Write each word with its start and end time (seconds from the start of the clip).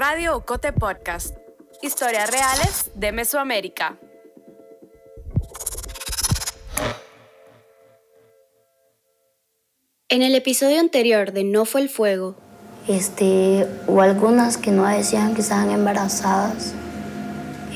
Radio 0.00 0.34
Ocote 0.34 0.72
Podcast. 0.72 1.36
Historias 1.82 2.30
reales 2.30 2.90
de 2.94 3.12
Mesoamérica. 3.12 3.98
En 10.08 10.22
el 10.22 10.34
episodio 10.34 10.80
anterior 10.80 11.32
de 11.32 11.44
No 11.44 11.66
fue 11.66 11.82
el 11.82 11.90
fuego, 11.90 12.34
este, 12.88 13.66
o 13.86 14.00
algunas 14.00 14.56
que 14.56 14.70
no 14.70 14.86
decían 14.86 15.34
que 15.34 15.42
estaban 15.42 15.70
embarazadas, 15.70 16.72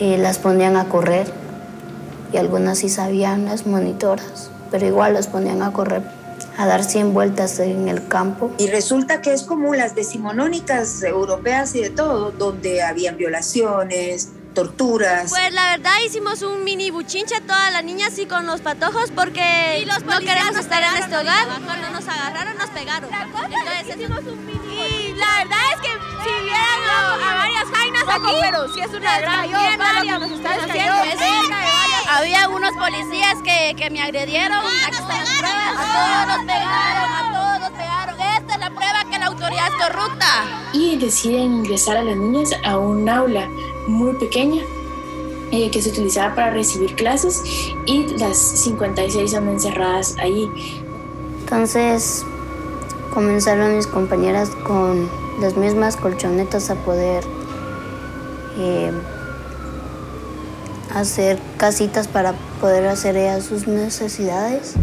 eh, 0.00 0.16
las 0.16 0.38
ponían 0.38 0.78
a 0.78 0.88
correr 0.88 1.26
y 2.32 2.38
algunas 2.38 2.78
sí 2.78 2.88
sabían 2.88 3.44
las 3.44 3.66
monitoras, 3.66 4.50
pero 4.70 4.86
igual 4.86 5.12
las 5.12 5.26
ponían 5.26 5.60
a 5.60 5.74
correr 5.74 6.23
a 6.56 6.66
dar 6.66 6.84
100 6.84 7.14
vueltas 7.14 7.58
en 7.58 7.88
el 7.88 8.06
campo. 8.08 8.52
Y 8.58 8.68
resulta 8.68 9.20
que 9.20 9.32
es 9.32 9.42
como 9.42 9.74
las 9.74 9.94
decimonónicas 9.94 11.02
europeas 11.02 11.74
y 11.74 11.80
de 11.80 11.90
todo, 11.90 12.30
donde 12.30 12.82
habían 12.82 13.16
violaciones, 13.16 14.30
torturas. 14.54 15.30
Pues 15.30 15.52
la 15.52 15.72
verdad 15.72 15.92
hicimos 16.06 16.42
un 16.42 16.64
mini 16.64 16.90
buchinche 16.90 17.40
todas 17.40 17.72
las 17.72 17.84
niñas 17.84 18.18
y 18.18 18.26
con 18.26 18.46
los 18.46 18.60
patojos 18.60 19.10
porque 19.14 19.84
no 20.06 20.18
queremos 20.20 20.56
estar 20.56 20.82
en 20.82 21.02
este 21.02 21.16
hogar. 21.16 21.46
Cuando 21.64 21.90
nos 21.90 22.08
agarraron 22.08 22.56
nos 22.56 22.70
pegaron. 22.70 23.10
Entonces 23.12 23.96
hicimos 23.96 24.20
un 24.20 24.46
mini 24.46 24.63
la 25.16 25.38
verdad 25.38 25.58
es 25.74 25.80
que 25.80 25.88
si 26.24 26.42
vieran 26.42 26.80
a, 26.90 27.34
varias 27.34 27.64
jainas 27.72 28.02
aquí, 28.08 28.34
pero 28.40 28.68
si 28.68 28.80
es 28.80 28.88
una 28.88 29.20
gran 29.20 29.50
varias, 29.78 30.20
nos 30.20 30.30
están 30.30 30.60
haciendo 30.60 30.94
Había 32.10 32.48
unos 32.48 32.72
policías 32.74 33.36
que, 33.42 33.74
que 33.76 33.90
me 33.90 34.02
agredieron. 34.02 34.58
A 34.58 34.90
todos 34.90 35.00
nos 36.28 36.44
pegaron, 36.44 37.10
a 37.10 37.32
todos 37.32 37.60
nos 37.60 37.70
pegaron. 37.70 38.20
Esta 38.20 38.54
es 38.54 38.60
la 38.60 38.70
prueba 38.70 39.04
que 39.10 39.18
la 39.18 39.26
autoridad 39.26 39.66
es 39.68 39.86
corrupta. 39.86 40.26
Y 40.72 40.96
deciden 40.96 41.58
ingresar 41.58 41.96
a 41.96 42.02
las 42.02 42.16
niñas 42.16 42.50
a 42.64 42.78
un 42.78 43.08
aula 43.08 43.48
muy 43.86 44.14
pequeña 44.14 44.62
eh, 45.50 45.70
que 45.70 45.82
se 45.82 45.90
utilizaba 45.90 46.34
para 46.34 46.50
recibir 46.50 46.94
clases 46.94 47.42
y 47.86 48.06
las 48.18 48.36
56 48.36 49.30
son 49.30 49.48
encerradas 49.48 50.16
ahí. 50.18 50.50
Entonces 51.40 52.24
comenzaron 53.14 53.76
mis 53.76 53.86
compañeras 53.86 54.50
con 54.66 55.08
las 55.40 55.56
mismas 55.56 55.96
colchonetas 55.96 56.68
a 56.70 56.74
poder 56.74 57.22
eh, 58.58 58.90
hacer 60.94 61.38
casitas 61.56 62.08
para 62.08 62.34
poder 62.60 62.86
hacer 62.86 63.16
ellas 63.16 63.44
sus 63.44 63.66
necesidades. 63.66 64.74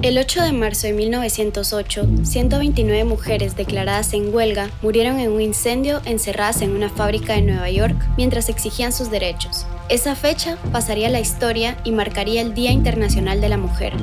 El 0.00 0.16
8 0.16 0.42
de 0.42 0.52
marzo 0.52 0.86
de 0.86 0.92
1908, 0.92 2.08
129 2.22 3.02
mujeres 3.02 3.56
declaradas 3.56 4.12
en 4.12 4.32
huelga 4.32 4.70
murieron 4.80 5.18
en 5.18 5.32
un 5.32 5.40
incendio 5.40 6.00
encerradas 6.04 6.62
en 6.62 6.70
una 6.70 6.88
fábrica 6.88 7.32
de 7.32 7.42
Nueva 7.42 7.68
York 7.68 7.96
mientras 8.16 8.48
exigían 8.48 8.92
sus 8.92 9.10
derechos. 9.10 9.66
Esa 9.88 10.14
fecha 10.14 10.56
pasaría 10.70 11.08
a 11.08 11.10
la 11.10 11.18
historia 11.18 11.78
y 11.82 11.90
marcaría 11.90 12.42
el 12.42 12.54
Día 12.54 12.70
Internacional 12.70 13.40
de 13.40 13.48
la 13.48 13.58
Mujer. 13.58 13.94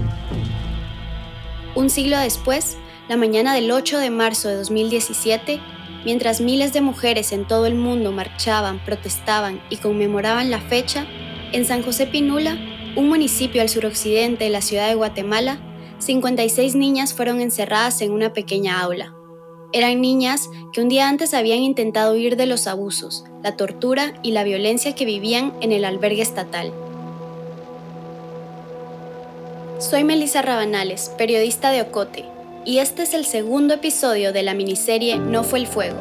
Un 1.75 1.89
siglo 1.89 2.17
después, 2.17 2.77
la 3.09 3.17
mañana 3.17 3.53
del 3.53 3.69
8 3.69 3.99
de 3.99 4.09
marzo 4.09 4.47
de 4.47 4.55
2017, 4.55 5.59
mientras 6.05 6.39
miles 6.39 6.71
de 6.71 6.79
mujeres 6.79 7.33
en 7.33 7.45
todo 7.45 7.65
el 7.65 7.75
mundo 7.75 8.13
marchaban, 8.13 8.79
protestaban 8.85 9.61
y 9.69 9.77
conmemoraban 9.77 10.49
la 10.49 10.61
fecha, 10.61 11.05
en 11.51 11.65
San 11.65 11.83
José 11.83 12.07
Pinula, 12.07 12.57
un 12.95 13.09
municipio 13.09 13.61
al 13.61 13.67
suroccidente 13.67 14.45
de 14.45 14.51
la 14.51 14.61
ciudad 14.61 14.87
de 14.87 14.95
Guatemala, 14.95 15.59
56 15.99 16.75
niñas 16.75 17.13
fueron 17.13 17.41
encerradas 17.41 18.01
en 18.01 18.13
una 18.13 18.31
pequeña 18.31 18.79
aula. 18.79 19.13
Eran 19.73 19.99
niñas 19.99 20.49
que 20.71 20.79
un 20.79 20.87
día 20.87 21.09
antes 21.09 21.33
habían 21.33 21.59
intentado 21.59 22.13
huir 22.13 22.37
de 22.37 22.45
los 22.45 22.67
abusos, 22.67 23.25
la 23.43 23.57
tortura 23.57 24.13
y 24.23 24.31
la 24.31 24.45
violencia 24.45 24.95
que 24.95 25.03
vivían 25.03 25.53
en 25.59 25.73
el 25.73 25.83
albergue 25.83 26.21
estatal. 26.21 26.71
Soy 29.89 30.03
Melissa 30.03 30.41
Rabanales, 30.41 31.11
periodista 31.15 31.69
de 31.69 31.83
Ocote, 31.83 32.25
y 32.65 32.79
este 32.79 33.03
es 33.03 33.13
el 33.13 33.23
segundo 33.23 33.75
episodio 33.75 34.33
de 34.33 34.41
la 34.41 34.55
miniserie 34.55 35.19
No 35.19 35.43
fue 35.43 35.59
el 35.59 35.67
fuego, 35.67 35.99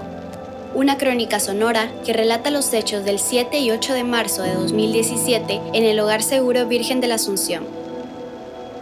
una 0.74 0.96
crónica 0.96 1.38
sonora 1.38 1.90
que 2.02 2.14
relata 2.14 2.50
los 2.50 2.72
hechos 2.72 3.04
del 3.04 3.18
7 3.18 3.58
y 3.58 3.72
8 3.72 3.92
de 3.92 4.04
marzo 4.04 4.42
de 4.42 4.54
2017 4.54 5.60
en 5.74 5.84
el 5.84 6.00
Hogar 6.00 6.22
Seguro 6.22 6.66
Virgen 6.66 7.02
de 7.02 7.08
la 7.08 7.16
Asunción, 7.16 7.66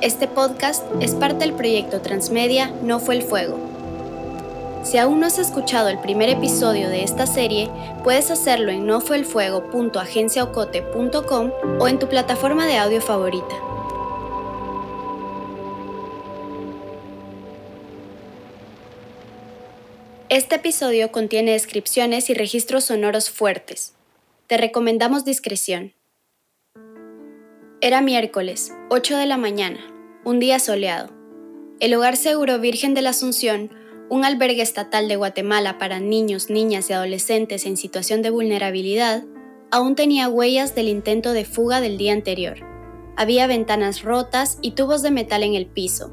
este 0.00 0.28
podcast 0.28 0.84
es 1.00 1.16
parte 1.16 1.46
del 1.46 1.54
proyecto 1.54 2.00
Transmedia 2.00 2.72
No 2.84 3.00
fue 3.00 3.16
el 3.16 3.22
fuego. 3.22 3.58
Si 4.84 4.98
aún 4.98 5.18
no 5.18 5.26
has 5.26 5.40
escuchado 5.40 5.88
el 5.88 5.98
primer 5.98 6.28
episodio 6.28 6.88
de 6.88 7.02
esta 7.02 7.26
serie, 7.26 7.68
puedes 8.04 8.30
hacerlo 8.30 8.70
en 8.70 8.86
nofuelfuego.agenciaocote.com 8.86 11.50
o 11.80 11.88
en 11.88 11.98
tu 11.98 12.08
plataforma 12.08 12.66
de 12.66 12.78
audio 12.78 13.00
favorita. 13.00 13.56
Este 20.34 20.54
episodio 20.54 21.12
contiene 21.12 21.52
descripciones 21.52 22.30
y 22.30 22.32
registros 22.32 22.84
sonoros 22.84 23.28
fuertes. 23.28 23.92
Te 24.46 24.56
recomendamos 24.56 25.26
discreción. 25.26 25.92
Era 27.82 28.00
miércoles, 28.00 28.72
8 28.88 29.18
de 29.18 29.26
la 29.26 29.36
mañana 29.36 29.78
un 30.24 30.40
día 30.40 30.58
soleado. 30.58 31.12
El 31.80 31.92
Hogar 31.92 32.16
Seguro 32.16 32.58
Virgen 32.60 32.94
de 32.94 33.02
la 33.02 33.10
Asunción, 33.10 33.72
un 34.08 34.24
albergue 34.24 34.62
estatal 34.62 35.06
de 35.06 35.16
Guatemala 35.16 35.76
para 35.76 36.00
niños, 36.00 36.48
niñas 36.48 36.88
y 36.88 36.94
adolescentes 36.94 37.66
en 37.66 37.76
situación 37.76 38.22
de 38.22 38.30
vulnerabilidad, 38.30 39.24
aún 39.70 39.96
tenía 39.96 40.30
huellas 40.30 40.74
del 40.74 40.88
intento 40.88 41.34
de 41.34 41.44
fuga 41.44 41.82
del 41.82 41.98
día 41.98 42.14
anterior. 42.14 42.56
Había 43.18 43.46
ventanas 43.46 44.00
rotas 44.00 44.56
y 44.62 44.70
tubos 44.70 45.02
de 45.02 45.10
metal 45.10 45.42
en 45.42 45.52
el 45.52 45.66
piso. 45.66 46.10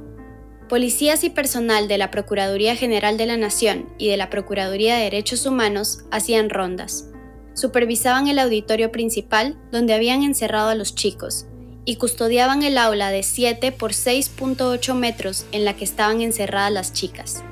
Policías 0.70 1.24
y 1.24 1.32
personal 1.32 1.88
de 1.88 1.98
la 1.98 2.12
Procuraduría 2.12 2.76
General 2.76 3.18
de 3.18 3.26
la 3.26 3.38
Nación 3.38 3.90
y 3.98 4.08
de 4.08 4.18
la 4.18 4.30
Procuraduría 4.30 4.98
de 4.98 5.06
Derechos 5.06 5.48
Humanos 5.48 6.04
hacían 6.12 6.52
rondas. 6.52 7.08
Supervisaban 7.56 8.28
el 8.28 8.38
auditorio 8.38 8.92
principal 8.92 9.58
donde 9.72 9.96
habían 9.96 10.22
encerrado 10.22 10.70
a 10.70 10.76
los 10.76 10.94
chicos 10.94 11.48
y 11.86 11.96
custodiaban 11.96 12.62
el 12.62 12.78
aula 12.78 13.10
de 13.10 13.24
7 13.24 13.72
por 13.72 13.94
6.8 13.94 14.94
metros 14.94 15.48
en 15.52 15.66
la 15.66 15.76
que 15.76 15.86
estaban 15.86 16.22
encerradas 16.22 16.72
las 16.72 16.94
chicas. 16.94 17.44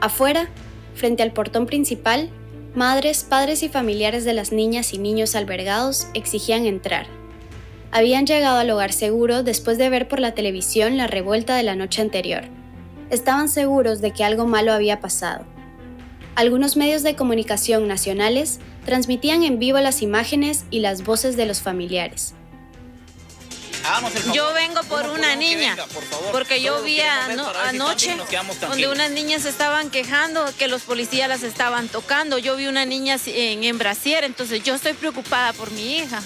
Afuera, 0.00 0.48
frente 0.94 1.24
al 1.24 1.32
portón 1.32 1.66
principal, 1.66 2.30
madres, 2.76 3.24
padres 3.24 3.64
y 3.64 3.68
familiares 3.68 4.24
de 4.24 4.34
las 4.34 4.52
niñas 4.52 4.94
y 4.94 4.98
niños 4.98 5.34
albergados 5.34 6.06
exigían 6.14 6.66
entrar. 6.66 7.17
Habían 7.90 8.26
llegado 8.26 8.58
al 8.58 8.70
hogar 8.70 8.92
seguro 8.92 9.42
después 9.42 9.78
de 9.78 9.88
ver 9.88 10.08
por 10.08 10.20
la 10.20 10.34
televisión 10.34 10.96
la 10.96 11.06
revuelta 11.06 11.56
de 11.56 11.62
la 11.62 11.74
noche 11.74 12.02
anterior. 12.02 12.44
Estaban 13.10 13.48
seguros 13.48 14.00
de 14.00 14.12
que 14.12 14.24
algo 14.24 14.46
malo 14.46 14.72
había 14.72 15.00
pasado. 15.00 15.46
Algunos 16.34 16.76
medios 16.76 17.02
de 17.02 17.16
comunicación 17.16 17.88
nacionales 17.88 18.60
transmitían 18.84 19.42
en 19.42 19.58
vivo 19.58 19.78
las 19.80 20.02
imágenes 20.02 20.64
y 20.70 20.80
las 20.80 21.02
voces 21.02 21.36
de 21.36 21.46
los 21.46 21.60
familiares. 21.62 22.34
Yo 24.34 24.52
vengo 24.52 24.82
por 24.82 25.08
una 25.08 25.34
niña, 25.34 25.74
porque 26.30 26.60
yo 26.60 26.82
vi 26.82 27.00
anoche 27.00 28.16
donde 28.60 28.88
unas 28.88 29.10
niñas 29.10 29.46
estaban 29.46 29.90
quejando 29.90 30.44
que 30.58 30.68
los 30.68 30.82
policías 30.82 31.28
las 31.28 31.42
estaban 31.42 31.88
tocando. 31.88 32.36
Yo 32.36 32.56
vi 32.56 32.66
una 32.66 32.84
niña 32.84 33.16
en, 33.24 33.64
en 33.64 33.78
brasier, 33.78 34.24
entonces 34.24 34.62
yo 34.62 34.74
estoy 34.74 34.92
preocupada 34.92 35.54
por 35.54 35.70
mi 35.70 35.96
hija. 35.96 36.22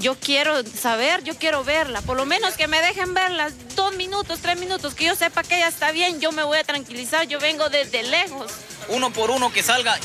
Yo 0.00 0.16
quiero 0.18 0.64
saber, 0.64 1.22
yo 1.24 1.34
quiero 1.36 1.62
verla, 1.62 2.00
por 2.00 2.16
lo 2.16 2.24
menos 2.24 2.54
que 2.56 2.66
me 2.66 2.80
dejen 2.80 3.12
verla 3.12 3.50
dos 3.76 3.94
minutos, 3.96 4.38
tres 4.40 4.58
minutos, 4.58 4.94
que 4.94 5.04
yo 5.04 5.14
sepa 5.14 5.42
que 5.42 5.56
ella 5.56 5.68
está 5.68 5.92
bien, 5.92 6.20
yo 6.20 6.32
me 6.32 6.42
voy 6.42 6.56
a 6.56 6.64
tranquilizar, 6.64 7.28
yo 7.28 7.38
vengo 7.38 7.68
desde 7.68 8.02
lejos. 8.04 8.50
Uno 8.88 9.12
por 9.12 9.30
uno 9.30 9.52
que 9.52 9.62
salga, 9.62 9.98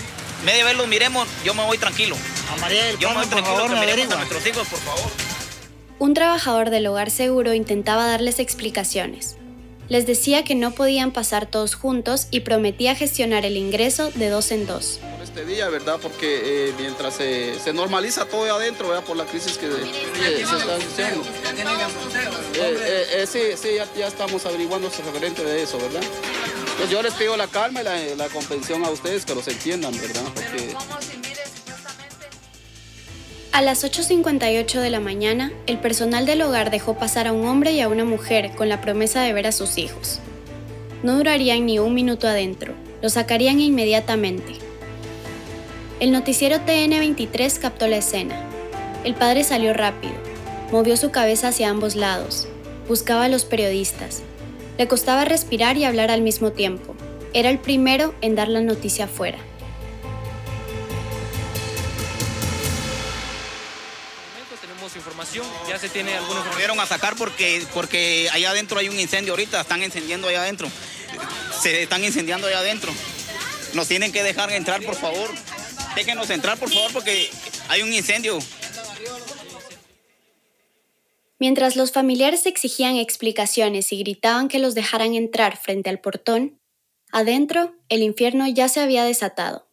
medio 0.44 0.66
verlo, 0.66 0.86
miremos, 0.86 1.30
yo 1.46 1.54
me 1.54 1.64
voy 1.64 1.78
tranquilo. 1.78 2.18
A 2.54 2.60
María 2.60 2.92
yo 3.00 3.10
me 3.12 3.16
voy 3.16 3.28
tranquilo, 3.28 3.70
que 3.70 3.76
miremos 3.76 4.14
a 4.14 4.18
nuestros 4.18 4.46
hijos, 4.46 4.68
por 4.68 4.80
favor. 4.80 5.12
Un 5.98 6.14
trabajador 6.14 6.72
del 6.72 6.88
hogar 6.88 7.10
seguro 7.10 7.54
intentaba 7.54 8.06
darles 8.06 8.40
explicaciones. 8.40 9.38
Les 9.88 10.08
decía 10.08 10.44
que 10.44 10.56
no 10.56 10.72
podían 10.72 11.12
pasar 11.12 11.46
todos 11.46 11.76
juntos 11.76 12.28
y 12.32 12.40
prometía 12.40 12.96
gestionar 12.96 13.46
el 13.46 13.56
ingreso 13.56 14.12
de 14.16 14.30
dos 14.30 14.52
en 14.52 14.66
dos. 14.66 15.00
Por 15.16 15.24
este 15.24 15.46
día, 15.46 15.70
¿verdad? 15.70 16.00
Porque 16.02 16.70
eh, 16.70 16.74
mientras 16.80 17.16
se, 17.16 17.60
se, 17.60 17.72
normaliza 17.72 18.26
todo 18.26 18.52
adentro, 18.54 18.88
¿verdad? 18.88 19.04
Por 19.04 19.16
la 19.16 19.26
crisis 19.26 19.58
que, 19.58 19.68
se 19.68 20.42
está 20.42 20.76
haciendo. 20.76 21.24
Eh, 22.56 23.06
eh, 23.14 23.28
sí, 23.28 23.42
sí, 23.62 23.76
ya, 23.76 23.88
ya, 23.96 24.08
estamos 24.08 24.46
averiguando 24.46 24.90
referente 24.90 25.44
de 25.44 25.64
eso, 25.64 25.78
¿verdad? 25.78 26.04
Pues 26.78 26.90
yo 26.90 27.02
les 27.04 27.14
pido 27.14 27.38
la 27.38 27.48
calma 27.48 27.82
y 27.82 27.84
la, 27.84 28.16
la 28.16 28.30
comprensión 28.30 28.84
a 28.84 28.90
ustedes, 28.90 29.24
que 29.24 29.36
los 29.36 29.48
entiendan, 29.48 29.92
¿verdad? 30.00 30.24
Porque, 30.34 30.74
a 33.56 33.62
las 33.62 33.86
8.58 33.86 34.82
de 34.82 34.90
la 34.90 35.00
mañana, 35.00 35.54
el 35.66 35.78
personal 35.78 36.26
del 36.26 36.42
hogar 36.42 36.72
dejó 36.72 36.96
pasar 36.98 37.26
a 37.26 37.32
un 37.32 37.48
hombre 37.48 37.72
y 37.72 37.80
a 37.80 37.88
una 37.88 38.04
mujer 38.04 38.52
con 38.54 38.68
la 38.68 38.82
promesa 38.82 39.22
de 39.22 39.32
ver 39.32 39.48
a 39.48 39.54
sus 39.54 39.78
hijos. 39.78 40.20
No 41.04 41.16
durarían 41.16 41.66
ni 41.66 41.80
un 41.80 41.94
minuto 41.94 42.28
adentro. 42.28 42.74
Lo 43.02 43.08
sacarían 43.08 43.62
inmediatamente. 43.62 44.56
El 46.02 46.12
noticiero 46.12 46.58
TN23 46.58 47.58
captó 47.60 47.88
la 47.88 47.96
escena. 47.96 48.36
El 49.06 49.14
padre 49.14 49.46
salió 49.46 49.74
rápido, 49.74 50.16
movió 50.74 50.98
su 50.98 51.12
cabeza 51.12 51.48
hacia 51.48 51.70
ambos 51.70 51.96
lados, 51.96 52.50
buscaba 52.90 53.24
a 53.24 53.30
los 53.30 53.46
periodistas. 53.46 54.22
Le 54.78 54.90
costaba 54.90 55.24
respirar 55.24 55.78
y 55.78 55.86
hablar 55.86 56.12
al 56.12 56.22
mismo 56.22 56.52
tiempo. 56.52 56.94
Era 57.32 57.52
el 57.52 57.60
primero 57.60 58.16
en 58.20 58.36
dar 58.36 58.50
la 58.50 58.60
noticia 58.60 59.06
afuera. 59.06 59.38
Información, 64.96 65.46
ya 65.68 65.80
se 65.80 65.90
tiene 65.90 66.14
algunos... 66.16 66.48
Volvieron 66.48 66.80
a 66.80 66.86
sacar 66.86 67.16
porque, 67.16 67.66
porque 67.74 68.30
allá 68.32 68.52
adentro 68.52 68.80
hay 68.80 68.90
un 68.90 69.00
incendio 69.00 69.34
ahorita, 69.34 69.62
están 69.62 69.84
encendiendo 69.84 70.28
allá 70.28 70.42
adentro. 70.42 70.70
Se 71.62 71.84
están 71.84 72.04
incendiando 72.04 72.48
allá 72.48 72.60
adentro. 72.60 72.92
Nos 73.74 73.88
tienen 73.88 74.12
que 74.12 74.24
dejar 74.24 74.52
entrar, 74.52 74.82
por 74.84 74.96
favor. 74.96 75.30
Déjenos 75.96 76.30
entrar, 76.30 76.58
por 76.58 76.70
favor, 76.70 76.92
porque 76.94 77.30
hay 77.70 77.82
un 77.82 77.94
incendio. 77.94 78.40
Mientras 81.40 81.76
los 81.76 81.92
familiares 81.92 82.46
exigían 82.46 82.96
explicaciones 82.96 83.92
y 83.92 83.98
gritaban 84.00 84.48
que 84.48 84.60
los 84.60 84.74
dejaran 84.76 85.16
entrar 85.16 85.58
frente 85.58 85.90
al 85.90 86.00
portón, 86.00 86.60
adentro 87.12 87.76
el 87.90 88.02
infierno 88.02 88.48
ya 88.48 88.70
se 88.70 88.80
había 88.80 89.04
desatado. 89.04 89.65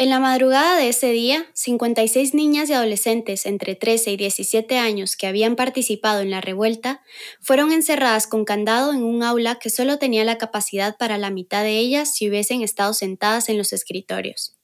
En 0.00 0.10
la 0.10 0.20
madrugada 0.20 0.76
de 0.76 0.90
ese 0.90 1.10
día, 1.10 1.50
56 1.54 2.32
niñas 2.32 2.70
y 2.70 2.72
adolescentes 2.72 3.46
entre 3.46 3.74
13 3.74 4.12
y 4.12 4.16
17 4.16 4.78
años 4.78 5.16
que 5.16 5.26
habían 5.26 5.56
participado 5.56 6.20
en 6.20 6.30
la 6.30 6.40
revuelta 6.40 7.02
fueron 7.40 7.72
encerradas 7.72 8.28
con 8.28 8.44
candado 8.44 8.92
en 8.92 9.02
un 9.02 9.24
aula 9.24 9.56
que 9.56 9.70
solo 9.70 9.98
tenía 9.98 10.24
la 10.24 10.38
capacidad 10.38 10.96
para 10.96 11.18
la 11.18 11.30
mitad 11.30 11.64
de 11.64 11.78
ellas 11.78 12.14
si 12.14 12.28
hubiesen 12.28 12.62
estado 12.62 12.94
sentadas 12.94 13.48
en 13.48 13.58
los 13.58 13.72
escritorios. 13.72 14.56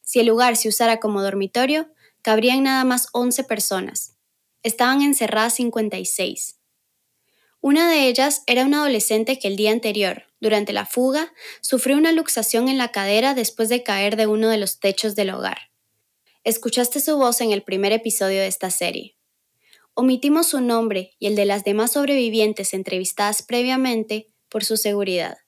Si 0.00 0.20
el 0.20 0.28
lugar 0.28 0.56
se 0.56 0.70
usara 0.70 0.98
como 0.98 1.22
dormitorio, 1.22 1.92
cabrían 2.22 2.62
nada 2.62 2.84
más 2.84 3.08
11 3.12 3.44
personas. 3.44 4.16
Estaban 4.62 5.02
encerradas 5.02 5.56
56. 5.56 6.58
Una 7.60 7.90
de 7.90 8.08
ellas 8.08 8.42
era 8.46 8.64
una 8.64 8.78
adolescente 8.78 9.38
que 9.38 9.48
el 9.48 9.56
día 9.56 9.72
anterior, 9.72 10.24
durante 10.44 10.72
la 10.72 10.86
fuga, 10.86 11.32
sufrió 11.60 11.96
una 11.96 12.12
luxación 12.12 12.68
en 12.68 12.78
la 12.78 12.92
cadera 12.92 13.34
después 13.34 13.68
de 13.68 13.82
caer 13.82 14.14
de 14.14 14.28
uno 14.28 14.48
de 14.48 14.58
los 14.58 14.78
techos 14.78 15.16
del 15.16 15.30
hogar. 15.30 15.70
Escuchaste 16.44 17.00
su 17.00 17.16
voz 17.16 17.40
en 17.40 17.50
el 17.50 17.62
primer 17.62 17.92
episodio 17.92 18.40
de 18.40 18.46
esta 18.46 18.70
serie. 18.70 19.16
Omitimos 19.94 20.48
su 20.48 20.60
nombre 20.60 21.12
y 21.18 21.26
el 21.26 21.34
de 21.34 21.46
las 21.46 21.64
demás 21.64 21.92
sobrevivientes 21.92 22.74
entrevistadas 22.74 23.42
previamente 23.42 24.28
por 24.50 24.64
su 24.64 24.76
seguridad. 24.76 25.38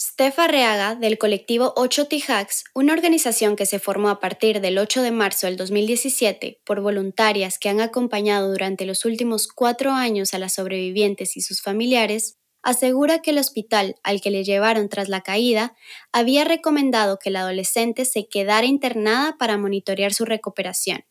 Steph 0.00 0.38
Arreaga, 0.38 0.96
del 0.96 1.18
colectivo 1.18 1.72
8 1.76 2.08
Tijax, 2.08 2.64
una 2.74 2.92
organización 2.92 3.54
que 3.54 3.64
se 3.64 3.78
formó 3.78 4.08
a 4.10 4.20
partir 4.20 4.60
del 4.60 4.76
8 4.76 5.02
de 5.02 5.10
marzo 5.12 5.46
del 5.46 5.56
2017 5.56 6.60
por 6.64 6.80
voluntarias 6.80 7.58
que 7.58 7.68
han 7.68 7.80
acompañado 7.80 8.50
durante 8.50 8.86
los 8.86 9.04
últimos 9.04 9.46
cuatro 9.46 9.92
años 9.92 10.34
a 10.34 10.38
las 10.38 10.54
sobrevivientes 10.54 11.36
y 11.36 11.40
sus 11.40 11.62
familiares, 11.62 12.38
asegura 12.64 13.20
que 13.20 13.30
el 13.30 13.38
hospital 13.38 13.96
al 14.02 14.20
que 14.20 14.30
le 14.30 14.42
llevaron 14.42 14.88
tras 14.88 15.08
la 15.08 15.20
caída 15.20 15.76
había 16.12 16.44
recomendado 16.44 17.18
que 17.18 17.30
la 17.30 17.40
adolescente 17.40 18.04
se 18.04 18.26
quedara 18.26 18.66
internada 18.66 19.36
para 19.38 19.58
monitorear 19.58 20.12
su 20.12 20.24
recuperación. 20.24 21.04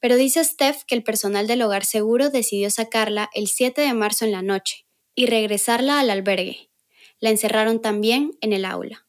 Pero 0.00 0.16
dice 0.16 0.44
Steph 0.44 0.84
que 0.86 0.94
el 0.94 1.02
personal 1.02 1.46
del 1.46 1.62
hogar 1.62 1.84
seguro 1.84 2.30
decidió 2.30 2.70
sacarla 2.70 3.28
el 3.34 3.48
7 3.48 3.80
de 3.80 3.92
marzo 3.92 4.24
en 4.24 4.32
la 4.32 4.42
noche 4.42 4.86
y 5.14 5.26
regresarla 5.26 6.00
al 6.00 6.10
albergue, 6.10 6.70
la 7.20 7.30
encerraron 7.30 7.80
también 7.80 8.32
en 8.40 8.52
el 8.52 8.64
aula. 8.64 9.06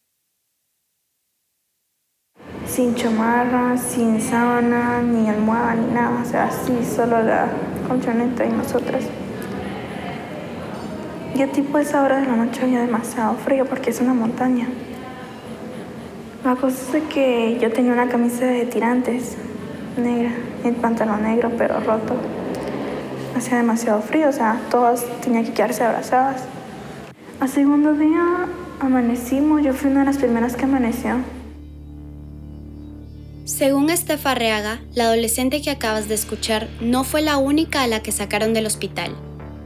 Sin 2.65 2.95
chamarra, 2.95 3.77
sin 3.77 4.19
sábana, 4.19 5.01
ni 5.01 5.29
almohada, 5.29 5.75
ni 5.75 5.93
nada, 5.93 6.21
o 6.21 6.25
sea, 6.25 6.45
así, 6.45 6.73
solo 6.83 7.21
la 7.21 7.47
colchoneta 7.87 8.45
y 8.45 8.49
nosotras. 8.49 9.03
Ya 11.35 11.47
tipo 11.47 11.77
esa 11.79 12.01
hora 12.01 12.21
de 12.21 12.27
la 12.27 12.37
noche 12.37 12.61
había 12.63 12.79
demasiado 12.79 13.35
frío 13.35 13.65
porque 13.65 13.89
es 13.89 13.99
una 13.99 14.13
montaña. 14.13 14.69
La 16.45 16.55
cosa 16.55 16.97
es 16.97 17.03
que 17.13 17.59
yo 17.61 17.73
tenía 17.73 17.91
una 17.91 18.07
camisa 18.07 18.45
de 18.45 18.65
tirantes 18.65 19.35
negra, 19.97 20.31
el 20.63 20.75
pantalón 20.75 21.23
negro 21.23 21.51
pero 21.57 21.81
roto. 21.81 22.15
Hacía 23.35 23.57
demasiado 23.57 24.01
frío, 24.01 24.29
o 24.29 24.31
sea, 24.31 24.61
todas 24.71 25.05
tenían 25.19 25.43
que 25.43 25.51
quedarse 25.51 25.83
abrazadas. 25.83 26.43
Al 27.41 27.49
segundo 27.49 27.93
día 27.95 28.47
amanecimos, 28.79 29.61
yo 29.61 29.73
fui 29.73 29.91
una 29.91 30.01
de 30.01 30.05
las 30.05 30.17
primeras 30.17 30.55
que 30.55 30.63
amaneció. 30.63 31.17
Según 33.43 33.89
Estefa 33.89 34.31
Arreaga, 34.31 34.79
la 34.93 35.03
adolescente 35.03 35.61
que 35.61 35.69
acabas 35.69 36.07
de 36.07 36.15
escuchar 36.15 36.69
no 36.79 37.03
fue 37.03 37.21
la 37.21 37.35
única 37.35 37.83
a 37.83 37.87
la 37.87 38.01
que 38.01 38.13
sacaron 38.13 38.53
del 38.53 38.67
hospital. 38.67 39.17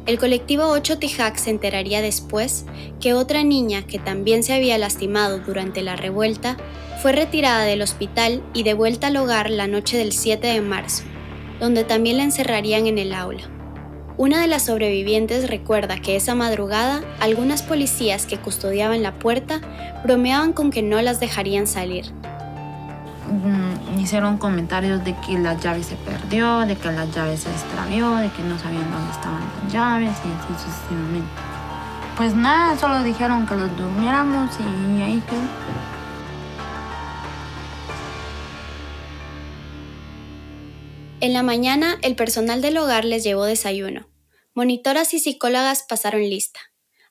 El 0.09 0.17
colectivo 0.17 0.63
8 0.63 0.97
Tijac 0.97 1.37
se 1.37 1.51
enteraría 1.51 2.01
después 2.01 2.65
que 2.99 3.13
otra 3.13 3.43
niña 3.43 3.85
que 3.85 3.99
también 3.99 4.41
se 4.41 4.53
había 4.53 4.75
lastimado 4.79 5.37
durante 5.37 5.83
la 5.83 5.95
revuelta 5.95 6.57
fue 6.99 7.11
retirada 7.11 7.61
del 7.61 7.83
hospital 7.83 8.41
y 8.55 8.63
devuelta 8.63 9.05
al 9.05 9.17
hogar 9.17 9.51
la 9.51 9.67
noche 9.67 9.99
del 9.99 10.11
7 10.11 10.47
de 10.47 10.61
marzo, 10.61 11.03
donde 11.59 11.83
también 11.83 12.17
la 12.17 12.23
encerrarían 12.23 12.87
en 12.87 12.97
el 12.97 13.13
aula. 13.13 13.43
Una 14.17 14.41
de 14.41 14.47
las 14.47 14.65
sobrevivientes 14.65 15.47
recuerda 15.47 16.01
que 16.01 16.15
esa 16.15 16.33
madrugada 16.33 17.03
algunas 17.19 17.61
policías 17.61 18.25
que 18.25 18.39
custodiaban 18.39 19.03
la 19.03 19.19
puerta 19.19 19.61
bromeaban 20.03 20.53
con 20.53 20.71
que 20.71 20.81
no 20.81 20.99
las 21.03 21.19
dejarían 21.19 21.67
salir. 21.67 22.05
Mm, 23.29 23.68
hicieron 23.99 24.37
comentarios 24.37 25.03
de 25.03 25.15
que 25.15 25.37
la 25.37 25.55
llave 25.55 25.83
se 25.83 25.95
perdió, 25.95 26.59
de 26.59 26.75
que 26.75 26.91
la 26.91 27.05
llave 27.05 27.37
se 27.37 27.49
extravió, 27.49 28.15
de 28.15 28.29
que 28.31 28.41
no 28.43 28.57
sabían 28.57 28.89
dónde 28.91 29.11
estaban 29.11 29.41
las 29.41 29.73
llaves 29.73 30.17
y 30.25 30.31
así 30.31 30.65
sucesivamente. 30.65 31.29
Pues 32.17 32.35
nada, 32.35 32.77
solo 32.77 33.03
dijeron 33.03 33.47
que 33.47 33.55
los 33.55 33.75
durmiéramos 33.77 34.49
y 34.59 35.01
ahí 35.01 35.23
quedó. 35.27 35.39
En 41.21 41.33
la 41.33 41.43
mañana, 41.43 41.97
el 42.01 42.15
personal 42.15 42.61
del 42.61 42.77
hogar 42.77 43.03
les 43.05 43.23
llevó 43.23 43.43
desayuno. 43.43 44.07
Monitoras 44.53 45.13
y 45.13 45.19
psicólogas 45.19 45.83
pasaron 45.87 46.21
lista. 46.21 46.59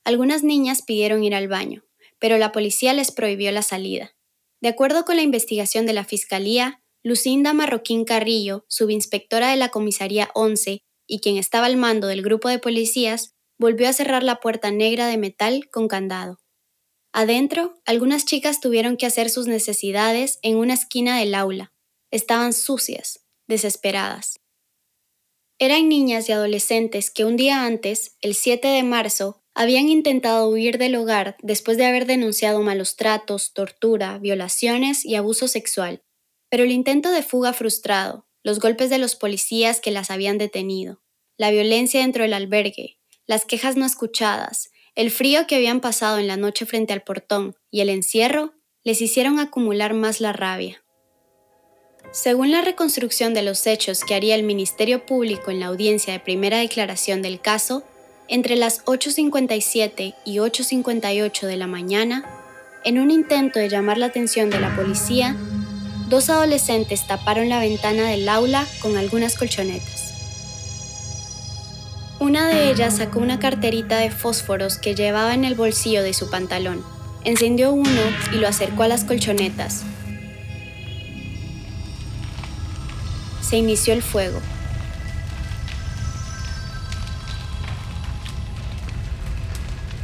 Algunas 0.05 0.43
niñas 0.43 0.83
pidieron 0.83 1.23
ir 1.25 1.35
al 1.35 1.49
baño, 1.49 1.85
pero 2.19 2.39
la 2.39 2.51
policía 2.51 2.95
les 2.95 3.11
prohibió 3.11 3.53
la 3.53 3.63
salida. 3.63 4.18
De 4.61 4.69
acuerdo 4.69 5.05
con 5.05 5.17
la 5.17 5.23
investigación 5.23 5.87
de 5.87 5.93
la 5.93 6.05
Fiscalía, 6.05 6.83
Lucinda 7.05 7.53
Marroquín 7.53 8.05
Carrillo, 8.05 8.65
subinspectora 8.69 9.51
de 9.51 9.57
la 9.57 9.69
Comisaría 9.69 10.31
11 10.35 10.81
y 11.07 11.21
quien 11.21 11.37
estaba 11.37 11.67
al 11.67 11.77
mando 11.77 12.09
del 12.09 12.23
grupo 12.23 12.49
de 12.49 12.59
policías, 12.59 13.35
volvió 13.59 13.89
a 13.89 13.93
cerrar 13.93 14.23
la 14.23 14.41
puerta 14.41 14.71
negra 14.71 15.07
de 15.07 15.17
metal 15.17 15.69
con 15.71 15.89
candado. 15.89 16.39
Adentro, 17.13 17.81
algunas 17.87 18.27
chicas 18.27 18.61
tuvieron 18.61 18.97
que 18.97 19.07
hacer 19.07 19.31
sus 19.31 19.47
necesidades 19.47 20.39
en 20.43 20.57
una 20.57 20.75
esquina 20.75 21.19
del 21.19 21.35
aula. 21.35 21.73
Estaban 22.11 22.53
sucias, 22.53 23.25
desesperadas. 23.47 24.41
Eran 25.59 25.89
niñas 25.89 26.29
y 26.29 26.33
adolescentes 26.33 27.11
que 27.11 27.25
un 27.25 27.37
día 27.37 27.65
antes, 27.65 28.17
el 28.21 28.35
7 28.35 28.69
de 28.69 28.83
marzo, 28.83 29.43
habían 29.59 29.89
intentado 29.89 30.49
huir 30.49 30.79
del 30.79 30.95
hogar 30.95 31.37
después 31.43 31.77
de 31.79 31.85
haber 31.85 32.07
denunciado 32.07 32.63
malos 32.63 32.95
tratos, 32.95 33.53
tortura, 33.53 34.19
violaciones 34.19 35.05
y 35.05 35.17
abuso 35.17 35.49
sexual. 35.49 36.05
Pero 36.49 36.63
el 36.63 36.71
intento 36.71 37.11
de 37.11 37.25
fuga 37.25 37.53
frustrado, 37.53 38.29
los 38.45 38.61
golpes 38.61 38.89
de 38.89 38.99
los 38.99 39.17
policías 39.17 39.81
que 39.81 39.91
las 39.91 40.13
habían 40.13 40.39
detenido, 40.39 41.03
la 41.37 41.51
violencia 41.51 42.03
dentro 42.03 42.23
del 42.23 42.35
albergue, 42.35 43.01
las 43.27 43.45
quejas 43.45 43.77
no 43.77 43.85
escuchadas, 43.85 44.71
el 44.95 45.11
frío 45.11 45.49
que 45.49 45.57
habían 45.57 45.81
pasado 45.81 46.19
en 46.19 46.29
la 46.29 46.37
noche 46.37 46.65
frente 46.65 46.93
al 46.93 47.03
portón 47.03 47.57
y 47.69 47.81
el 47.81 47.89
encierro 47.89 48.55
les 48.85 49.01
hicieron 49.01 49.41
acumular 49.41 49.93
más 49.93 50.21
la 50.21 50.33
rabia. 50.33 50.85
Según 52.13 52.53
la 52.53 52.63
reconstrucción 52.63 53.35
de 53.35 53.43
los 53.43 53.67
hechos 53.67 54.05
que 54.05 54.15
haría 54.15 54.37
el 54.37 54.45
Ministerio 54.45 55.05
Público 55.05 55.51
en 55.51 55.59
la 55.59 55.67
audiencia 55.67 56.13
de 56.13 56.21
primera 56.21 56.59
declaración 56.59 57.23
del 57.23 57.41
caso, 57.41 57.83
entre 58.29 58.57
las 58.57 58.85
8.57 58.85 60.15
y 60.25 60.37
8.58 60.37 61.47
de 61.47 61.57
la 61.57 61.67
mañana, 61.67 62.25
en 62.85 62.99
un 62.99 63.11
intento 63.11 63.59
de 63.59 63.69
llamar 63.69 63.99
la 63.99 64.07
atención 64.07 64.51
de 64.51 64.61
la 64.61 64.77
policía, 64.77 65.35
dos 66.09 66.31
adolescentes 66.31 67.07
taparon 67.07 67.49
la 67.49 67.61
ventana 67.61 68.09
del 68.09 68.29
aula 68.29 68.67
con 68.81 68.97
algunas 68.97 69.37
colchonetas. 69.37 70.15
Una 72.21 72.49
de 72.49 72.71
ellas 72.71 72.97
sacó 72.97 73.21
una 73.21 73.39
carterita 73.39 73.99
de 73.99 74.11
fósforos 74.11 74.79
que 74.79 74.95
llevaba 74.95 75.35
en 75.35 75.45
el 75.45 75.55
bolsillo 75.55 76.03
de 76.03 76.15
su 76.15 76.31
pantalón, 76.31 76.85
encendió 77.25 77.73
uno 77.73 78.01
y 78.33 78.37
lo 78.37 78.49
acercó 78.49 78.83
a 78.83 78.89
las 78.89 79.05
colchonetas, 79.05 79.85
se 83.49 83.57
inició 83.57 83.95
el 83.95 84.03
fuego. 84.03 84.41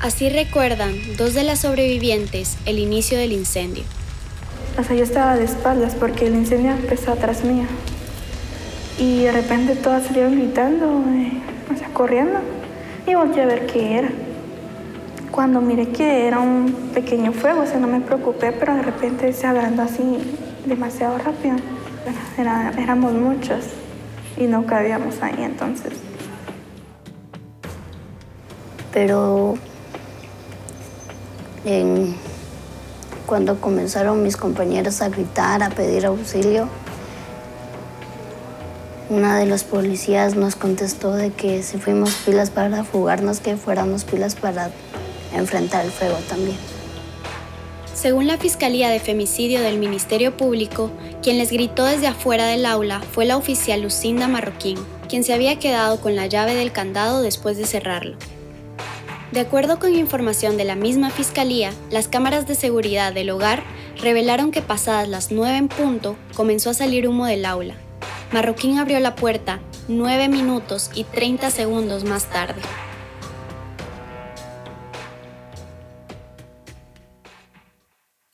Así 0.05 0.29
recuerdan 0.29 0.93
dos 1.17 1.33
de 1.33 1.45
las 1.45 1.61
sobrevivientes 1.61 2.59
el 2.67 2.79
inicio 2.79 3.17
del 3.17 3.33
incendio. 3.33 3.85
O 4.79 4.85
sea, 4.85 4.95
yo 4.95 5.03
estaba 5.03 5.35
de 5.35 5.45
espaldas 5.45 5.95
porque 5.95 6.27
el 6.27 6.35
incendio 6.35 6.73
empezó 6.73 7.13
atrás 7.13 7.43
mía. 7.43 7.65
Y 8.99 9.23
de 9.23 9.33
repente 9.33 9.77
todas 9.77 10.05
salieron 10.05 10.37
gritando, 10.37 11.03
eh, 11.09 11.33
o 11.73 11.79
sea, 11.79 11.89
corriendo. 11.95 12.39
Y 13.07 13.15
volví 13.15 13.41
a 13.41 13.47
ver 13.47 13.65
qué 13.65 13.97
era. 13.97 14.11
Cuando 15.31 15.63
miré 15.63 15.89
que 15.89 16.27
era 16.27 16.39
un 16.39 16.91
pequeño 16.93 17.33
fuego, 17.33 17.63
o 17.63 17.67
sea, 17.67 17.79
no 17.79 17.87
me 17.87 18.03
preocupé, 18.03 18.53
pero 18.53 18.75
de 18.75 18.83
repente 18.83 19.33
se 19.33 19.47
agrandó 19.47 19.85
así 19.85 20.03
demasiado 20.67 21.17
rápido. 21.17 21.57
Era, 22.37 22.75
éramos 22.77 23.15
muchos 23.15 23.65
y 24.37 24.43
no 24.49 24.67
cabíamos 24.67 25.23
ahí 25.23 25.39
entonces. 25.39 25.95
Pero 28.93 29.57
cuando 33.27 33.61
comenzaron 33.61 34.23
mis 34.23 34.37
compañeros 34.37 35.01
a 35.01 35.09
gritar, 35.09 35.63
a 35.63 35.71
pedir 35.71 36.07
auxilio, 36.07 36.69
una 39.11 39.39
de 39.39 39.47
los 39.47 39.65
policías 39.65 40.35
nos 40.35 40.57
contestó 40.57 41.13
de 41.13 41.31
que 41.31 41.63
si 41.63 41.79
fuimos 41.79 42.15
pilas 42.27 42.51
para 42.51 42.85
fugarnos, 42.85 43.41
que 43.41 43.57
fuéramos 43.57 44.05
pilas 44.05 44.35
para 44.35 44.71
enfrentar 45.35 45.85
el 45.85 45.91
fuego 45.91 46.17
también. 46.29 46.57
Según 47.95 48.27
la 48.27 48.39
Fiscalía 48.39 48.89
de 48.89 49.01
Femicidio 49.01 49.61
del 49.63 49.79
Ministerio 49.79 50.37
Público, 50.37 50.91
quien 51.23 51.39
les 51.39 51.51
gritó 51.51 51.85
desde 51.85 52.07
afuera 52.07 52.47
del 52.47 52.67
aula 52.67 53.01
fue 53.13 53.25
la 53.25 53.37
oficial 53.37 53.83
Lucinda 53.83 54.27
Marroquín, 54.27 54.79
quien 55.09 55.23
se 55.23 55.33
había 55.33 55.59
quedado 55.59 56.01
con 56.01 56.17
la 56.17 56.27
llave 56.27 56.55
del 56.55 56.73
candado 56.73 57.23
después 57.23 57.57
de 57.57 57.67
cerrarlo. 57.67 58.17
De 59.35 59.41
acuerdo 59.41 59.81
con 59.81 59.97
información 59.97 60.57
de 60.57 60.63
la 60.63 60.77
misma 60.77 61.11
Fiscalía, 61.11 61.75
las 61.91 62.07
cámaras 62.07 62.47
de 62.47 62.55
seguridad 62.55 63.13
del 63.13 63.31
hogar 63.31 63.65
revelaron 64.01 64.53
que 64.53 64.63
pasadas 64.63 65.09
las 65.09 65.33
9 65.33 65.57
en 65.57 65.67
punto 65.67 66.17
comenzó 66.37 66.71
a 66.71 66.75
salir 66.75 67.09
humo 67.09 67.27
del 67.27 67.45
aula. 67.45 67.75
Marroquín 68.31 68.79
abrió 68.79 69.01
la 69.01 69.17
puerta 69.17 69.61
9 69.89 70.29
minutos 70.29 70.89
y 70.95 71.03
30 71.03 71.51
segundos 71.51 72.05
más 72.05 72.31
tarde. 72.31 72.63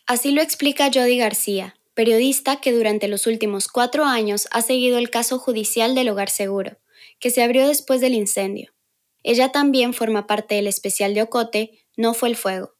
Así 0.07 0.33
lo 0.33 0.43
explica 0.43 0.91
Jody 0.93 1.17
García, 1.17 1.77
periodista 1.95 2.61
que 2.61 2.73
durante 2.73 3.09
los 3.09 3.27
últimos 3.27 3.69
cuatro 3.69 4.05
años 4.05 4.49
ha 4.51 4.61
seguido 4.61 4.99
el 4.99 5.09
caso 5.09 5.39
judicial 5.39 5.95
del 5.95 6.11
Hogar 6.11 6.29
Seguro, 6.29 6.77
que 7.19 7.31
se 7.31 7.43
abrió 7.43 7.67
después 7.67 8.03
del 8.03 8.13
incendio. 8.13 8.71
Ella 9.23 9.53
también 9.53 9.93
forma 9.95 10.27
parte 10.27 10.55
del 10.55 10.67
especial 10.67 11.15
de 11.15 11.23
Ocote, 11.23 11.85
No 11.97 12.15
fue 12.15 12.31
el 12.31 12.37
fuego. 12.37 12.75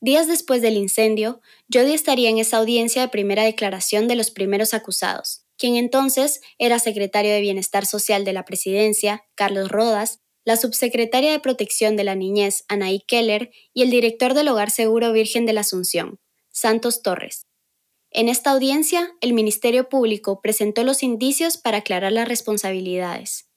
Días 0.00 0.28
después 0.28 0.62
del 0.62 0.76
incendio, 0.76 1.40
Jody 1.72 1.92
estaría 1.92 2.30
en 2.30 2.38
esa 2.38 2.58
audiencia 2.58 3.02
de 3.02 3.08
primera 3.08 3.42
declaración 3.42 4.06
de 4.06 4.14
los 4.14 4.30
primeros 4.30 4.72
acusados, 4.72 5.44
quien 5.56 5.76
entonces 5.76 6.40
era 6.58 6.78
secretario 6.78 7.32
de 7.32 7.40
Bienestar 7.40 7.84
Social 7.84 8.24
de 8.24 8.32
la 8.32 8.44
Presidencia, 8.44 9.24
Carlos 9.34 9.70
Rodas, 9.70 10.20
la 10.44 10.56
subsecretaria 10.56 11.32
de 11.32 11.40
Protección 11.40 11.96
de 11.96 12.04
la 12.04 12.14
Niñez, 12.14 12.64
Anaí 12.68 13.00
Keller, 13.00 13.50
y 13.74 13.82
el 13.82 13.90
director 13.90 14.34
del 14.34 14.48
Hogar 14.48 14.70
Seguro 14.70 15.12
Virgen 15.12 15.46
de 15.46 15.52
la 15.52 15.60
Asunción, 15.62 16.20
Santos 16.50 17.02
Torres. 17.02 17.46
En 18.10 18.28
esta 18.28 18.52
audiencia, 18.52 19.12
el 19.20 19.34
Ministerio 19.34 19.88
Público 19.88 20.40
presentó 20.40 20.84
los 20.84 21.02
indicios 21.02 21.58
para 21.58 21.78
aclarar 21.78 22.12
las 22.12 22.28
responsabilidades 22.28 23.47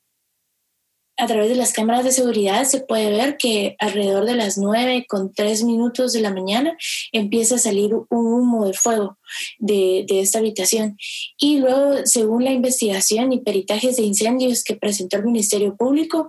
a 1.18 1.27
través 1.27 1.50
de 1.50 1.56
las 1.56 1.74
cámaras 1.74 2.03
de 2.03 2.12
seguridad 2.12 2.63
se 2.63 2.82
puede 2.82 3.12
ver 3.12 3.38
que 3.38 3.75
alrededor 3.80 4.25
de 4.25 4.36
las 4.36 4.58
9 4.58 5.06
con 5.08 5.34
3 5.34 5.63
minutos 5.65 6.13
de 6.13 6.22
la 6.22 6.34
mañana 6.34 6.75
empieza 7.12 7.56
a 7.56 7.60
salir 7.60 7.94
un 7.94 8.08
humo 8.10 8.65
de 8.65 8.74
fuego 8.74 9.18
de, 9.60 10.06
esta 10.10 10.39
habitación. 10.39 10.98
Y 11.38 11.60
luego, 11.60 12.06
según 12.06 12.44
la 12.44 12.51
investigación 12.51 13.32
y 13.34 13.41
peritajes 13.41 13.98
de 13.98 14.03
incendios 14.03 14.63
que 14.63 14.75
presentó 14.75 15.18
el 15.18 15.25
Ministerio 15.25 15.75
Público, 15.75 16.27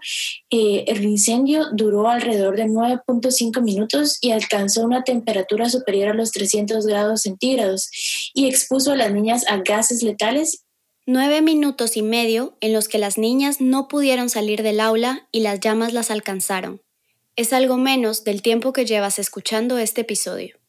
eh, 0.50 0.84
el 0.86 1.04
incendio 1.04 1.66
duró 1.72 2.08
alrededor 2.08 2.56
de 2.56 2.66
9.5 2.66 3.62
minutos 3.62 4.18
y 4.20 4.30
alcanzó 4.30 4.82
una 4.84 5.04
temperatura 5.04 5.68
superior 5.68 6.10
a 6.10 6.14
los 6.14 6.32
300 6.32 6.86
grados 6.86 7.22
centígrados 7.22 7.90
y 8.34 8.46
expuso 8.46 8.92
a 8.92 8.96
las 8.96 9.12
niñas 9.12 9.44
a 9.48 9.58
gases 9.58 10.02
letales 10.02 10.64
Nueve 11.04 11.42
minutos 11.42 11.96
y 11.96 12.02
medio 12.02 12.56
en 12.60 12.72
los 12.72 12.86
que 12.86 12.96
las 12.96 13.18
niñas 13.18 13.60
no 13.60 13.88
pudieron 13.88 14.30
salir 14.30 14.62
del 14.62 14.78
aula 14.78 15.26
y 15.32 15.40
las 15.40 15.58
llamas 15.58 15.92
las 15.92 16.12
alcanzaron. 16.12 16.80
Es 17.34 17.52
algo 17.52 17.76
menos 17.76 18.22
del 18.22 18.40
tiempo 18.40 18.72
que 18.72 18.84
llevas 18.84 19.18
escuchando 19.18 19.78
este 19.78 20.02
episodio. 20.02 20.60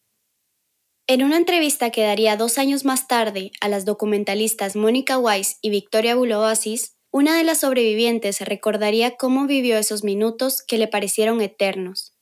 En 1.05 1.21
una 1.21 1.37
entrevista 1.37 1.91
que 1.91 2.01
daría 2.01 2.35
dos 2.35 2.57
años 2.57 2.83
más 2.83 3.07
tarde 3.07 3.51
a 3.61 3.69
las 3.69 3.85
documentalistas 3.85 4.75
Mónica 4.75 5.19
Weiss 5.19 5.59
y 5.61 5.69
Victoria 5.69 6.15
Buloasis, 6.15 6.95
una 7.11 7.37
de 7.37 7.43
las 7.43 7.59
sobrevivientes 7.59 8.41
recordaría 8.41 9.17
cómo 9.17 9.45
vivió 9.45 9.77
esos 9.77 10.03
minutos 10.03 10.63
que 10.63 10.79
le 10.79 10.87
parecieron 10.87 11.41
eternos. 11.41 12.15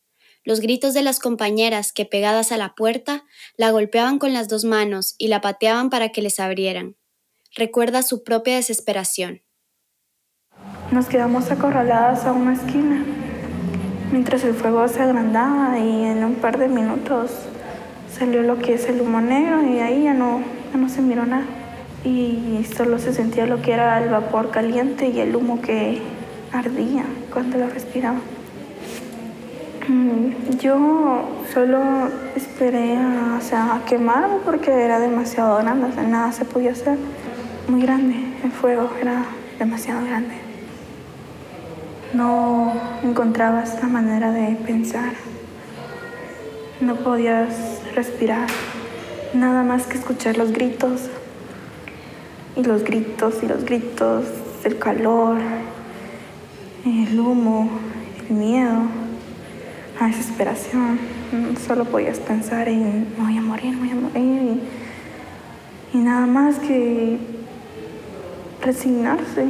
Los 0.44 0.60
gritos 0.60 0.94
de 0.94 1.04
las 1.04 1.20
compañeras 1.22 1.94
que 1.94 2.04
pegadas 2.04 2.52
a 2.52 2.58
la 2.58 2.76
puerta 2.76 3.24
la 3.56 3.72
golpeaban 3.72 4.20
con 4.20 4.34
las 4.34 4.50
dos 4.50 4.66
manos 4.66 5.16
y 5.18 5.30
la 5.30 5.40
pateaban 5.40 5.90
para 5.90 6.10
que 6.10 6.22
les 6.22 6.42
abrieran 6.42 6.98
recuerda 7.56 8.04
su 8.04 8.24
propia 8.24 8.56
desesperación. 8.56 9.42
Nos 10.92 11.08
quedamos 11.08 11.52
acorraladas 11.52 12.26
a 12.26 12.34
una 12.34 12.54
esquina 12.54 13.06
mientras 14.12 14.44
el 14.44 14.54
fuego 14.54 14.88
se 14.88 15.02
agrandaba 15.02 15.80
y 15.80 16.04
en 16.04 16.24
un 16.24 16.36
par 16.36 16.58
de 16.58 16.68
minutos 16.68 17.32
salió 18.12 18.42
lo 18.44 18.58
que 18.58 18.74
es 18.74 18.88
el 18.88 19.02
humo 19.02 19.22
negro 19.22 19.64
y 19.64 19.80
ahí 19.80 20.04
ya 20.04 20.14
no, 20.14 20.42
no 20.74 20.90
se 20.90 21.02
miró 21.02 21.26
nada. 21.26 21.46
Y 22.04 22.66
solo 22.76 22.98
se 22.98 23.14
sentía 23.14 23.46
lo 23.46 23.62
que 23.62 23.74
era 23.74 24.04
el 24.04 24.10
vapor 24.10 24.50
caliente 24.50 25.08
y 25.08 25.20
el 25.20 25.36
humo 25.36 25.62
que 25.62 26.02
ardía 26.52 27.06
cuando 27.32 27.58
lo 27.58 27.70
respiraba. 27.70 28.20
Mm, 29.88 30.58
yo 30.60 31.28
solo 31.54 31.82
esperé 32.36 32.98
a, 32.98 33.40
a 33.76 33.86
quemarme 33.86 34.38
porque 34.44 34.72
era 34.72 35.00
demasiado 35.00 35.58
grande, 35.58 35.88
nada 36.08 36.32
se 36.32 36.46
podía 36.46 36.72
hacer 36.72 36.98
muy 37.68 37.82
grande, 37.82 38.16
el 38.44 38.52
fuego 38.52 38.90
era 39.00 39.26
demasiado 39.60 40.06
grande. 40.06 40.36
No 42.14 42.74
encontrabas 43.04 43.82
la 43.82 43.88
manera 43.88 44.32
de 44.32 44.56
pensar, 44.56 45.14
no 46.82 46.96
podías 46.96 47.82
respirar, 47.96 48.48
nada 49.34 49.64
más 49.64 49.86
que 49.86 49.98
escuchar 49.98 50.38
los 50.38 50.52
gritos 50.52 51.10
y 52.56 52.64
los 52.64 52.84
gritos 52.84 53.36
y 53.44 53.48
los 53.48 53.64
gritos, 53.64 54.26
el 54.64 54.78
calor, 54.78 55.38
el 56.86 57.20
humo, 57.20 57.70
el 58.30 58.36
miedo, 58.36 58.82
la 60.00 60.08
desesperación. 60.08 61.00
Solo 61.66 61.86
podías 61.86 62.20
pensar 62.20 62.68
en 62.68 63.08
voy 63.18 63.38
a 63.38 63.42
morir, 63.42 63.78
voy 63.78 63.92
a 63.92 63.96
morir 63.96 64.62
y 65.94 65.98
nada 65.98 66.26
más 66.26 66.60
que 66.60 67.18
resignarse. 68.62 69.48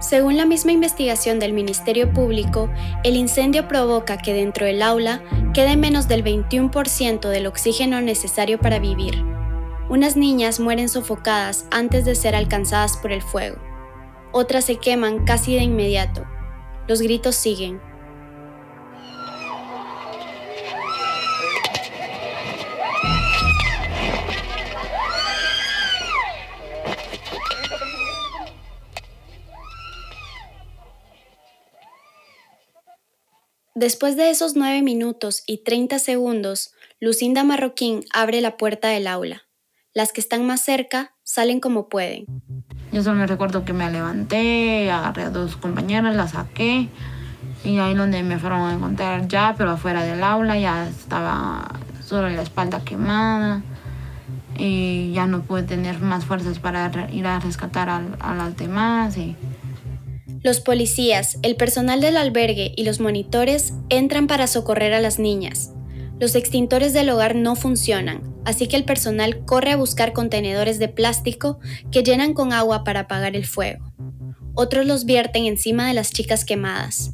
Según 0.00 0.36
la 0.36 0.44
misma 0.44 0.72
investigación 0.72 1.38
del 1.38 1.54
Ministerio 1.54 2.12
Público, 2.12 2.68
el 3.04 3.16
incendio 3.16 3.66
provoca 3.68 4.18
que 4.18 4.34
dentro 4.34 4.66
del 4.66 4.82
aula 4.82 5.22
quede 5.54 5.78
menos 5.78 6.08
del 6.08 6.22
21% 6.22 7.28
del 7.28 7.46
oxígeno 7.46 8.02
necesario 8.02 8.58
para 8.58 8.78
vivir. 8.78 9.24
Unas 9.88 10.16
niñas 10.16 10.60
mueren 10.60 10.88
sofocadas 10.88 11.66
antes 11.70 12.04
de 12.04 12.14
ser 12.14 12.34
alcanzadas 12.34 12.98
por 12.98 13.12
el 13.12 13.22
fuego. 13.22 13.56
Otras 14.30 14.66
se 14.66 14.76
queman 14.76 15.24
casi 15.24 15.54
de 15.54 15.62
inmediato. 15.62 16.26
Los 16.86 17.00
gritos 17.00 17.34
siguen, 17.34 17.80
Después 33.84 34.16
de 34.16 34.30
esos 34.30 34.56
9 34.56 34.80
minutos 34.80 35.42
y 35.46 35.62
30 35.62 35.98
segundos, 35.98 36.72
Lucinda 37.00 37.44
Marroquín 37.44 38.06
abre 38.14 38.40
la 38.40 38.56
puerta 38.56 38.88
del 38.88 39.06
aula. 39.06 39.42
Las 39.92 40.10
que 40.10 40.22
están 40.22 40.46
más 40.46 40.62
cerca 40.62 41.12
salen 41.22 41.60
como 41.60 41.90
pueden. 41.90 42.24
Yo 42.92 43.02
solo 43.02 43.18
me 43.18 43.26
recuerdo 43.26 43.66
que 43.66 43.74
me 43.74 43.90
levanté, 43.90 44.90
agarré 44.90 45.24
a 45.24 45.28
dos 45.28 45.56
compañeras, 45.56 46.16
las 46.16 46.30
saqué 46.30 46.88
y 47.62 47.76
ahí 47.76 47.92
donde 47.92 48.22
me 48.22 48.38
fueron 48.38 48.62
a 48.62 48.72
encontrar 48.72 49.28
ya, 49.28 49.54
pero 49.54 49.72
afuera 49.72 50.02
del 50.02 50.24
aula 50.24 50.58
ya 50.58 50.88
estaba 50.88 51.78
solo 52.02 52.30
la 52.30 52.40
espalda 52.40 52.82
quemada 52.86 53.62
y 54.56 55.12
ya 55.12 55.26
no 55.26 55.42
pude 55.42 55.64
tener 55.64 56.00
más 56.00 56.24
fuerzas 56.24 56.58
para 56.58 56.90
ir 57.12 57.26
a 57.26 57.38
rescatar 57.38 57.90
a, 57.90 58.34
las 58.34 58.56
demás. 58.56 59.18
Los 60.44 60.60
policías, 60.60 61.38
el 61.40 61.56
personal 61.56 62.02
del 62.02 62.18
albergue 62.18 62.74
y 62.76 62.84
los 62.84 63.00
monitores 63.00 63.72
entran 63.88 64.26
para 64.26 64.46
socorrer 64.46 64.92
a 64.92 65.00
las 65.00 65.18
niñas. 65.18 65.72
Los 66.20 66.34
extintores 66.34 66.92
del 66.92 67.08
hogar 67.08 67.34
no 67.34 67.56
funcionan, 67.56 68.34
así 68.44 68.68
que 68.68 68.76
el 68.76 68.84
personal 68.84 69.46
corre 69.46 69.72
a 69.72 69.78
buscar 69.78 70.12
contenedores 70.12 70.78
de 70.78 70.88
plástico 70.88 71.60
que 71.90 72.02
llenan 72.02 72.34
con 72.34 72.52
agua 72.52 72.84
para 72.84 73.00
apagar 73.00 73.36
el 73.36 73.46
fuego. 73.46 73.90
Otros 74.52 74.84
los 74.84 75.06
vierten 75.06 75.46
encima 75.46 75.88
de 75.88 75.94
las 75.94 76.12
chicas 76.12 76.44
quemadas. 76.44 77.12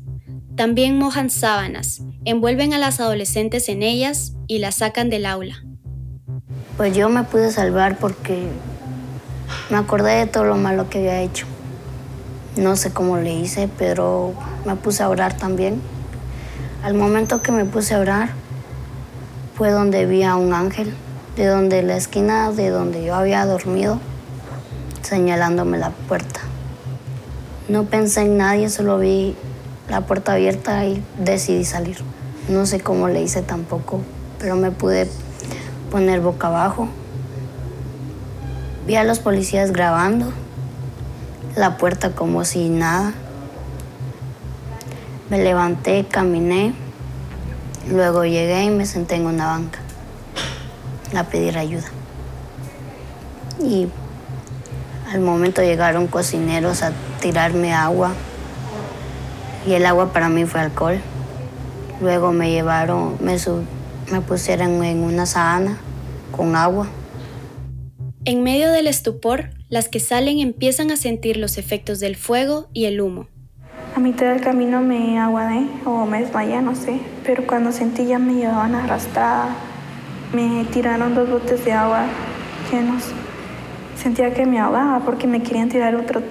También 0.57 0.99
mojan 0.99 1.31
sábanas, 1.31 2.03
envuelven 2.25 2.75
a 2.75 2.79
las 2.79 2.99
adolescentes 2.99 3.69
en 3.69 3.85
ellas 3.85 4.33
y 4.49 4.59
las 4.59 4.75
sacan 4.75 5.09
del 5.09 5.25
aula. 5.25 5.65
Pues 6.77 6.97
yo 6.97 7.09
me 7.09 7.23
pude 7.23 7.53
salvar 7.53 7.97
porque 7.97 8.43
me 9.71 9.77
acordé 9.77 10.17
de 10.17 10.27
todo 10.27 10.43
lo 10.43 10.57
malo 10.57 10.91
que 10.91 10.99
había 10.99 11.23
hecho. 11.23 11.47
No 12.61 12.77
sé 12.77 12.91
cómo 12.91 13.17
le 13.17 13.33
hice, 13.33 13.71
pero 13.79 14.35
me 14.67 14.77
puse 14.77 15.03
a 15.03 15.09
orar 15.09 15.35
también. 15.35 15.81
Al 16.83 16.93
momento 16.93 17.41
que 17.41 17.53
me 17.53 17.65
puse 17.65 17.95
a 17.95 18.01
orar, 18.01 18.33
fue 19.55 19.71
donde 19.71 20.05
vi 20.05 20.25
a 20.25 20.37
un 20.37 20.53
ángel, 20.53 20.93
de 21.37 21.47
donde 21.47 21.83
la 21.83 21.97
esquina 21.97 22.53
de 22.53 22.69
donde 22.69 23.03
yo 23.03 23.15
había 23.15 23.47
dormido, 23.47 23.99
señalándome 25.01 25.79
la 25.79 25.89
puerta. 25.89 26.41
No 27.71 27.85
pensé 27.85 28.21
en 28.27 28.37
nadie, 28.37 28.69
solo 28.69 28.99
vi 28.99 29.37
la 29.89 30.03
puerta 30.03 30.35
abierta 30.35 30.85
y 30.85 31.03
decidí 31.19 31.65
salir. 31.65 31.97
No 32.51 32.67
sé 32.67 32.79
cómo 32.79 33.09
le 33.09 33.23
hice 33.23 33.41
tampoco, 33.41 34.03
pero 34.39 34.55
me 34.57 34.71
pude 34.71 35.09
poner 35.91 36.21
boca 36.21 36.49
abajo. 36.49 36.89
Vi 38.87 38.97
a 38.97 39.05
los 39.05 39.19
policías 39.19 39.73
grabando 39.73 40.31
la 41.61 41.77
puerta 41.77 42.13
como 42.13 42.45
si 42.45 42.71
nada. 42.71 43.13
Me 45.29 45.39
levanté, 45.39 46.07
caminé, 46.07 46.75
luego 47.89 48.25
llegué 48.25 48.65
y 48.65 48.71
me 48.71 48.87
senté 48.87 49.17
en 49.17 49.27
una 49.27 49.47
banca 49.47 49.79
a 51.15 51.25
pedir 51.25 51.59
ayuda. 51.59 51.87
Y 53.61 53.89
al 55.13 55.21
momento 55.21 55.63
llegaron 55.63 56.07
cocineros 56.07 56.83
a 56.83 56.93
tirarme 57.21 57.75
agua 57.75 58.13
y 59.67 59.75
el 59.75 59.85
agua 59.85 60.15
para 60.15 60.31
mí 60.31 60.47
fue 60.47 60.61
alcohol. 60.61 60.99
Luego 62.01 62.33
me 62.33 62.51
llevaron, 62.51 63.19
me, 63.21 63.37
me 64.11 64.21
pusieron 64.23 64.83
en 64.83 65.05
una 65.05 65.27
sábana 65.27 65.77
con 66.33 66.57
agua. 66.57 66.87
En 68.27 68.43
medio 68.43 68.71
del 68.71 68.87
estupor, 68.87 69.49
las 69.71 69.89
que 69.89 69.99
salen 69.99 70.41
empiezan 70.41 70.91
a 70.91 70.97
sentir 70.97 71.39
los 71.39 71.57
efectos 71.57 72.01
del 72.01 72.17
fuego 72.17 72.69
y 72.75 72.85
el 72.85 73.01
humo. 73.01 73.29
A 73.97 74.01
mitad 74.01 74.27
del 74.27 74.43
camino 74.43 74.83
me 74.83 75.19
aguadé 75.19 75.67
o 75.87 76.05
me 76.05 76.21
desmayé, 76.21 76.61
no 76.61 76.75
sé, 76.77 77.01
pero 77.25 77.47
cuando 77.47 77.73
sentí 77.73 78.05
ya 78.05 78.19
me 78.19 78.35
llevaban 78.35 78.75
arrastrada, 78.75 79.57
me 80.35 80.67
tiraron 80.71 81.15
dos 81.15 81.31
botes 81.31 81.65
de 81.65 81.73
agua 81.73 82.05
llenos. 82.71 83.05
Sentía 83.97 84.35
que 84.35 84.45
me 84.45 84.59
ahogaba 84.59 85.03
porque 85.03 85.27
me 85.27 85.43
querían 85.43 85.71
tirar 85.71 85.95
otro, 85.95 86.23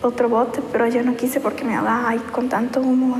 otro 0.00 0.28
bote, 0.28 0.60
pero 0.70 0.86
yo 0.86 1.02
no 1.02 1.16
quise 1.16 1.40
porque 1.40 1.64
me 1.64 1.74
ahogaba 1.74 2.14
y 2.14 2.20
con 2.20 2.48
tanto 2.48 2.80
humo 2.80 3.18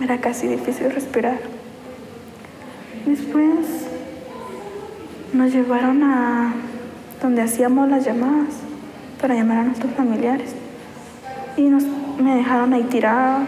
era 0.00 0.20
casi 0.20 0.46
difícil 0.46 0.88
respirar. 0.92 1.40
Después 3.06 3.88
nos 5.32 5.52
llevaron 5.52 6.04
a 6.04 6.54
donde 7.22 7.42
hacíamos 7.42 7.88
las 7.88 8.04
llamadas 8.04 8.54
para 9.20 9.34
llamar 9.34 9.58
a 9.58 9.64
nuestros 9.64 9.92
familiares. 9.94 10.50
Y 11.56 11.62
nos, 11.62 11.84
me 12.18 12.34
dejaron 12.34 12.72
ahí 12.72 12.82
tirada. 12.84 13.46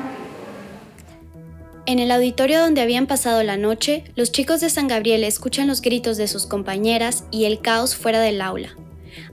En 1.86 1.98
el 1.98 2.10
auditorio 2.10 2.60
donde 2.60 2.80
habían 2.80 3.06
pasado 3.06 3.42
la 3.42 3.56
noche, 3.56 4.04
los 4.16 4.32
chicos 4.32 4.60
de 4.60 4.70
San 4.70 4.88
Gabriel 4.88 5.24
escuchan 5.24 5.66
los 5.66 5.82
gritos 5.82 6.16
de 6.16 6.28
sus 6.28 6.46
compañeras 6.46 7.24
y 7.30 7.44
el 7.44 7.60
caos 7.60 7.94
fuera 7.94 8.20
del 8.20 8.40
aula. 8.40 8.70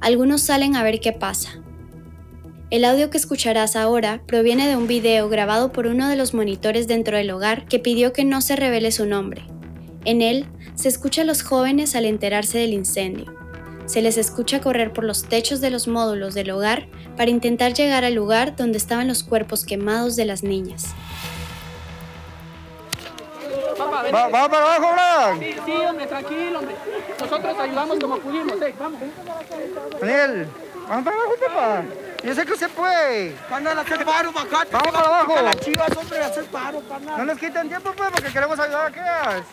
Algunos 0.02 0.42
salen 0.42 0.76
a 0.76 0.84
ver 0.84 1.00
qué 1.00 1.14
pasa. 1.14 1.62
El 2.72 2.86
audio 2.86 3.10
que 3.10 3.18
escucharás 3.18 3.76
ahora 3.76 4.22
proviene 4.26 4.68
de 4.68 4.76
un 4.76 4.88
video 4.88 5.30
grabado 5.30 5.72
por 5.72 5.88
uno 5.88 6.08
de 6.08 6.16
los 6.16 6.34
monitores 6.34 6.88
dentro 6.88 7.18
del 7.18 7.32
hogar 7.32 7.66
que 7.66 7.80
pidió 7.80 8.12
que 8.14 8.26
no 8.26 8.42
se 8.42 8.56
revele 8.56 8.92
su 8.92 9.06
nombre. 9.06 9.44
En 10.04 10.22
él 10.22 10.46
se 10.76 10.88
escucha 10.88 11.22
a 11.22 11.26
los 11.26 11.44
jóvenes 11.44 11.96
al 11.96 12.06
enterarse 12.06 12.58
del 12.58 12.74
incendio. 12.74 13.41
Se 13.92 14.02
les 14.02 14.16
escucha 14.16 14.62
correr 14.62 14.94
por 14.94 15.04
los 15.04 15.26
techos 15.26 15.60
de 15.60 15.70
los 15.70 15.90
módulos 15.90 16.34
del 16.34 16.50
hogar 16.52 16.88
para 17.18 17.30
intentar 17.30 17.74
llegar 17.74 18.06
al 18.06 18.14
lugar 18.14 18.56
donde 18.56 18.78
estaban 18.78 19.10
los 19.10 19.22
cuerpos 19.22 19.66
quemados 19.66 20.16
de 20.16 20.24
las 20.24 20.44
niñas. 20.44 20.96
¿Vamos 23.78 24.48
para 24.48 24.76
abajo, 24.76 24.94
Bran? 24.94 25.40
Sí, 25.42 25.56
sí, 25.66 25.72
hombre, 25.74 26.08
tranquilo, 26.08 26.60
hombre. 26.60 26.76
Nosotros 27.20 27.60
ayudamos 27.60 28.00
como 28.00 28.18
pudimos, 28.20 28.62
eh. 28.62 28.74
Vamos. 28.80 29.02
Daniel, 30.00 30.48
vamos 30.88 31.04
para 31.04 31.18
abajo, 31.18 31.34
papá. 31.46 31.84
Yo 32.24 32.34
sé 32.34 32.46
que 32.46 32.56
se 32.56 32.70
puede. 32.70 33.36
Carnal, 33.50 33.78
hacer 33.78 34.06
paro, 34.06 34.30
acá. 34.30 34.68
Vamos 34.72 34.92
para 34.94 35.06
abajo. 35.06 35.36
Las 35.42 35.60
chivas, 35.60 35.90
hombre, 35.98 36.20
hacer 36.20 36.46
paro, 36.46 36.82
carnal. 36.88 37.18
No 37.18 37.26
nos 37.26 37.38
quiten 37.38 37.68
tiempo, 37.68 37.92
pues, 37.92 38.10
porque 38.10 38.32
queremos 38.32 38.58
ayudar 38.58 38.84
a 38.84 38.88
aquellas. 38.88 39.46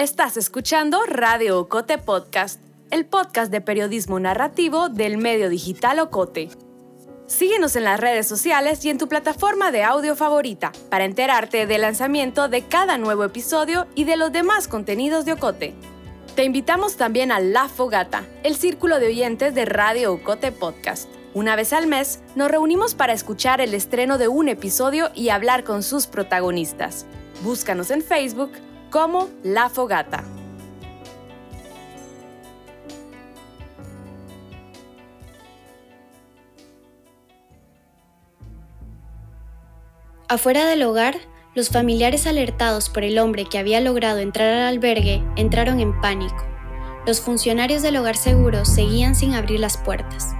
Estás 0.00 0.38
escuchando 0.38 1.04
Radio 1.04 1.60
Ocote 1.60 1.98
Podcast, 1.98 2.58
el 2.90 3.04
podcast 3.04 3.52
de 3.52 3.60
periodismo 3.60 4.18
narrativo 4.18 4.88
del 4.88 5.18
medio 5.18 5.50
digital 5.50 5.98
Ocote. 5.98 6.48
Síguenos 7.26 7.76
en 7.76 7.84
las 7.84 8.00
redes 8.00 8.26
sociales 8.26 8.82
y 8.86 8.88
en 8.88 8.96
tu 8.96 9.08
plataforma 9.08 9.70
de 9.70 9.82
audio 9.82 10.16
favorita 10.16 10.72
para 10.88 11.04
enterarte 11.04 11.66
del 11.66 11.82
lanzamiento 11.82 12.48
de 12.48 12.62
cada 12.62 12.96
nuevo 12.96 13.24
episodio 13.24 13.88
y 13.94 14.04
de 14.04 14.16
los 14.16 14.32
demás 14.32 14.68
contenidos 14.68 15.26
de 15.26 15.34
Ocote. 15.34 15.74
Te 16.34 16.44
invitamos 16.44 16.96
también 16.96 17.30
a 17.30 17.38
La 17.38 17.68
Fogata, 17.68 18.24
el 18.42 18.56
círculo 18.56 19.00
de 19.00 19.08
oyentes 19.08 19.54
de 19.54 19.66
Radio 19.66 20.14
Ocote 20.14 20.50
Podcast. 20.50 21.10
Una 21.34 21.56
vez 21.56 21.74
al 21.74 21.88
mes 21.88 22.20
nos 22.36 22.50
reunimos 22.50 22.94
para 22.94 23.12
escuchar 23.12 23.60
el 23.60 23.74
estreno 23.74 24.16
de 24.16 24.28
un 24.28 24.48
episodio 24.48 25.10
y 25.14 25.28
hablar 25.28 25.62
con 25.62 25.82
sus 25.82 26.06
protagonistas. 26.06 27.04
Búscanos 27.42 27.90
en 27.90 28.02
Facebook 28.02 28.50
como 28.90 29.28
La 29.44 29.68
Fogata. 29.68 30.24
Afuera 40.28 40.66
del 40.66 40.82
hogar, 40.82 41.16
los 41.54 41.70
familiares 41.70 42.26
alertados 42.26 42.88
por 42.88 43.02
el 43.02 43.18
hombre 43.18 43.46
que 43.46 43.58
había 43.58 43.80
logrado 43.80 44.18
entrar 44.18 44.52
al 44.52 44.68
albergue 44.68 45.24
entraron 45.36 45.80
en 45.80 46.00
pánico. 46.00 46.44
Los 47.06 47.20
funcionarios 47.20 47.82
del 47.82 47.96
hogar 47.96 48.16
seguro 48.16 48.64
seguían 48.64 49.14
sin 49.14 49.34
abrir 49.34 49.58
las 49.58 49.76
puertas. 49.76 50.34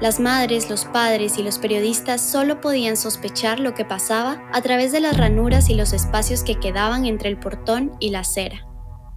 Las 0.00 0.18
madres, 0.18 0.70
los 0.70 0.86
padres 0.86 1.36
y 1.38 1.42
los 1.42 1.58
periodistas 1.58 2.20
solo 2.20 2.60
podían 2.60 2.96
sospechar 2.96 3.60
lo 3.60 3.74
que 3.74 3.84
pasaba 3.84 4.42
a 4.52 4.62
través 4.62 4.92
de 4.92 5.00
las 5.00 5.16
ranuras 5.16 5.68
y 5.68 5.74
los 5.74 5.92
espacios 5.92 6.42
que 6.42 6.58
quedaban 6.58 7.04
entre 7.04 7.28
el 7.28 7.38
portón 7.38 7.92
y 8.00 8.10
la 8.10 8.20
acera. 8.20 8.66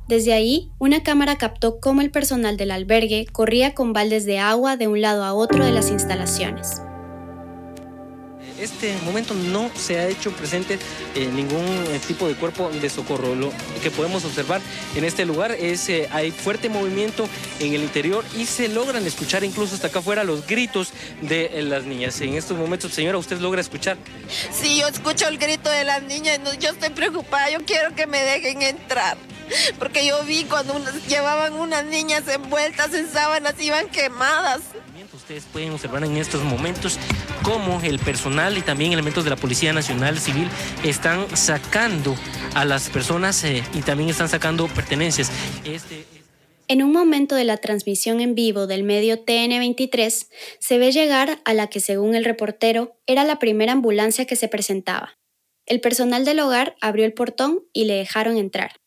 Desde 0.10 0.34
ahí, 0.34 0.72
una 0.80 1.02
cámara 1.02 1.38
captó 1.38 1.80
cómo 1.80 2.02
el 2.02 2.12
personal 2.12 2.58
del 2.58 2.72
albergue 2.72 3.26
corría 3.32 3.74
con 3.74 3.94
baldes 3.94 4.26
de 4.26 4.40
agua 4.40 4.76
de 4.76 4.90
un 4.90 5.00
lado 5.00 5.24
a 5.24 5.34
otro 5.34 5.64
de 5.64 5.72
las 5.72 5.90
instalaciones 5.90 6.82
este 8.64 8.96
momento 9.04 9.34
no 9.34 9.70
se 9.76 10.00
ha 10.00 10.08
hecho 10.08 10.32
presente 10.32 10.80
eh, 11.16 11.28
ningún 11.28 11.66
eh, 11.90 12.00
tipo 12.08 12.28
de 12.28 12.36
cuerpo 12.36 12.70
de 12.70 12.90
socorro. 12.90 13.36
Lo 13.36 13.52
que 13.82 13.92
podemos 13.92 14.26
observar 14.26 14.62
en 14.96 15.04
este 15.04 15.26
lugar 15.26 15.52
es 15.52 15.88
eh, 15.90 16.10
hay 16.12 16.32
fuerte 16.32 16.70
movimiento 16.70 17.28
en 17.60 17.74
el 17.74 17.84
interior 17.84 18.24
y 18.38 18.46
se 18.46 18.70
logran 18.70 19.06
escuchar 19.06 19.44
incluso 19.44 19.76
hasta 19.76 19.88
acá 19.88 20.00
afuera 20.00 20.24
los 20.24 20.46
gritos 20.48 20.94
de 21.22 21.62
las 21.64 21.84
niñas. 21.84 22.20
En 22.22 22.36
estos 22.36 22.58
momentos, 22.58 22.94
señora, 22.94 23.18
¿usted 23.18 23.40
logra 23.40 23.62
escuchar? 23.62 23.98
Sí, 24.52 24.80
yo 24.80 24.88
escucho 24.88 25.28
el 25.28 25.38
grito 25.38 25.70
de 25.70 25.84
las 25.84 26.04
niñas. 26.04 26.40
Yo 26.60 26.70
estoy 26.70 26.90
preocupada. 26.90 27.50
Yo 27.50 27.60
quiero 27.66 27.96
que 27.96 28.08
me 28.08 28.22
dejen 28.24 28.62
entrar. 28.62 29.18
Porque 29.78 30.06
yo 30.06 30.24
vi 30.24 30.46
cuando 30.46 30.80
llevaban 31.08 31.54
unas 31.54 31.86
niñas 31.86 32.24
envueltas 32.28 32.94
en 32.94 33.12
sábanas, 33.12 33.56
iban 33.60 33.90
quemadas. 33.90 34.62
Ustedes 35.24 35.46
pueden 35.54 35.72
observar 35.72 36.04
en 36.04 36.18
estos 36.18 36.44
momentos 36.44 37.00
cómo 37.44 37.80
el 37.82 37.98
personal 37.98 38.58
y 38.58 38.62
también 38.62 38.92
elementos 38.92 39.24
de 39.24 39.30
la 39.30 39.38
Policía 39.38 39.72
Nacional 39.72 40.20
Civil 40.20 40.50
están 40.84 41.34
sacando 41.38 42.14
a 42.56 42.66
las 42.66 42.90
personas 42.90 43.42
eh, 43.46 43.64
y 43.74 43.84
también 43.84 44.10
están 44.10 44.28
sacando 44.28 44.68
pertenencias. 44.68 45.32
Este... 45.64 46.04
En 46.68 46.84
un 46.84 46.92
momento 46.92 47.36
de 47.36 47.46
la 47.46 47.56
transmisión 47.56 48.20
en 48.20 48.36
vivo 48.36 48.68
del 48.68 48.84
medio 48.84 49.24
TN23, 49.24 50.28
se 50.60 50.78
ve 50.78 50.92
llegar 50.92 51.40
a 51.46 51.54
la 51.54 51.68
que 51.68 51.80
según 51.80 52.16
el 52.16 52.26
reportero 52.26 52.98
era 53.08 53.24
la 53.24 53.40
primera 53.40 53.72
ambulancia 53.72 54.26
que 54.26 54.36
se 54.36 54.50
presentaba. 54.50 55.18
El 55.66 55.80
personal 55.80 56.26
del 56.26 56.42
hogar 56.42 56.76
abrió 56.82 57.06
el 57.06 57.14
portón 57.14 57.62
y 57.72 57.86
le 57.86 57.94
dejaron 57.94 58.36
entrar. 58.36 58.83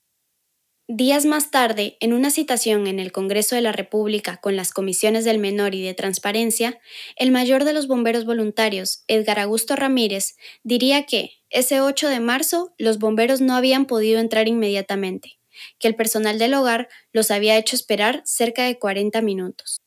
Días 0.88 1.26
más 1.26 1.50
tarde, 1.50 1.96
en 1.98 2.12
una 2.12 2.30
citación 2.30 2.86
en 2.86 3.00
el 3.00 3.10
Congreso 3.10 3.56
de 3.56 3.60
la 3.60 3.72
República 3.72 4.36
con 4.36 4.54
las 4.54 4.72
comisiones 4.72 5.24
del 5.24 5.40
menor 5.40 5.74
y 5.74 5.82
de 5.82 5.94
transparencia, 5.94 6.78
el 7.16 7.32
mayor 7.32 7.64
de 7.64 7.72
los 7.72 7.88
bomberos 7.88 8.24
voluntarios, 8.24 9.02
Edgar 9.08 9.40
Augusto 9.40 9.74
Ramírez, 9.74 10.36
diría 10.62 11.04
que, 11.04 11.32
ese 11.50 11.80
8 11.80 12.08
de 12.08 12.20
marzo, 12.20 12.72
los 12.78 13.00
bomberos 13.00 13.40
no 13.40 13.56
habían 13.56 13.86
podido 13.86 14.20
entrar 14.20 14.46
inmediatamente, 14.46 15.40
que 15.80 15.88
el 15.88 15.96
personal 15.96 16.38
del 16.38 16.54
hogar 16.54 16.88
los 17.12 17.32
había 17.32 17.58
hecho 17.58 17.74
esperar 17.74 18.22
cerca 18.24 18.62
de 18.62 18.78
40 18.78 19.20
minutos. 19.22 19.78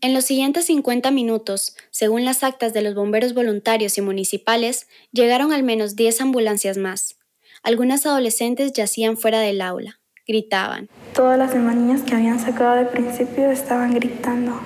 En 0.00 0.14
los 0.14 0.26
siguientes 0.26 0.66
50 0.66 1.10
minutos, 1.10 1.74
según 1.90 2.24
las 2.24 2.44
actas 2.44 2.72
de 2.72 2.82
los 2.82 2.94
bomberos 2.94 3.34
voluntarios 3.34 3.98
y 3.98 4.02
municipales, 4.02 4.86
llegaron 5.10 5.52
al 5.52 5.64
menos 5.64 5.96
10 5.96 6.20
ambulancias 6.20 6.78
más, 6.78 7.17
algunas 7.62 8.06
adolescentes 8.06 8.72
yacían 8.72 9.16
fuera 9.16 9.40
del 9.40 9.60
aula, 9.60 10.00
gritaban. 10.26 10.88
Todas 11.14 11.38
las 11.38 11.52
demás 11.52 11.76
niñas 11.76 12.02
que 12.02 12.14
habían 12.14 12.38
sacado 12.38 12.76
de 12.76 12.84
principio 12.84 13.50
estaban 13.50 13.94
gritando. 13.94 14.60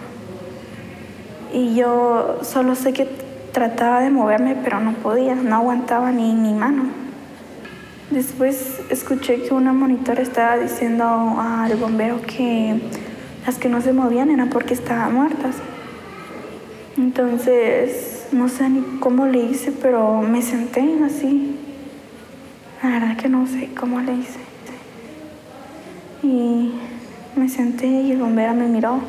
Y 1.53 1.75
yo 1.75 2.41
solo 2.43 2.75
sé 2.75 2.93
que 2.93 3.07
trataba 3.53 4.01
de 4.01 4.11
moverme, 4.11 4.57
pero 4.63 4.81
no 4.81 4.93
podía, 4.95 5.35
no 5.35 5.57
aguantaba 5.57 6.11
ni 6.11 6.35
mi 6.35 6.53
mano. 6.53 6.85
Después 8.11 8.81
escuché 8.91 9.43
que 9.43 9.55
una 9.55 9.73
monitora 9.73 10.23
estaba 10.23 10.59
diciendo 10.59 11.05
al 11.39 11.75
bombero 11.77 12.21
que 12.21 12.81
las 13.47 13.57
que 13.57 13.69
no 13.69 13.81
se 13.81 13.93
movían 13.93 14.31
eran 14.31 14.51
porque 14.51 14.75
estaban 14.75 15.15
muertas. 15.15 15.57
Entonces, 16.99 18.27
no 18.33 18.49
sé 18.49 18.69
ni 18.69 18.83
cómo 19.01 19.27
le 19.27 19.39
hice, 19.39 19.73
pero 19.73 20.21
me 20.21 20.43
senté 20.43 20.99
así 21.05 21.59
la 22.83 22.89
verdad 22.89 23.17
que 23.17 23.29
no 23.29 23.47
sé 23.47 23.71
cómo 23.79 24.01
le 24.01 24.13
hice. 24.15 24.41
Y 26.23 26.73
me 27.37 27.49
senté 27.49 27.87
y 27.87 28.13
el 28.13 28.19
bombero 28.19 28.55
me 28.55 28.67
miró. 28.67 29.01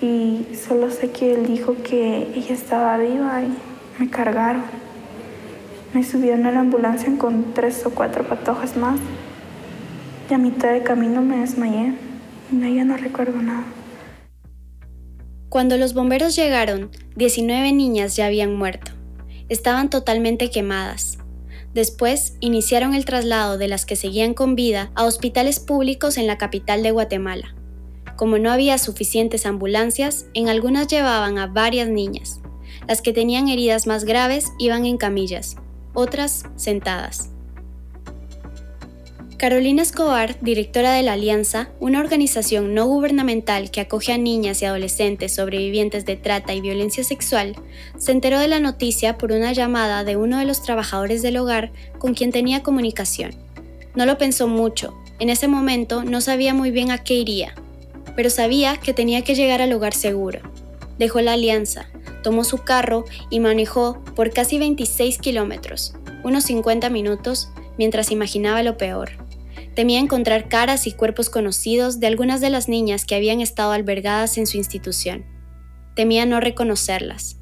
Y 0.00 0.46
solo 0.56 0.90
sé 0.90 1.10
que 1.10 1.34
él 1.34 1.46
dijo 1.46 1.76
que 1.84 2.32
ella 2.34 2.54
estaba 2.54 2.98
viva 2.98 3.42
y 3.42 3.54
me 4.00 4.10
cargaron. 4.10 4.64
Me 5.94 6.02
subieron 6.02 6.46
a 6.46 6.50
la 6.50 6.60
ambulancia 6.60 7.16
con 7.18 7.54
tres 7.54 7.86
o 7.86 7.90
cuatro 7.90 8.24
patojas 8.24 8.76
más. 8.76 8.98
Y 10.28 10.34
a 10.34 10.38
mitad 10.38 10.72
de 10.72 10.82
camino 10.82 11.22
me 11.22 11.38
desmayé. 11.38 11.94
Y 12.50 12.74
ya 12.74 12.84
no 12.84 12.96
recuerdo 12.96 13.40
nada. 13.40 13.64
Cuando 15.48 15.76
los 15.76 15.94
bomberos 15.94 16.34
llegaron, 16.34 16.90
19 17.16 17.72
niñas 17.72 18.16
ya 18.16 18.26
habían 18.26 18.56
muerto. 18.56 18.92
Estaban 19.48 19.90
totalmente 19.90 20.50
quemadas. 20.50 21.21
Después 21.74 22.36
iniciaron 22.40 22.94
el 22.94 23.04
traslado 23.04 23.56
de 23.56 23.68
las 23.68 23.86
que 23.86 23.96
seguían 23.96 24.34
con 24.34 24.54
vida 24.54 24.90
a 24.94 25.04
hospitales 25.04 25.58
públicos 25.58 26.18
en 26.18 26.26
la 26.26 26.38
capital 26.38 26.82
de 26.82 26.90
Guatemala. 26.90 27.54
Como 28.16 28.38
no 28.38 28.52
había 28.52 28.76
suficientes 28.76 29.46
ambulancias, 29.46 30.26
en 30.34 30.48
algunas 30.48 30.86
llevaban 30.86 31.38
a 31.38 31.46
varias 31.46 31.88
niñas. 31.88 32.40
Las 32.86 33.00
que 33.00 33.12
tenían 33.12 33.48
heridas 33.48 33.86
más 33.86 34.04
graves 34.04 34.52
iban 34.58 34.84
en 34.84 34.98
camillas, 34.98 35.56
otras 35.94 36.44
sentadas. 36.56 37.31
Carolina 39.42 39.82
Escobar, 39.82 40.38
directora 40.40 40.92
de 40.92 41.02
la 41.02 41.14
Alianza, 41.14 41.70
una 41.80 41.98
organización 41.98 42.74
no 42.74 42.86
gubernamental 42.86 43.72
que 43.72 43.80
acoge 43.80 44.12
a 44.12 44.16
niñas 44.16 44.62
y 44.62 44.66
adolescentes 44.66 45.34
sobrevivientes 45.34 46.04
de 46.04 46.14
trata 46.14 46.54
y 46.54 46.60
violencia 46.60 47.02
sexual, 47.02 47.56
se 47.98 48.12
enteró 48.12 48.38
de 48.38 48.46
la 48.46 48.60
noticia 48.60 49.18
por 49.18 49.32
una 49.32 49.52
llamada 49.52 50.04
de 50.04 50.16
uno 50.16 50.38
de 50.38 50.44
los 50.44 50.62
trabajadores 50.62 51.22
del 51.22 51.38
hogar 51.38 51.72
con 51.98 52.14
quien 52.14 52.30
tenía 52.30 52.62
comunicación. 52.62 53.34
No 53.96 54.06
lo 54.06 54.16
pensó 54.16 54.46
mucho, 54.46 54.96
en 55.18 55.28
ese 55.28 55.48
momento 55.48 56.04
no 56.04 56.20
sabía 56.20 56.54
muy 56.54 56.70
bien 56.70 56.92
a 56.92 57.02
qué 57.02 57.14
iría, 57.14 57.56
pero 58.14 58.30
sabía 58.30 58.76
que 58.76 58.94
tenía 58.94 59.24
que 59.24 59.34
llegar 59.34 59.60
al 59.60 59.72
hogar 59.72 59.92
seguro. 59.92 60.38
Dejó 61.00 61.20
la 61.20 61.32
alianza, 61.32 61.88
tomó 62.22 62.44
su 62.44 62.58
carro 62.58 63.06
y 63.28 63.40
manejó 63.40 64.04
por 64.14 64.30
casi 64.30 64.60
26 64.60 65.18
kilómetros, 65.18 65.96
unos 66.22 66.44
50 66.44 66.88
minutos, 66.90 67.48
mientras 67.76 68.12
imaginaba 68.12 68.62
lo 68.62 68.76
peor. 68.76 69.20
Temía 69.74 70.00
encontrar 70.00 70.48
caras 70.50 70.86
y 70.86 70.92
cuerpos 70.92 71.30
conocidos 71.30 71.98
de 71.98 72.06
algunas 72.06 72.42
de 72.42 72.50
las 72.50 72.68
niñas 72.68 73.06
que 73.06 73.14
habían 73.14 73.40
estado 73.40 73.72
albergadas 73.72 74.36
en 74.36 74.46
su 74.46 74.58
institución. 74.58 75.24
Temía 75.96 76.26
no 76.26 76.40
reconocerlas. 76.40 77.38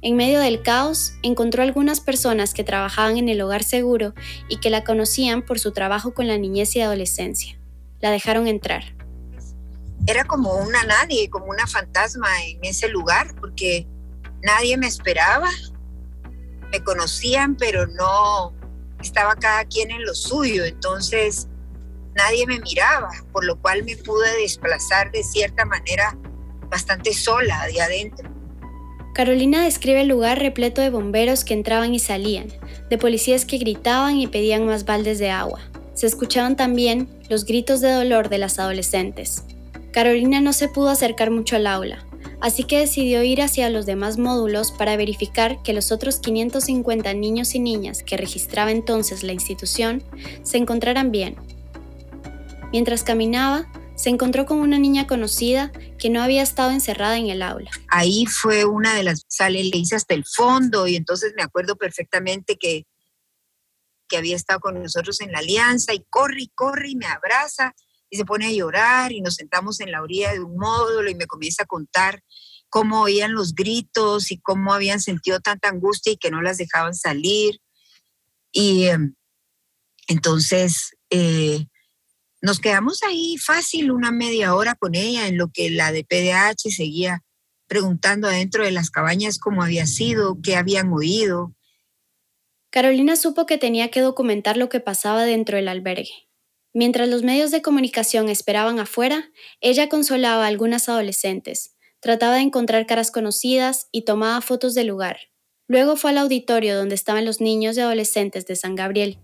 En 0.00 0.16
medio 0.16 0.40
del 0.40 0.62
caos, 0.62 1.14
encontró 1.22 1.62
algunas 1.62 2.00
personas 2.00 2.54
que 2.54 2.64
trabajaban 2.64 3.18
en 3.18 3.28
el 3.28 3.40
hogar 3.40 3.64
seguro 3.64 4.14
y 4.48 4.58
que 4.58 4.70
la 4.70 4.84
conocían 4.84 5.42
por 5.42 5.58
su 5.58 5.72
trabajo 5.72 6.14
con 6.14 6.28
la 6.28 6.38
niñez 6.38 6.74
y 6.76 6.80
adolescencia. 6.80 7.58
La 8.00 8.10
dejaron 8.10 8.46
entrar. 8.46 8.96
Era 10.06 10.24
como 10.24 10.54
una 10.56 10.82
nadie, 10.84 11.30
como 11.30 11.46
una 11.46 11.66
fantasma 11.66 12.28
en 12.46 12.58
ese 12.64 12.88
lugar, 12.88 13.34
porque 13.40 13.86
nadie 14.42 14.76
me 14.76 14.88
esperaba. 14.88 15.48
Me 16.72 16.82
conocían, 16.82 17.56
pero 17.56 17.86
no 17.86 18.52
estaba 19.00 19.36
cada 19.36 19.64
quien 19.64 19.92
en 19.92 20.04
lo 20.04 20.14
suyo. 20.14 20.64
Entonces, 20.64 21.48
nadie 22.14 22.46
me 22.46 22.60
miraba, 22.60 23.10
por 23.32 23.44
lo 23.44 23.60
cual 23.60 23.84
me 23.84 23.96
pude 23.96 24.40
desplazar 24.40 25.10
de 25.10 25.22
cierta 25.22 25.64
manera 25.64 26.16
bastante 26.68 27.12
sola 27.12 27.66
de 27.66 27.80
adentro. 27.80 28.30
Carolina 29.14 29.64
describe 29.64 30.00
el 30.00 30.08
lugar 30.08 30.38
repleto 30.38 30.80
de 30.80 30.88
bomberos 30.88 31.44
que 31.44 31.52
entraban 31.52 31.94
y 31.94 31.98
salían, 31.98 32.48
de 32.88 32.96
policías 32.96 33.44
que 33.44 33.58
gritaban 33.58 34.16
y 34.16 34.26
pedían 34.26 34.66
más 34.66 34.86
baldes 34.86 35.18
de 35.18 35.28
agua. 35.28 35.60
Se 35.92 36.06
escuchaban 36.06 36.56
también 36.56 37.08
los 37.28 37.44
gritos 37.44 37.82
de 37.82 37.92
dolor 37.92 38.30
de 38.30 38.38
las 38.38 38.58
adolescentes. 38.58 39.44
Carolina 39.92 40.40
no 40.40 40.54
se 40.54 40.68
pudo 40.68 40.88
acercar 40.88 41.30
mucho 41.30 41.56
al 41.56 41.66
aula, 41.66 42.06
así 42.40 42.64
que 42.64 42.78
decidió 42.78 43.22
ir 43.22 43.42
hacia 43.42 43.68
los 43.68 43.84
demás 43.84 44.16
módulos 44.16 44.72
para 44.72 44.96
verificar 44.96 45.62
que 45.62 45.74
los 45.74 45.92
otros 45.92 46.18
550 46.20 47.12
niños 47.12 47.54
y 47.54 47.58
niñas 47.58 48.02
que 48.02 48.16
registraba 48.16 48.70
entonces 48.70 49.22
la 49.22 49.34
institución 49.34 50.02
se 50.42 50.56
encontraran 50.56 51.12
bien 51.12 51.36
Mientras 52.72 53.04
caminaba, 53.04 53.70
se 53.96 54.08
encontró 54.08 54.46
con 54.46 54.58
una 54.58 54.78
niña 54.78 55.06
conocida 55.06 55.70
que 55.98 56.08
no 56.08 56.22
había 56.22 56.42
estado 56.42 56.70
encerrada 56.70 57.18
en 57.18 57.28
el 57.28 57.42
aula. 57.42 57.70
Ahí 57.88 58.24
fue 58.26 58.64
una 58.64 58.94
de 58.94 59.02
las, 59.02 59.24
sale, 59.28 59.62
le 59.62 59.76
hice 59.76 59.94
hasta 59.94 60.14
el 60.14 60.24
fondo 60.24 60.86
y 60.86 60.96
entonces 60.96 61.34
me 61.36 61.42
acuerdo 61.42 61.76
perfectamente 61.76 62.56
que, 62.56 62.86
que 64.08 64.16
había 64.16 64.36
estado 64.36 64.60
con 64.60 64.82
nosotros 64.82 65.20
en 65.20 65.32
la 65.32 65.40
alianza 65.40 65.92
y 65.92 66.04
corre 66.08 66.42
y 66.42 66.48
corre 66.54 66.90
y 66.90 66.96
me 66.96 67.06
abraza 67.06 67.74
y 68.08 68.16
se 68.16 68.24
pone 68.24 68.46
a 68.46 68.52
llorar 68.52 69.12
y 69.12 69.20
nos 69.20 69.34
sentamos 69.34 69.80
en 69.80 69.92
la 69.92 70.02
orilla 70.02 70.32
de 70.32 70.40
un 70.40 70.56
módulo 70.56 71.10
y 71.10 71.14
me 71.14 71.26
comienza 71.26 71.64
a 71.64 71.66
contar 71.66 72.22
cómo 72.70 73.02
oían 73.02 73.34
los 73.34 73.54
gritos 73.54 74.30
y 74.32 74.40
cómo 74.40 74.72
habían 74.72 75.00
sentido 75.00 75.40
tanta 75.40 75.68
angustia 75.68 76.12
y 76.12 76.16
que 76.16 76.30
no 76.30 76.40
las 76.40 76.56
dejaban 76.56 76.94
salir. 76.94 77.60
Y 78.50 78.84
em, 78.86 79.14
entonces 80.08 80.96
eh, 81.10 81.66
nos 82.42 82.58
quedamos 82.58 83.04
ahí 83.04 83.36
fácil 83.38 83.92
una 83.92 84.10
media 84.10 84.54
hora 84.56 84.74
con 84.74 84.96
ella 84.96 85.28
en 85.28 85.38
lo 85.38 85.48
que 85.48 85.70
la 85.70 85.92
de 85.92 86.04
PDH 86.04 86.70
seguía 86.74 87.22
preguntando 87.68 88.26
adentro 88.26 88.64
de 88.64 88.72
las 88.72 88.90
cabañas 88.90 89.38
cómo 89.38 89.62
había 89.62 89.86
sido, 89.86 90.36
qué 90.42 90.56
habían 90.56 90.92
oído. 90.92 91.54
Carolina 92.70 93.14
supo 93.14 93.46
que 93.46 93.58
tenía 93.58 93.90
que 93.90 94.00
documentar 94.00 94.56
lo 94.56 94.68
que 94.68 94.80
pasaba 94.80 95.24
dentro 95.24 95.56
del 95.56 95.68
albergue. 95.68 96.28
Mientras 96.74 97.08
los 97.08 97.22
medios 97.22 97.52
de 97.52 97.62
comunicación 97.62 98.28
esperaban 98.28 98.80
afuera, 98.80 99.30
ella 99.60 99.88
consolaba 99.88 100.44
a 100.44 100.48
algunas 100.48 100.88
adolescentes, 100.88 101.76
trataba 102.00 102.34
de 102.34 102.40
encontrar 102.40 102.86
caras 102.86 103.12
conocidas 103.12 103.88
y 103.92 104.04
tomaba 104.04 104.40
fotos 104.40 104.74
del 104.74 104.88
lugar. 104.88 105.18
Luego 105.68 105.96
fue 105.96 106.10
al 106.10 106.18
auditorio 106.18 106.76
donde 106.76 106.96
estaban 106.96 107.24
los 107.24 107.40
niños 107.40 107.76
y 107.76 107.80
adolescentes 107.80 108.46
de 108.46 108.56
San 108.56 108.74
Gabriel 108.74 109.18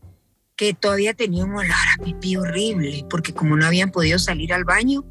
que 0.58 0.74
todavía 0.74 1.14
tenía 1.14 1.44
un 1.44 1.52
olor 1.52 1.70
a 1.70 2.04
pipí 2.04 2.36
horrible, 2.36 3.06
porque 3.08 3.32
como 3.32 3.56
no 3.56 3.64
habían 3.64 3.92
podido 3.92 4.18
salir 4.18 4.52
al 4.52 4.64
baño, 4.64 5.04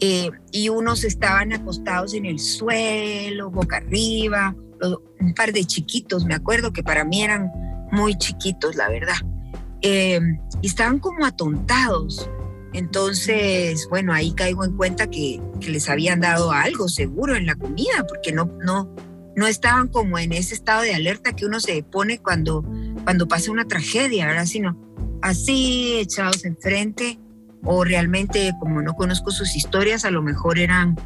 eh, 0.00 0.30
y 0.52 0.68
unos 0.68 1.02
estaban 1.02 1.54
acostados 1.54 2.12
en 2.12 2.26
el 2.26 2.38
suelo, 2.38 3.50
boca 3.50 3.78
arriba, 3.78 4.54
un 5.18 5.34
par 5.34 5.54
de 5.54 5.64
chiquitos, 5.64 6.26
me 6.26 6.34
acuerdo 6.34 6.74
que 6.74 6.82
para 6.82 7.04
mí 7.04 7.22
eran 7.22 7.50
muy 7.90 8.18
chiquitos, 8.18 8.76
la 8.76 8.90
verdad, 8.90 9.16
eh, 9.80 10.20
y 10.60 10.66
estaban 10.66 10.98
como 10.98 11.24
atontados. 11.24 12.30
Entonces, 12.74 13.86
bueno, 13.88 14.12
ahí 14.12 14.32
caigo 14.32 14.62
en 14.62 14.76
cuenta 14.76 15.08
que, 15.08 15.40
que, 15.58 15.70
les 15.70 15.88
habían 15.88 16.20
dado 16.20 16.52
algo 16.52 16.88
seguro 16.88 17.34
en 17.34 17.46
la 17.46 17.54
comida, 17.54 18.06
porque 18.06 18.32
no, 18.32 18.50
no, 18.62 18.94
no 19.34 19.46
estaban 19.46 19.88
como 19.88 20.18
en 20.18 20.34
ese 20.34 20.52
estado 20.52 20.82
de 20.82 20.94
alerta 20.94 21.34
que 21.34 21.46
uno 21.46 21.60
se 21.60 21.82
pone 21.82 22.18
cuando 22.18 22.62
cuando 23.06 23.28
pasa 23.28 23.52
una 23.52 23.68
tragedia, 23.68 24.26
¿verdad? 24.26 24.46
Sino 24.46 24.76
así, 25.22 25.96
echados 26.00 26.44
enfrente, 26.44 27.20
o 27.62 27.84
realmente, 27.84 28.52
como 28.58 28.82
no 28.82 28.94
conozco 28.94 29.30
sus 29.30 29.54
historias, 29.54 30.04
a 30.04 30.10
lo 30.10 30.22
mejor 30.22 30.58
eran 30.58 30.96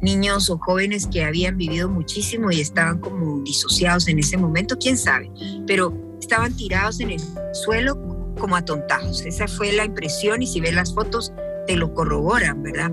niños 0.00 0.48
o 0.48 0.56
jóvenes 0.56 1.06
que 1.06 1.22
habían 1.22 1.58
vivido 1.58 1.90
muchísimo 1.90 2.50
y 2.50 2.62
estaban 2.62 2.98
como 2.98 3.42
disociados 3.42 4.08
en 4.08 4.20
ese 4.20 4.38
momento, 4.38 4.78
quién 4.78 4.96
sabe, 4.96 5.30
pero 5.66 6.16
estaban 6.18 6.56
tirados 6.56 6.98
en 7.00 7.10
el 7.10 7.20
suelo 7.52 8.34
como 8.40 8.56
atontados. 8.56 9.20
Esa 9.26 9.46
fue 9.48 9.70
la 9.72 9.84
impresión 9.84 10.40
y 10.40 10.46
si 10.46 10.62
ves 10.62 10.72
las 10.72 10.94
fotos 10.94 11.30
te 11.66 11.76
lo 11.76 11.92
corroboran, 11.92 12.62
¿verdad? 12.62 12.90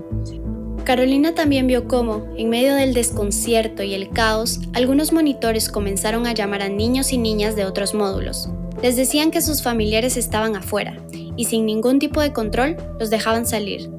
Carolina 0.84 1.34
también 1.34 1.66
vio 1.66 1.86
cómo, 1.86 2.26
en 2.36 2.48
medio 2.48 2.74
del 2.74 2.94
desconcierto 2.94 3.82
y 3.82 3.94
el 3.94 4.08
caos, 4.08 4.60
algunos 4.72 5.12
monitores 5.12 5.68
comenzaron 5.68 6.26
a 6.26 6.32
llamar 6.32 6.62
a 6.62 6.68
niños 6.68 7.12
y 7.12 7.18
niñas 7.18 7.54
de 7.54 7.64
otros 7.64 7.94
módulos. 7.94 8.48
Les 8.82 8.96
decían 8.96 9.30
que 9.30 9.42
sus 9.42 9.62
familiares 9.62 10.16
estaban 10.16 10.56
afuera 10.56 10.96
y 11.36 11.44
sin 11.44 11.66
ningún 11.66 11.98
tipo 11.98 12.20
de 12.20 12.32
control 12.32 12.76
los 12.98 13.10
dejaban 13.10 13.46
salir. 13.46 13.90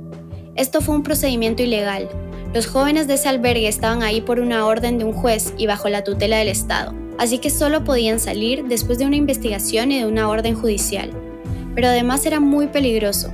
Esto 0.55 0.81
fue 0.81 0.95
un 0.95 1.03
procedimiento 1.03 1.63
ilegal. 1.63 2.09
Los 2.53 2.67
jóvenes 2.67 3.07
de 3.07 3.13
ese 3.13 3.29
albergue 3.29 3.67
estaban 3.67 4.03
ahí 4.03 4.21
por 4.21 4.39
una 4.39 4.65
orden 4.65 4.97
de 4.97 5.05
un 5.05 5.13
juez 5.13 5.53
y 5.57 5.67
bajo 5.67 5.87
la 5.87 6.03
tutela 6.03 6.37
del 6.37 6.49
Estado, 6.49 6.93
así 7.17 7.37
que 7.37 7.49
solo 7.49 7.83
podían 7.83 8.19
salir 8.19 8.65
después 8.65 8.97
de 8.97 9.05
una 9.05 9.15
investigación 9.15 9.91
y 9.91 9.99
de 9.99 10.05
una 10.05 10.27
orden 10.27 10.55
judicial. 10.55 11.11
Pero 11.75 11.87
además 11.87 12.25
era 12.25 12.39
muy 12.39 12.67
peligroso, 12.67 13.31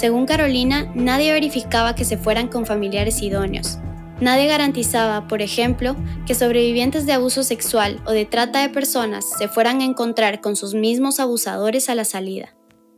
según 0.00 0.24
Carolina, 0.24 0.90
nadie 0.94 1.30
verificaba 1.30 1.94
que 1.94 2.06
se 2.06 2.16
fueran 2.16 2.48
con 2.48 2.64
familiares 2.64 3.20
idóneos. 3.20 3.76
Nadie 4.18 4.46
garantizaba, 4.46 5.28
por 5.28 5.42
ejemplo, 5.42 5.94
que 6.26 6.34
sobrevivientes 6.34 7.04
de 7.04 7.12
abuso 7.12 7.42
sexual 7.42 8.00
o 8.06 8.12
de 8.12 8.24
trata 8.24 8.62
de 8.62 8.70
personas 8.70 9.26
se 9.36 9.46
fueran 9.46 9.82
a 9.82 9.84
encontrar 9.84 10.40
con 10.40 10.56
sus 10.56 10.72
mismos 10.72 11.20
abusadores 11.20 11.90
a 11.90 11.94
la 11.94 12.06
salida. 12.06 12.54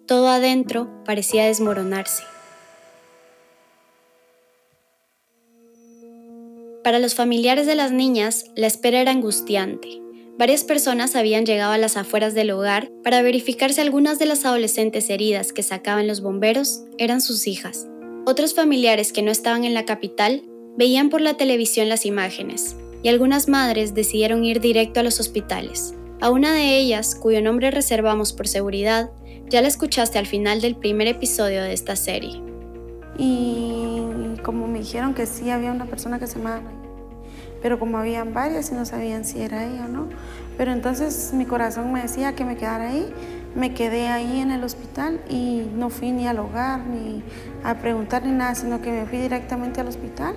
Todo 0.07 0.29
adentro 0.29 1.03
parecía 1.05 1.45
desmoronarse. 1.45 2.23
Para 6.85 7.01
los 7.01 7.17
familiares 7.17 7.67
de 7.67 7.75
las 7.75 7.91
niñas, 7.91 8.45
la 8.55 8.69
espera 8.69 9.01
era 9.01 9.11
angustiante. 9.11 10.02
Varias 10.39 10.65
personas 10.65 11.15
habían 11.15 11.45
llegado 11.45 11.73
a 11.73 11.79
las 11.79 11.97
afueras 11.97 12.35
del 12.35 12.51
hogar 12.51 12.91
para 13.05 13.23
verificar 13.23 13.73
si 13.73 13.81
algunas 13.81 14.19
de 14.19 14.27
las 14.27 14.45
adolescentes 14.45 15.11
heridas 15.11 15.53
que 15.53 15.63
sacaban 15.63 16.07
los 16.07 16.23
bomberos 16.23 16.85
eran 16.97 17.21
sus 17.21 17.47
hijas. 17.47 17.87
Otros 18.25 18.55
familiares 18.55 19.13
que 19.13 19.23
no 19.23 19.31
estaban 19.31 19.65
en 19.65 19.75
la 19.75 19.85
capital 19.85 20.43
veían 20.77 21.11
por 21.11 21.21
la 21.21 21.35
televisión 21.37 21.89
las 21.89 22.07
imágenes 22.07 22.77
y 23.03 23.09
algunas 23.09 23.49
madres 23.49 23.95
decidieron 23.95 24.45
ir 24.45 24.61
directo 24.61 25.01
a 25.01 25.03
los 25.03 25.21
hospitales. 25.21 25.95
A 26.21 26.31
una 26.31 26.53
de 26.55 26.79
ellas, 26.79 27.15
cuyo 27.15 27.43
nombre 27.43 27.71
reservamos 27.71 28.33
por 28.33 28.49
seguridad, 28.49 29.11
ya 29.49 29.61
la 29.61 29.69
escuchaste 29.69 30.19
al 30.19 30.27
final 30.27 30.61
del 30.61 30.77
primer 30.77 31.09
episodio 31.09 31.63
de 31.63 31.73
esta 31.73 31.97
serie. 31.97 32.41
Y 33.19 34.01
como 34.43 34.67
me 34.67 34.79
dijeron 34.79 35.15
que 35.15 35.27
sí 35.27 35.51
había 35.51 35.73
una 35.73 35.87
persona 35.87 36.19
que 36.19 36.27
se 36.27 36.39
llamaba 36.39 36.63
pero 37.63 37.79
como 37.79 37.99
habían 37.99 38.35
varias 38.35 38.71
y 38.71 38.75
no 38.75 38.85
sabían 38.85 39.25
si 39.25 39.41
era 39.41 39.65
ella 39.65 39.85
o 39.87 39.89
no. 39.89 40.09
Pero 40.59 40.73
entonces 40.73 41.33
mi 41.33 41.47
corazón 41.47 41.93
me 41.93 42.03
decía 42.03 42.35
que 42.35 42.45
me 42.45 42.57
quedara 42.57 42.91
ahí, 42.91 43.13
me 43.55 43.73
quedé 43.73 44.09
ahí 44.09 44.41
en 44.41 44.51
el 44.51 44.65
hospital 44.65 45.21
y 45.31 45.67
no 45.75 45.89
fui 45.89 46.11
ni 46.11 46.27
al 46.27 46.39
hogar 46.39 46.81
ni 46.81 47.23
a 47.65 47.77
preguntar 47.77 48.25
ni 48.25 48.33
nada, 48.33 48.55
sino 48.55 48.83
que 48.83 48.91
me 48.91 49.07
fui 49.07 49.19
directamente 49.19 49.81
al 49.81 49.89
hospital. 49.89 50.35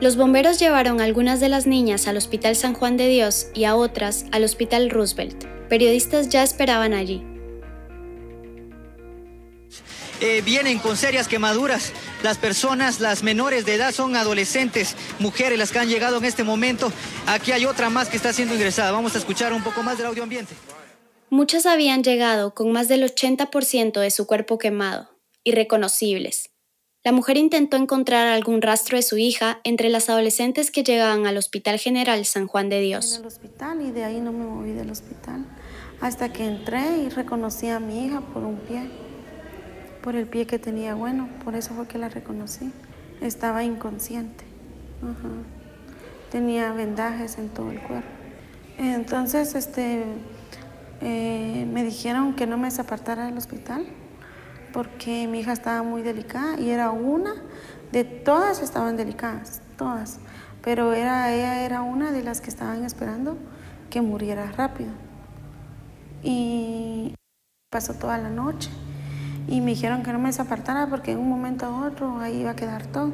Los 0.00 0.16
bomberos 0.16 0.58
llevaron 0.58 1.00
a 1.00 1.04
algunas 1.04 1.40
de 1.40 1.48
las 1.48 1.66
niñas 1.66 2.08
al 2.08 2.16
Hospital 2.16 2.56
San 2.56 2.74
Juan 2.74 2.96
de 2.96 3.06
Dios 3.06 3.46
y 3.54 3.64
a 3.64 3.76
otras 3.76 4.26
al 4.32 4.44
Hospital 4.44 4.90
Roosevelt. 4.90 5.44
Periodistas 5.68 6.28
ya 6.28 6.42
esperaban 6.42 6.92
allí. 6.92 7.24
Eh, 10.20 10.42
vienen 10.44 10.78
con 10.78 10.96
serias 10.96 11.28
quemaduras. 11.28 11.92
Las 12.24 12.38
personas, 12.38 13.00
las 13.00 13.22
menores 13.22 13.66
de 13.66 13.74
edad 13.74 13.92
son 13.92 14.16
adolescentes, 14.16 14.96
mujeres 15.18 15.58
las 15.58 15.70
que 15.70 15.78
han 15.78 15.90
llegado 15.90 16.16
en 16.16 16.24
este 16.24 16.42
momento. 16.42 16.90
Aquí 17.26 17.52
hay 17.52 17.66
otra 17.66 17.90
más 17.90 18.08
que 18.08 18.16
está 18.16 18.32
siendo 18.32 18.54
ingresada. 18.54 18.92
Vamos 18.92 19.14
a 19.14 19.18
escuchar 19.18 19.52
un 19.52 19.62
poco 19.62 19.82
más 19.82 19.98
del 19.98 20.06
audio 20.06 20.22
ambiente. 20.22 20.54
Muchas 21.28 21.66
habían 21.66 22.02
llegado 22.02 22.54
con 22.54 22.72
más 22.72 22.88
del 22.88 23.02
80% 23.02 24.00
de 24.00 24.10
su 24.10 24.26
cuerpo 24.26 24.56
quemado, 24.56 25.10
irreconocibles. 25.42 26.48
La 27.02 27.12
mujer 27.12 27.36
intentó 27.36 27.76
encontrar 27.76 28.26
algún 28.28 28.62
rastro 28.62 28.96
de 28.96 29.02
su 29.02 29.18
hija 29.18 29.60
entre 29.62 29.90
las 29.90 30.08
adolescentes 30.08 30.70
que 30.70 30.82
llegaban 30.82 31.26
al 31.26 31.36
Hospital 31.36 31.78
General 31.78 32.24
San 32.24 32.46
Juan 32.46 32.70
de 32.70 32.80
Dios. 32.80 33.16
En 33.16 33.20
el 33.20 33.26
hospital 33.26 33.82
y 33.82 33.90
de 33.90 34.02
ahí 34.02 34.20
no 34.22 34.32
me 34.32 34.46
moví 34.46 34.72
del 34.72 34.90
hospital 34.90 35.44
hasta 36.00 36.32
que 36.32 36.46
entré 36.46 37.02
y 37.04 37.10
reconocí 37.10 37.68
a 37.68 37.80
mi 37.80 38.06
hija 38.06 38.22
por 38.22 38.44
un 38.44 38.56
pie 38.56 38.88
por 40.04 40.16
el 40.16 40.26
pie 40.26 40.46
que 40.46 40.58
tenía 40.58 40.94
bueno, 40.94 41.30
por 41.42 41.54
eso 41.54 41.72
fue 41.72 41.88
que 41.88 41.96
la 41.96 42.10
reconocí. 42.10 42.70
Estaba 43.22 43.64
inconsciente. 43.64 44.44
Tenía 46.30 46.72
vendajes 46.72 47.38
en 47.38 47.48
todo 47.48 47.70
el 47.70 47.80
cuerpo. 47.80 48.06
Entonces, 48.76 49.54
este, 49.54 50.04
eh, 51.00 51.66
me 51.72 51.82
dijeron 51.82 52.34
que 52.34 52.46
no 52.46 52.58
me 52.58 52.66
desapartara 52.66 53.24
del 53.24 53.38
hospital 53.38 53.86
porque 54.74 55.26
mi 55.26 55.40
hija 55.40 55.54
estaba 55.54 55.82
muy 55.82 56.02
delicada 56.02 56.60
y 56.60 56.68
era 56.68 56.90
una 56.90 57.32
de 57.90 58.04
todas 58.04 58.60
estaban 58.60 58.96
delicadas, 58.96 59.62
todas, 59.78 60.18
pero 60.62 60.92
era, 60.92 61.32
ella 61.32 61.64
era 61.64 61.80
una 61.80 62.10
de 62.10 62.22
las 62.22 62.42
que 62.42 62.50
estaban 62.50 62.84
esperando 62.84 63.38
que 63.88 64.02
muriera 64.02 64.52
rápido. 64.52 64.90
Y 66.22 67.14
pasó 67.70 67.94
toda 67.94 68.18
la 68.18 68.28
noche 68.28 68.68
y 69.48 69.60
me 69.60 69.72
dijeron 69.72 70.02
que 70.02 70.12
no 70.12 70.18
me 70.18 70.28
desapartara 70.28 70.88
porque 70.88 71.12
en 71.12 71.18
un 71.18 71.28
momento 71.28 71.70
u 71.70 71.86
otro 71.86 72.18
ahí 72.20 72.40
iba 72.40 72.50
a 72.50 72.56
quedar 72.56 72.86
todo. 72.90 73.12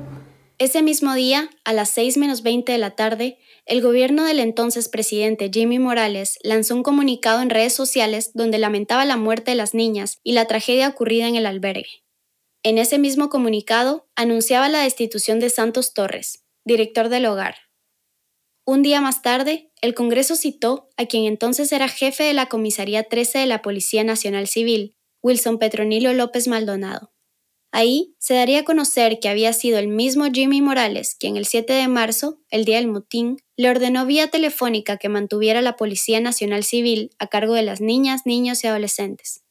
Ese 0.59 0.83
mismo 0.83 1.15
día, 1.15 1.49
a 1.65 1.73
las 1.73 1.89
6 1.91 2.19
menos 2.19 2.43
20 2.43 2.71
de 2.71 2.77
la 2.77 2.91
tarde, 2.91 3.39
el 3.65 3.81
gobierno 3.81 4.25
del 4.25 4.41
entonces 4.41 4.91
presidente 4.91 5.51
Jimmy 5.51 5.79
Morales 5.79 6.39
lanzó 6.43 6.75
un 6.75 6.83
comunicado 6.83 7.41
en 7.41 7.49
redes 7.49 7.73
sociales 7.73 8.33
donde 8.35 8.59
lamentaba 8.59 9.07
la 9.07 9.17
muerte 9.17 9.53
de 9.53 9.57
las 9.57 9.73
niñas 9.73 10.19
y 10.23 10.33
la 10.33 10.45
tragedia 10.45 10.89
ocurrida 10.89 11.29
en 11.29 11.37
el 11.37 11.47
albergue. 11.47 12.05
En 12.63 12.77
ese 12.77 12.99
mismo 12.99 13.31
comunicado 13.31 14.11
anunciaba 14.17 14.69
la 14.69 14.83
destitución 14.83 15.41
de 15.41 15.49
Santos 15.49 15.95
Torres, 15.95 16.45
director 16.67 17.09
del 17.09 17.25
hogar. 17.25 17.55
Un 18.67 18.83
día 18.83 19.01
más 19.01 19.23
tarde, 19.23 19.73
el 19.81 19.95
Congreso 19.95 20.37
citó 20.37 20.91
a 20.99 21.07
quien 21.07 21.25
entonces 21.25 21.73
era 21.73 21.89
jefe 21.89 22.25
de 22.25 22.35
la 22.35 22.51
Comisaría 22.51 23.05
13 23.05 23.39
de 23.39 23.47
la 23.47 23.63
Policía 23.63 24.05
Nacional 24.05 24.47
Civil, 24.47 24.95
Wilson 25.23 25.59
Petronilo 25.59 26.13
López 26.13 26.49
Maldonado. 26.49 27.13
Ahí 27.73 28.17
se 28.19 28.35
daría 28.35 28.61
a 28.61 28.65
conocer 28.65 29.21
que 29.21 29.29
había 29.29 29.53
sido 29.53 29.79
el 29.79 29.87
mismo 29.87 30.27
Jimmy 30.33 30.61
Morales 30.61 31.15
quien 31.19 31.37
el 31.37 31.47
7 31.47 31.73
de 31.73 31.87
marzo, 31.87 32.41
el 32.51 32.65
día 32.65 32.77
del 32.77 32.89
motín, 32.89 33.37
le 33.57 33.71
ordenó 33.71 34.07
vía 34.07 34.29
telefónica 34.29 34.97
que 34.97 35.09
mantuviera 35.09 35.63
la 35.63 35.77
Policía 35.77 36.21
Nacional 36.21 36.65
Civil 36.65 37.11
a 37.19 37.29
cargo 37.29 37.55
de 37.55 37.63
las 37.63 37.81
niñas, 37.81 38.23
niños 38.25 38.65
y 38.65 38.67
adolescentes. 38.67 39.45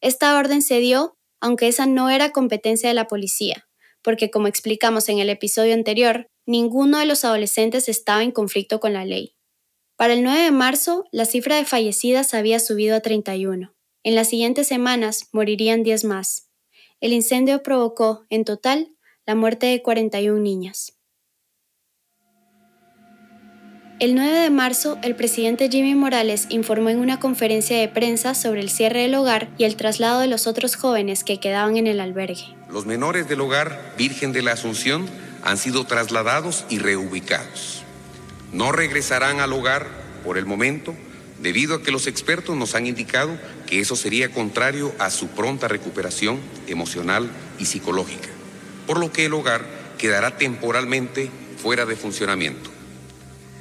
Esta 0.00 0.38
orden 0.38 0.62
se 0.62 0.78
dio, 0.78 1.18
aunque 1.40 1.68
esa 1.68 1.86
no 1.86 2.08
era 2.08 2.32
competencia 2.32 2.88
de 2.88 2.94
la 2.94 3.06
policía, 3.06 3.68
porque 4.02 4.30
como 4.30 4.48
explicamos 4.48 5.08
en 5.08 5.18
el 5.18 5.28
episodio 5.28 5.74
anterior, 5.74 6.26
ninguno 6.46 6.98
de 6.98 7.06
los 7.06 7.24
adolescentes 7.24 7.88
estaba 7.88 8.22
en 8.22 8.30
conflicto 8.30 8.80
con 8.80 8.92
la 8.94 9.04
ley. 9.04 9.36
Para 9.96 10.14
el 10.14 10.22
9 10.22 10.40
de 10.40 10.50
marzo, 10.50 11.04
la 11.12 11.24
cifra 11.24 11.56
de 11.56 11.64
fallecidas 11.64 12.34
había 12.34 12.60
subido 12.60 12.96
a 12.96 13.00
31. 13.00 13.73
En 14.06 14.14
las 14.14 14.28
siguientes 14.28 14.68
semanas 14.68 15.28
morirían 15.32 15.82
10 15.82 16.04
más. 16.04 16.50
El 17.00 17.14
incendio 17.14 17.62
provocó, 17.62 18.26
en 18.28 18.44
total, 18.44 18.94
la 19.24 19.34
muerte 19.34 19.64
de 19.64 19.80
41 19.80 20.38
niñas. 20.40 20.92
El 24.00 24.14
9 24.14 24.40
de 24.40 24.50
marzo, 24.50 24.98
el 25.02 25.16
presidente 25.16 25.70
Jimmy 25.70 25.94
Morales 25.94 26.48
informó 26.50 26.90
en 26.90 26.98
una 26.98 27.18
conferencia 27.18 27.78
de 27.78 27.88
prensa 27.88 28.34
sobre 28.34 28.60
el 28.60 28.68
cierre 28.68 29.00
del 29.00 29.14
hogar 29.14 29.48
y 29.56 29.64
el 29.64 29.76
traslado 29.76 30.20
de 30.20 30.26
los 30.26 30.46
otros 30.46 30.76
jóvenes 30.76 31.24
que 31.24 31.40
quedaban 31.40 31.78
en 31.78 31.86
el 31.86 31.98
albergue. 31.98 32.54
Los 32.68 32.84
menores 32.84 33.26
del 33.26 33.40
hogar 33.40 33.94
Virgen 33.96 34.32
de 34.32 34.42
la 34.42 34.52
Asunción 34.52 35.06
han 35.42 35.56
sido 35.56 35.86
trasladados 35.86 36.66
y 36.68 36.78
reubicados. 36.78 37.84
No 38.52 38.70
regresarán 38.70 39.40
al 39.40 39.54
hogar 39.54 39.86
por 40.24 40.36
el 40.36 40.44
momento 40.44 40.94
debido 41.44 41.74
a 41.74 41.82
que 41.82 41.92
los 41.92 42.06
expertos 42.06 42.56
nos 42.56 42.74
han 42.74 42.86
indicado 42.86 43.38
que 43.66 43.78
eso 43.78 43.96
sería 43.96 44.32
contrario 44.32 44.94
a 44.98 45.10
su 45.10 45.28
pronta 45.28 45.68
recuperación 45.68 46.40
emocional 46.68 47.30
y 47.58 47.66
psicológica, 47.66 48.30
por 48.86 48.98
lo 48.98 49.12
que 49.12 49.26
el 49.26 49.34
hogar 49.34 49.66
quedará 49.98 50.38
temporalmente 50.38 51.30
fuera 51.58 51.84
de 51.84 51.96
funcionamiento. 51.96 52.70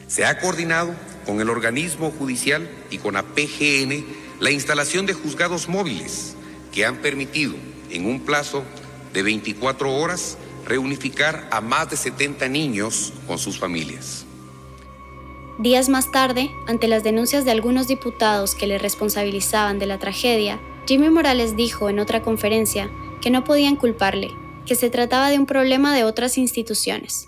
Se 0.08 0.24
ha 0.24 0.40
coordinado 0.40 0.96
con 1.26 1.42
el 1.42 1.50
organismo 1.50 2.10
judicial 2.12 2.70
y 2.90 3.00
con 3.00 3.16
la 3.16 3.24
PGN 3.24 4.06
la 4.40 4.52
instalación 4.52 5.06
de 5.06 5.14
juzgados 5.14 5.68
móviles 5.68 6.36
que 6.72 6.86
han 6.86 7.02
permitido 7.02 7.56
en 7.90 8.06
un 8.06 8.22
plazo 8.22 8.64
de 9.12 9.24
24 9.24 9.94
horas 9.94 10.38
reunificar 10.66 11.50
a 11.52 11.60
más 11.60 11.90
de 11.90 11.98
70 11.98 12.48
niños 12.48 13.12
con 13.28 13.38
sus 13.38 13.60
familias. 13.60 14.26
Días 15.60 15.88
más 15.88 16.12
tarde, 16.12 16.50
ante 16.66 16.88
las 16.88 17.04
denuncias 17.04 17.46
de 17.46 17.52
algunos 17.52 17.88
diputados 17.88 18.56
que 18.56 18.66
le 18.66 18.80
responsabilizaban 18.80 19.78
de 19.78 19.86
la 19.86 20.00
tragedia, 20.00 20.60
Jimmy 20.88 21.12
Morales 21.12 21.56
dijo 21.56 21.90
en 21.90 22.00
otra 22.00 22.24
conferencia 22.24 22.90
que 23.22 23.30
no 23.30 23.44
podían 23.44 23.76
culparle, 23.76 24.32
que 24.66 24.74
se 24.74 24.90
trataba 24.90 25.30
de 25.30 25.38
un 25.38 25.46
problema 25.46 25.96
de 25.96 26.06
otras 26.06 26.40
instituciones. 26.40 27.28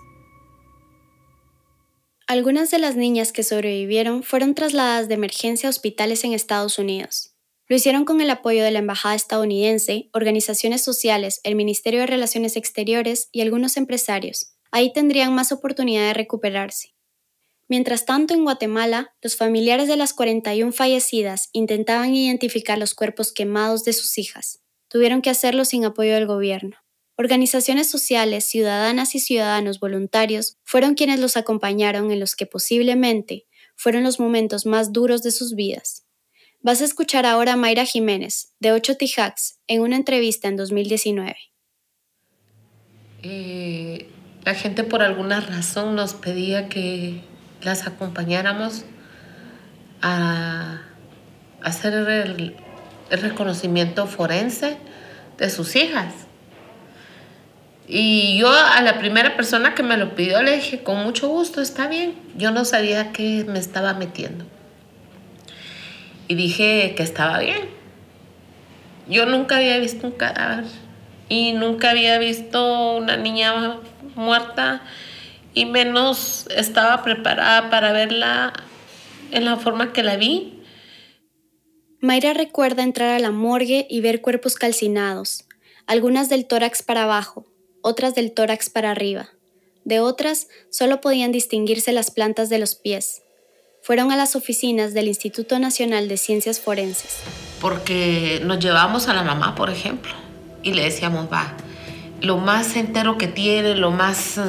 Algunas 2.26 2.72
de 2.72 2.80
las 2.80 2.96
niñas 2.96 3.32
que 3.32 3.44
sobrevivieron 3.44 4.24
fueron 4.24 4.56
trasladadas 4.56 5.08
de 5.08 5.14
emergencia 5.14 5.70
a 5.70 5.70
hospitales 5.70 6.24
en 6.24 6.34
Estados 6.34 6.80
Unidos. 6.80 7.36
Lo 7.68 7.76
hicieron 7.76 8.06
con 8.06 8.22
el 8.22 8.32
apoyo 8.32 8.64
de 8.64 8.72
la 8.72 8.80
Embajada 8.80 9.14
estadounidense, 9.14 10.10
organizaciones 10.14 10.84
sociales, 10.84 11.42
el 11.44 11.56
Ministerio 11.56 12.00
de 12.00 12.08
Relaciones 12.08 12.56
Exteriores 12.56 13.30
y 13.32 13.42
algunos 13.42 13.78
empresarios. 13.78 14.56
Ahí 14.72 14.92
tendrían 14.92 15.36
más 15.36 15.52
oportunidad 15.52 16.08
de 16.08 16.14
recuperarse. 16.16 16.95
Mientras 17.68 18.06
tanto, 18.06 18.34
en 18.34 18.44
Guatemala, 18.44 19.16
los 19.22 19.36
familiares 19.36 19.88
de 19.88 19.98
las 19.98 20.14
41 20.14 20.72
fallecidas 20.72 21.50
intentaban 21.52 22.14
identificar 22.14 22.78
los 22.78 22.94
cuerpos 22.94 23.32
quemados 23.32 23.84
de 23.84 23.94
sus 23.94 24.18
hijas. 24.18 24.62
Tuvieron 24.88 25.22
que 25.22 25.32
hacerlo 25.32 25.66
sin 25.66 25.84
apoyo 25.84 26.14
del 26.14 26.28
gobierno. 26.28 26.78
Organizaciones 27.18 27.90
sociales, 27.90 28.46
ciudadanas 28.46 29.16
y 29.16 29.20
ciudadanos 29.20 29.80
voluntarios 29.80 30.58
fueron 30.64 30.96
quienes 30.96 31.20
los 31.20 31.38
acompañaron 31.38 32.12
en 32.12 32.20
los 32.20 32.36
que 32.36 32.46
posiblemente 32.46 33.48
fueron 33.76 34.04
los 34.04 34.20
momentos 34.20 34.66
más 34.66 34.92
duros 34.92 35.24
de 35.24 35.32
sus 35.32 35.56
vidas. 35.56 36.06
Vas 36.62 36.82
a 36.82 36.86
escuchar 36.86 37.26
ahora 37.26 37.54
a 37.54 37.56
Mayra 37.56 37.86
Jiménez, 37.86 38.54
de 38.60 38.72
8 38.74 38.98
Tijax, 38.98 39.60
en 39.68 39.82
una 39.82 39.96
entrevista 39.96 40.48
en 40.48 40.58
2019. 40.58 41.36
Eh, 43.24 44.10
la 44.44 44.54
gente 44.54 44.84
por 44.84 45.02
alguna 45.02 45.42
razón 45.42 45.96
nos 45.96 46.14
pedía 46.14 46.70
que 46.70 47.22
las 47.66 47.88
acompañáramos 47.88 48.86
a 50.02 50.82
hacer 51.62 51.94
el, 51.94 52.56
reconocimiento 53.10 54.08
forense 54.08 54.78
de 55.38 55.50
sus 55.50 55.76
hijas. 55.76 56.14
Y 57.88 58.38
yo 58.38 58.50
a 58.50 58.82
la 58.82 58.98
primera 58.98 59.36
persona 59.36 59.76
que 59.76 59.84
me 59.84 59.98
lo 59.98 60.16
pidió 60.16 60.42
le 60.42 60.56
dije, 60.56 60.82
con 60.82 61.04
mucho 61.04 61.28
gusto, 61.28 61.62
está 61.62 61.88
bien. 61.88 62.16
Yo 62.36 62.52
no 62.52 62.66
sabía 62.66 63.12
qué 63.12 63.46
me 63.48 63.60
estaba 63.60 63.94
metiendo 63.94 64.46
y 66.28 66.36
dije 66.36 66.94
que 66.96 67.04
estaba 67.04 67.40
bien. 67.40 67.70
Yo 69.08 69.26
nunca 69.26 69.58
había 69.58 69.78
visto 69.78 70.08
un 70.08 70.14
cadáver 70.14 70.66
y 71.30 71.54
nunca 71.54 71.92
había 71.92 72.18
visto 72.18 72.96
una 72.96 73.18
niña 73.18 73.78
muerta 74.16 74.82
y 75.56 75.66
menos 75.66 76.46
estaba 76.56 77.02
preparada 77.02 77.72
para 77.72 77.92
verla 77.92 78.54
en 79.32 79.46
la 79.46 79.58
forma 79.58 79.92
que 79.94 80.04
la 80.04 80.18
vi. 80.18 80.62
Mayra 82.02 82.36
recuerda 82.36 82.84
entrar 82.84 83.10
a 83.10 83.20
la 83.20 83.32
morgue 83.32 83.88
y 83.90 84.02
ver 84.02 84.22
cuerpos 84.22 84.56
calcinados, 84.56 85.46
algunas 85.88 86.30
del 86.30 86.46
tórax 86.46 86.84
para 86.84 87.04
abajo, 87.06 87.48
otras 87.82 88.14
del 88.14 88.34
tórax 88.34 88.70
para 88.70 88.92
arriba. 88.92 89.30
De 89.84 90.00
otras 90.00 90.50
solo 90.70 91.02
podían 91.02 91.32
distinguirse 91.32 91.92
las 91.92 92.12
plantas 92.12 92.50
de 92.50 92.60
los 92.60 92.76
pies 92.76 93.24
fueron 93.86 94.12
a 94.12 94.16
las 94.16 94.36
oficinas 94.36 94.96
del 94.96 95.08
Instituto 95.08 95.60
Nacional 95.60 96.08
de 96.08 96.18
Ciencias 96.18 96.60
Forenses. 96.60 97.20
Porque 97.62 98.42
nos 98.44 98.58
llevamos 98.58 99.08
a 99.08 99.14
la 99.14 99.22
mamá, 99.22 99.54
por 99.54 99.70
ejemplo, 99.70 100.12
y 100.64 100.74
le 100.74 100.86
decíamos, 100.86 101.32
va, 101.32 101.54
lo 102.20 102.38
más 102.38 102.76
entero 102.78 103.20
que 103.20 103.28
tiene, 103.28 103.76
lo 103.76 103.92
más, 103.92 104.40
eh, 104.40 104.42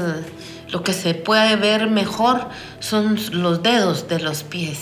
lo 0.69 0.83
que 0.83 0.93
se 0.93 1.15
puede 1.15 1.57
ver 1.57 1.89
mejor 1.89 2.49
son 2.81 3.19
los 3.33 3.63
dedos 3.63 4.09
de 4.09 4.21
los 4.21 4.43
pies. 4.43 4.79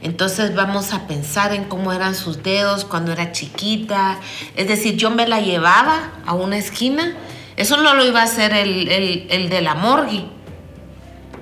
Entonces 0.00 0.54
vamos 0.54 0.92
a 0.92 1.06
pensar 1.06 1.52
en 1.52 1.64
cómo 1.64 1.92
eran 1.92 2.14
sus 2.14 2.42
dedos 2.42 2.84
cuando 2.84 3.12
era 3.12 3.32
chiquita. 3.32 4.18
Es 4.56 4.68
decir, 4.68 4.96
yo 4.96 5.10
me 5.10 5.26
la 5.26 5.40
llevaba 5.40 6.12
a 6.24 6.34
una 6.34 6.56
esquina. 6.56 7.16
Eso 7.56 7.76
no 7.78 7.94
lo 7.94 8.04
iba 8.06 8.20
a 8.20 8.24
hacer 8.24 8.52
el, 8.52 8.88
el, 8.88 9.26
el 9.30 9.48
de 9.48 9.60
la 9.60 9.74
morgue. 9.74 10.24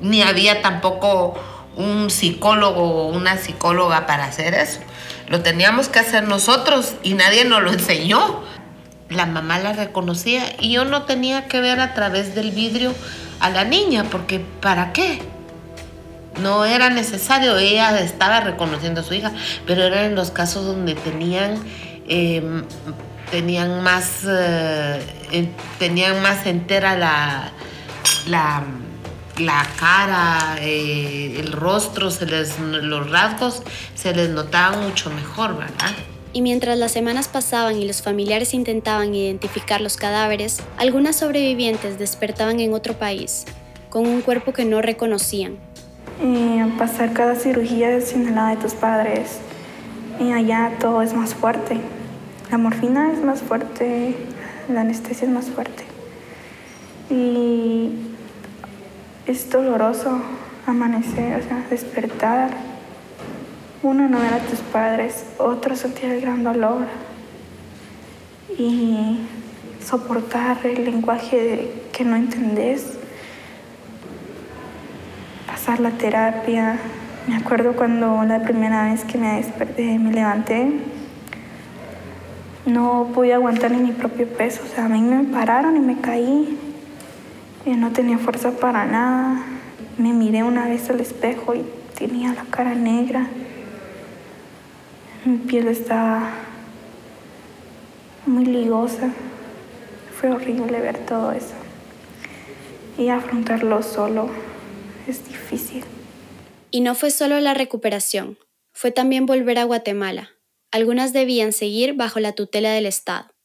Ni 0.01 0.23
había 0.23 0.63
tampoco 0.63 1.39
un 1.77 2.09
psicólogo 2.09 2.81
o 2.81 3.09
una 3.09 3.37
psicóloga 3.37 4.07
para 4.07 4.25
hacer 4.25 4.55
eso. 4.55 4.81
Lo 5.29 5.43
teníamos 5.43 5.89
que 5.89 5.99
hacer 5.99 6.27
nosotros 6.27 6.95
y 7.03 7.15
nadie 7.15 7.45
nos 7.45 7.63
lo 7.63 7.71
enseñó. 7.71 8.43
La 9.11 9.27
mamá 9.27 9.59
la 9.59 9.73
reconocía 9.75 10.57
y 10.59 10.73
yo 10.73 10.85
no 10.85 11.03
tenía 11.03 11.47
que 11.47 11.61
ver 11.61 11.79
a 11.79 11.95
través 11.95 12.35
del 12.35 12.51
vidrio 12.51 12.95
a 13.41 13.51
la 13.51 13.65
niña, 13.65 14.05
porque 14.11 14.41
¿para 14.61 14.93
qué? 14.93 15.23
No 16.41 16.65
era 16.65 16.91
necesario, 16.91 17.57
ella 17.57 17.99
estaba 18.01 18.41
reconociendo 18.41 19.01
a 19.01 19.05
su 19.05 19.15
hija, 19.15 19.33
pero 19.67 19.83
eran 19.85 20.15
los 20.15 20.31
casos 20.31 20.67
donde 20.67 20.95
tenían, 20.95 21.59
em, 22.09 22.65
tenían, 23.31 23.83
más, 23.83 24.27
eh, 24.29 25.49
tenían 25.79 26.21
más 26.21 26.47
entera 26.47 26.97
la, 26.97 27.53
la 28.27 28.65
la 29.39 29.67
cara, 29.79 30.57
eh, 30.61 31.39
el 31.39 31.53
rostro, 31.53 32.11
se 32.11 32.27
les, 32.27 32.59
los 32.59 33.11
rasgos 33.11 33.63
se 33.95 34.15
les 34.15 34.31
notaban 34.31 34.83
mucho 34.83 35.11
mejor, 35.11 35.59
¿verdad? 35.59 35.93
Y 36.37 36.43
mientras 36.43 36.77
las 36.77 36.93
semanas 36.93 37.29
pasaban 37.29 37.77
y 37.77 37.87
los 37.87 38.03
familiares 38.03 38.53
intentaban 38.53 39.15
identificar 39.15 39.81
los 39.81 39.97
cadáveres, 39.97 40.61
algunas 40.77 41.17
sobrevivientes 41.17 41.99
despertaban 41.99 42.61
en 42.61 42.75
otro 42.75 42.93
país, 42.93 43.47
con 43.89 44.07
un 44.07 44.21
cuerpo 44.21 44.53
que 44.53 44.67
no 44.67 44.83
reconocían. 44.83 45.57
Y 46.23 46.63
pasar 46.77 47.15
cada 47.15 47.37
cirugía 47.37 47.89
la 47.89 48.49
de 48.51 48.57
tus 48.59 48.75
padres, 48.75 49.39
y 50.21 50.31
allá 50.31 50.73
todo 50.79 51.01
es 51.01 51.15
más 51.15 51.35
fuerte. 51.35 51.79
La 52.51 52.59
morfina 52.59 53.15
es 53.15 53.25
más 53.25 53.41
fuerte, 53.41 54.15
la 54.69 54.83
anestesia 54.83 55.27
es 55.27 55.33
más 55.33 55.47
fuerte. 55.47 55.85
Y 57.09 57.93
es 59.27 59.49
doloroso 59.49 60.21
amanecer, 60.67 61.41
o 61.41 61.49
sea, 61.49 61.65
despertar. 61.71 62.51
Uno 63.87 64.09
no 64.09 64.19
ver 64.19 64.35
a 64.35 64.39
tus 64.41 64.59
padres, 64.59 65.25
otro 65.39 65.77
sentir 65.77 66.11
el 66.11 66.21
gran 66.21 66.43
dolor 66.43 66.87
y 68.59 69.21
soportar 69.81 70.59
el 70.65 70.85
lenguaje 70.85 71.85
que 71.93 72.05
no 72.05 72.17
entendés, 72.17 72.99
pasar 75.47 75.79
la 75.79 75.91
terapia. 75.91 76.81
Me 77.29 77.37
acuerdo 77.37 77.77
cuando 77.77 78.25
la 78.25 78.43
primera 78.43 78.91
vez 78.91 79.05
que 79.05 79.19
me 79.19 79.37
desperté, 79.37 80.01
me 80.01 80.13
levanté, 80.13 80.73
no 82.65 83.13
pude 83.15 83.35
aguantar 83.35 83.71
ni 83.71 83.79
mi 83.79 83.93
propio 83.93 84.27
peso, 84.27 84.63
o 84.65 84.75
sea, 84.75 84.87
a 84.87 84.89
mí 84.89 85.01
me 85.01 85.23
pararon 85.33 85.77
y 85.77 85.81
me 85.81 86.01
caí 86.01 86.59
no 87.67 87.93
tenía 87.93 88.19
fuerza 88.19 88.51
para 88.51 88.85
nada. 88.85 89.45
Me 89.97 90.13
miré 90.13 90.43
una 90.43 90.67
vez 90.67 90.91
al 90.91 90.99
espejo 90.99 91.55
y 91.55 91.65
tenía 91.97 92.33
la 92.33 92.43
cara 92.51 92.75
negra. 92.75 93.29
Mi 95.27 95.39
piel 95.39 95.67
estaba 95.67 96.31
muy 98.27 98.47
ligosa. 98.47 99.13
Fue 100.19 100.31
horrible 100.31 100.81
ver 100.81 101.05
todo 101.05 101.33
eso. 101.33 101.55
Y 102.97 103.09
afrontarlo 103.09 103.83
solo 103.83 104.31
es 105.09 105.27
difícil. 105.29 105.85
Y 106.71 106.81
no 106.81 106.95
fue 106.95 107.11
solo 107.11 107.41
la 107.41 107.55
recuperación, 107.55 108.39
fue 108.73 108.93
también 108.93 109.27
volver 109.27 109.59
a 109.59 109.65
Guatemala. 109.65 110.31
Algunas 110.71 111.13
debían 111.13 111.53
seguir 111.53 111.95
bajo 111.95 112.21
la 112.21 112.33
tutela 112.33 112.71
del 112.71 112.87
Estado 112.87 113.37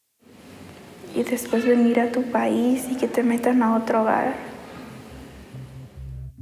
y 1.15 1.24
después 1.24 1.65
venir 1.65 2.00
a 2.00 2.12
tu 2.12 2.24
país 2.24 2.86
y 2.89 2.96
que 2.96 3.08
te 3.08 3.24
metan 3.24 3.63
a 3.63 3.76
otro 3.76 4.02
hogar. 4.02 4.51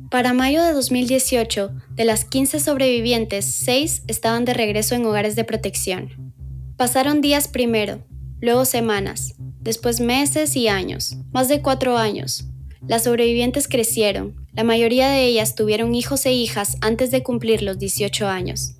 Para 0.09 0.33
mayo 0.33 0.63
de 0.63 0.73
2018, 0.73 1.71
de 1.91 2.03
las 2.03 2.25
15 2.25 2.59
sobrevivientes, 2.59 3.45
6 3.45 4.03
estaban 4.07 4.43
de 4.43 4.55
regreso 4.55 4.95
en 4.95 5.05
hogares 5.05 5.35
de 5.35 5.43
protección. 5.43 6.33
Pasaron 6.77 7.21
días 7.21 7.47
primero, 7.47 8.03
luego 8.41 8.65
semanas, 8.65 9.35
después 9.59 9.99
meses 9.99 10.55
y 10.55 10.67
años, 10.67 11.17
más 11.31 11.47
de 11.47 11.61
cuatro 11.61 11.97
años. 11.97 12.45
Las 12.87 13.03
sobrevivientes 13.03 13.67
crecieron, 13.67 14.47
la 14.53 14.63
mayoría 14.63 15.09
de 15.09 15.25
ellas 15.25 15.53
tuvieron 15.53 15.93
hijos 15.93 16.25
e 16.25 16.33
hijas 16.33 16.77
antes 16.81 17.11
de 17.11 17.21
cumplir 17.21 17.61
los 17.61 17.77
18 17.77 18.27
años. 18.27 18.77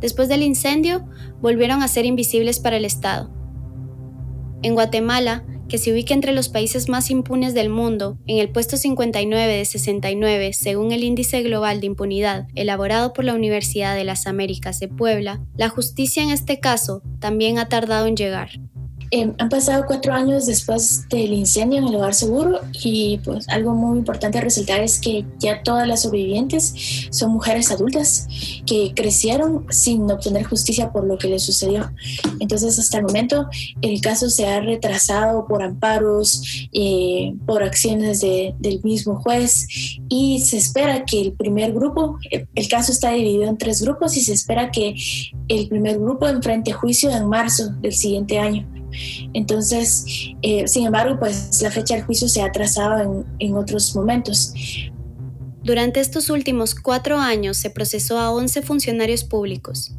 Después 0.00 0.28
del 0.28 0.42
incendio, 0.42 1.06
volvieron 1.40 1.82
a 1.82 1.88
ser 1.88 2.04
invisibles 2.04 2.58
para 2.58 2.78
el 2.78 2.84
Estado 2.84 3.30
en 4.64 4.74
Guatemala, 4.74 5.44
que 5.74 5.78
se 5.78 5.92
ubica 5.92 6.14
entre 6.14 6.30
los 6.30 6.48
países 6.48 6.88
más 6.88 7.10
impunes 7.10 7.52
del 7.52 7.68
mundo, 7.68 8.16
en 8.28 8.38
el 8.38 8.48
puesto 8.48 8.76
59 8.76 9.56
de 9.56 9.64
69 9.64 10.52
según 10.52 10.92
el 10.92 11.02
Índice 11.02 11.42
Global 11.42 11.80
de 11.80 11.86
Impunidad 11.86 12.46
elaborado 12.54 13.12
por 13.12 13.24
la 13.24 13.34
Universidad 13.34 13.96
de 13.96 14.04
las 14.04 14.28
Américas 14.28 14.78
de 14.78 14.86
Puebla, 14.86 15.40
la 15.56 15.68
justicia 15.68 16.22
en 16.22 16.30
este 16.30 16.60
caso 16.60 17.02
también 17.18 17.58
ha 17.58 17.68
tardado 17.68 18.06
en 18.06 18.14
llegar. 18.14 18.50
Em, 19.16 19.32
han 19.38 19.48
pasado 19.48 19.84
cuatro 19.86 20.12
años 20.12 20.46
después 20.46 21.08
del 21.08 21.32
incendio 21.32 21.78
en 21.78 21.86
el 21.86 21.94
hogar 21.94 22.14
seguro 22.14 22.58
y 22.82 23.18
pues 23.18 23.48
algo 23.48 23.72
muy 23.72 23.96
importante 23.96 24.38
a 24.38 24.40
resaltar 24.40 24.80
es 24.80 24.98
que 24.98 25.24
ya 25.38 25.62
todas 25.62 25.86
las 25.86 26.02
sobrevivientes 26.02 27.06
son 27.10 27.30
mujeres 27.30 27.70
adultas 27.70 28.26
que 28.66 28.92
crecieron 28.92 29.66
sin 29.70 30.10
obtener 30.10 30.42
justicia 30.42 30.90
por 30.90 31.06
lo 31.06 31.16
que 31.16 31.28
les 31.28 31.44
sucedió. 31.44 31.92
Entonces 32.40 32.76
hasta 32.76 32.98
el 32.98 33.04
momento 33.04 33.46
el 33.82 34.00
caso 34.00 34.28
se 34.30 34.48
ha 34.48 34.58
retrasado 34.58 35.46
por 35.46 35.62
amparos, 35.62 36.68
eh, 36.72 37.36
por 37.46 37.62
acciones 37.62 38.20
del 38.20 38.80
mismo 38.82 39.20
juez 39.20 39.68
y 40.08 40.40
se 40.40 40.56
espera 40.56 41.04
que 41.04 41.20
el 41.20 41.34
primer 41.34 41.72
grupo, 41.72 42.18
el 42.32 42.68
caso 42.68 42.90
está 42.90 43.12
dividido 43.12 43.44
en 43.44 43.58
tres 43.58 43.80
grupos 43.80 44.16
y 44.16 44.22
se 44.22 44.32
espera 44.32 44.72
que 44.72 44.96
el 45.46 45.68
primer 45.68 46.00
grupo 46.00 46.26
enfrente 46.26 46.72
juicio 46.72 47.10
en 47.10 47.28
marzo 47.28 47.70
del 47.80 47.92
siguiente 47.92 48.40
año. 48.40 48.73
Entonces, 49.32 50.04
eh, 50.42 50.66
sin 50.68 50.86
embargo, 50.86 51.18
pues 51.18 51.60
la 51.62 51.70
fecha 51.70 51.94
del 51.94 52.04
juicio 52.04 52.28
se 52.28 52.42
ha 52.42 52.52
trazado 52.52 52.98
en, 53.00 53.26
en 53.38 53.56
otros 53.56 53.94
momentos. 53.96 54.54
Durante 55.62 56.00
estos 56.00 56.28
últimos 56.30 56.74
cuatro 56.74 57.18
años 57.18 57.56
se 57.56 57.70
procesó 57.70 58.18
a 58.18 58.30
11 58.30 58.62
funcionarios 58.62 59.24
públicos. 59.24 59.92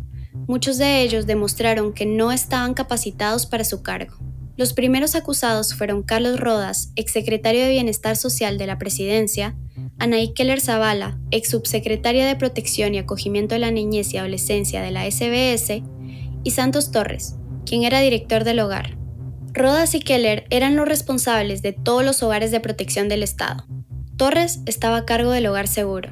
Muchos 0.47 0.77
de 0.77 1.01
ellos 1.01 1.25
demostraron 1.25 1.93
que 1.93 2.05
no 2.05 2.31
estaban 2.31 2.75
capacitados 2.75 3.45
para 3.47 3.63
su 3.63 3.81
cargo. 3.81 4.15
Los 4.57 4.71
primeros 4.71 5.15
acusados 5.15 5.73
fueron 5.73 6.03
Carlos 6.03 6.39
Rodas, 6.39 6.91
exsecretario 6.95 7.63
de 7.63 7.71
Bienestar 7.71 8.15
Social 8.15 8.57
de 8.57 8.67
la 8.67 8.77
Presidencia, 8.77 9.57
Anaí 9.97 10.33
Keller 10.33 10.61
Zavala, 10.61 11.19
ex 11.31 11.49
subsecretaria 11.49 12.25
de 12.25 12.37
Protección 12.37 12.95
y 12.95 12.99
Acogimiento 12.99 13.55
de 13.55 13.59
la 13.59 13.71
Niñez 13.71 14.13
y 14.13 14.17
Adolescencia 14.17 14.81
de 14.81 14.91
la 14.91 15.09
SBS, 15.09 15.83
y 16.43 16.51
Santos 16.51 16.91
Torres, 16.91 17.35
quien 17.65 17.83
era 17.83 17.99
director 17.99 18.43
del 18.43 18.59
hogar. 18.59 18.97
Rodas 19.53 19.95
y 19.95 19.99
Keller 19.99 20.45
eran 20.49 20.75
los 20.75 20.87
responsables 20.87 21.61
de 21.61 21.71
todos 21.73 22.03
los 22.03 22.21
hogares 22.23 22.51
de 22.51 22.59
protección 22.59 23.09
del 23.09 23.23
Estado. 23.23 23.65
Torres 24.17 24.59
estaba 24.65 24.97
a 24.97 25.05
cargo 25.05 25.31
del 25.31 25.47
hogar 25.47 25.67
seguro. 25.67 26.09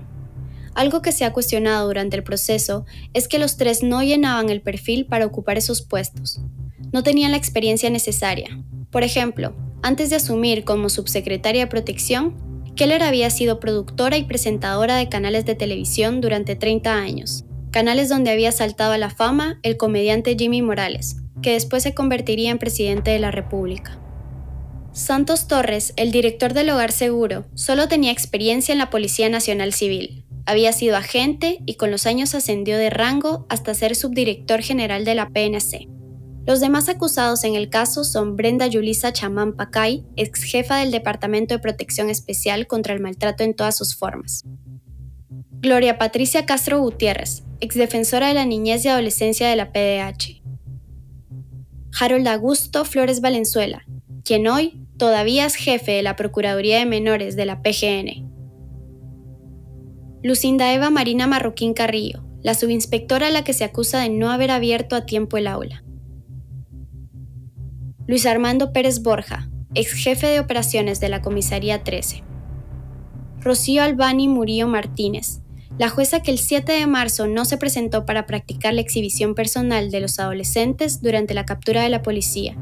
Algo 0.75 1.01
que 1.01 1.11
se 1.11 1.25
ha 1.25 1.33
cuestionado 1.33 1.87
durante 1.87 2.15
el 2.15 2.23
proceso 2.23 2.85
es 3.13 3.27
que 3.27 3.39
los 3.39 3.57
tres 3.57 3.83
no 3.83 4.01
llenaban 4.01 4.49
el 4.49 4.61
perfil 4.61 5.05
para 5.05 5.25
ocupar 5.25 5.57
esos 5.57 5.81
puestos. 5.81 6.39
No 6.91 7.03
tenían 7.03 7.31
la 7.31 7.37
experiencia 7.37 7.89
necesaria. 7.89 8.63
Por 8.91 9.03
ejemplo, 9.03 9.55
antes 9.81 10.09
de 10.09 10.15
asumir 10.15 10.63
como 10.63 10.89
subsecretaria 10.89 11.65
de 11.65 11.69
protección, 11.69 12.63
Keller 12.75 13.03
había 13.03 13.29
sido 13.29 13.59
productora 13.59 14.17
y 14.17 14.23
presentadora 14.23 14.95
de 14.95 15.09
canales 15.09 15.45
de 15.45 15.55
televisión 15.55 16.21
durante 16.21 16.55
30 16.55 16.93
años, 16.93 17.45
canales 17.73 18.07
donde 18.07 18.31
había 18.31 18.53
saltado 18.53 18.93
a 18.93 18.97
la 18.97 19.09
fama 19.09 19.59
el 19.63 19.75
comediante 19.75 20.37
Jimmy 20.39 20.61
Morales, 20.61 21.17
que 21.41 21.53
después 21.53 21.83
se 21.83 21.93
convertiría 21.93 22.51
en 22.51 22.59
presidente 22.59 23.11
de 23.11 23.19
la 23.19 23.31
República. 23.31 23.99
Santos 24.93 25.47
Torres, 25.47 25.91
el 25.97 26.11
director 26.11 26.53
del 26.53 26.69
Hogar 26.69 26.91
Seguro, 26.91 27.45
solo 27.55 27.87
tenía 27.87 28.11
experiencia 28.11 28.71
en 28.71 28.77
la 28.77 28.91
Policía 28.91 29.27
Nacional 29.27 29.73
Civil. 29.73 30.23
Había 30.45 30.71
sido 30.71 30.95
agente 30.95 31.59
y 31.65 31.73
con 31.75 31.89
los 31.89 32.05
años 32.05 32.35
ascendió 32.35 32.77
de 32.77 32.91
rango 32.91 33.47
hasta 33.49 33.73
ser 33.73 33.95
subdirector 33.95 34.61
general 34.61 35.03
de 35.03 35.15
la 35.15 35.29
PNC. 35.29 35.87
Los 36.45 36.59
demás 36.59 36.89
acusados 36.89 37.43
en 37.43 37.55
el 37.55 37.69
caso 37.69 38.03
son 38.03 38.35
Brenda 38.35 38.67
Yulisa 38.67 39.13
Chamán 39.13 39.53
Pacay, 39.53 40.05
ex 40.15 40.43
jefa 40.43 40.77
del 40.77 40.91
Departamento 40.91 41.55
de 41.55 41.59
Protección 41.59 42.09
Especial 42.09 42.67
contra 42.67 42.93
el 42.93 42.99
Maltrato 42.99 43.43
en 43.43 43.55
todas 43.55 43.75
sus 43.75 43.95
formas. 43.95 44.43
Gloria 45.63 45.97
Patricia 45.97 46.45
Castro 46.45 46.81
Gutiérrez, 46.81 47.45
ex 47.61 47.75
defensora 47.75 48.27
de 48.27 48.33
la 48.33 48.43
niñez 48.43 48.83
y 48.83 48.89
adolescencia 48.89 49.47
de 49.47 49.55
la 49.55 49.71
PDH. 49.71 50.43
Harold 51.97 52.27
Augusto 52.27 52.83
Flores 52.83 53.21
Valenzuela, 53.21 53.85
quien 54.25 54.45
hoy 54.49 54.85
todavía 54.97 55.45
es 55.45 55.55
jefe 55.55 55.93
de 55.93 56.03
la 56.03 56.17
Procuraduría 56.17 56.79
de 56.79 56.85
Menores 56.85 57.37
de 57.37 57.45
la 57.45 57.61
PGN. 57.61 58.29
Lucinda 60.21 60.73
Eva 60.73 60.89
Marina 60.89 61.27
Marroquín 61.27 61.73
Carrillo, 61.73 62.25
la 62.41 62.55
subinspectora 62.55 63.27
a 63.27 63.31
la 63.31 63.45
que 63.45 63.53
se 63.53 63.63
acusa 63.63 64.01
de 64.01 64.09
no 64.09 64.31
haber 64.31 64.51
abierto 64.51 64.97
a 64.97 65.05
tiempo 65.05 65.37
el 65.37 65.47
aula. 65.47 65.81
Luis 68.05 68.25
Armando 68.25 68.73
Pérez 68.73 69.01
Borja, 69.01 69.49
ex 69.75 69.93
jefe 69.93 70.27
de 70.27 70.41
operaciones 70.41 70.99
de 70.99 71.07
la 71.07 71.21
Comisaría 71.21 71.85
13. 71.85 72.21
Rocío 73.39 73.81
Albani 73.81 74.27
Murillo 74.27 74.67
Martínez, 74.67 75.39
la 75.79 75.89
jueza 75.89 76.21
que 76.21 76.31
el 76.31 76.37
7 76.37 76.71
de 76.71 76.87
marzo 76.87 77.27
no 77.27 77.45
se 77.45 77.57
presentó 77.57 78.05
para 78.05 78.25
practicar 78.27 78.73
la 78.73 78.81
exhibición 78.81 79.33
personal 79.33 79.89
de 79.89 80.01
los 80.01 80.19
adolescentes 80.19 81.01
durante 81.01 81.33
la 81.33 81.45
captura 81.45 81.81
de 81.81 81.89
la 81.89 82.03
policía. 82.03 82.55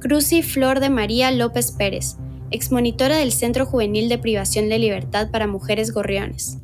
Cruci 0.00 0.42
Flor 0.42 0.80
de 0.80 0.88
María 0.88 1.30
López 1.30 1.70
Pérez, 1.70 2.16
exmonitora 2.50 3.16
del 3.16 3.32
Centro 3.32 3.66
Juvenil 3.66 4.08
de 4.08 4.18
Privación 4.18 4.68
de 4.68 4.78
Libertad 4.78 5.30
para 5.30 5.46
Mujeres 5.46 5.92
Gorriones. 5.92 6.58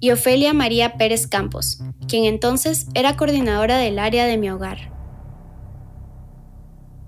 Y 0.00 0.10
Ofelia 0.10 0.52
María 0.52 0.96
Pérez 0.96 1.26
Campos, 1.26 1.80
quien 2.08 2.24
entonces 2.24 2.86
era 2.94 3.16
coordinadora 3.16 3.78
del 3.78 3.98
área 3.98 4.26
de 4.26 4.38
mi 4.38 4.50
hogar. 4.50 4.92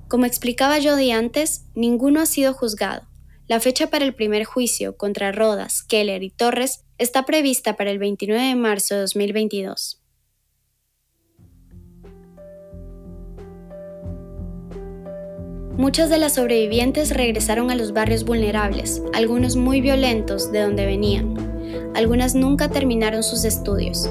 Como 0.09 0.27
explicaba 0.27 0.79
yo 0.79 0.97
de 0.97 1.13
antes, 1.13 1.67
ninguno 1.75 2.21
ha 2.21 2.27
sido 2.27 2.53
juzgado, 2.53 3.03
la 3.47 3.61
fecha 3.61 3.89
para 3.89 4.05
el 4.05 4.15
primer 4.15 4.45
juicio 4.45 4.97
contra 4.97 5.33
Rodas, 5.33 5.83
Keller 5.83 6.23
y 6.23 6.31
Torres 6.31 6.85
está 6.97 7.25
prevista 7.25 7.77
para 7.77 7.91
el 7.91 7.99
29 7.99 8.43
de 8.43 8.55
marzo 8.55 8.95
de 8.95 9.03
2022. 9.03 10.01
Muchas 15.77 16.09
de 16.09 16.19
las 16.19 16.35
sobrevivientes 16.35 17.11
regresaron 17.11 17.71
a 17.71 17.75
los 17.75 17.93
barrios 17.93 18.25
vulnerables, 18.25 19.03
algunos 19.13 19.57
muy 19.57 19.81
violentos 19.81 20.53
de 20.53 20.61
donde 20.61 20.87
venían. 20.87 21.35
Algunas 21.97 22.35
nunca 22.37 22.69
terminaron 22.71 23.25
sus 23.25 23.45
estudios. 23.45 24.09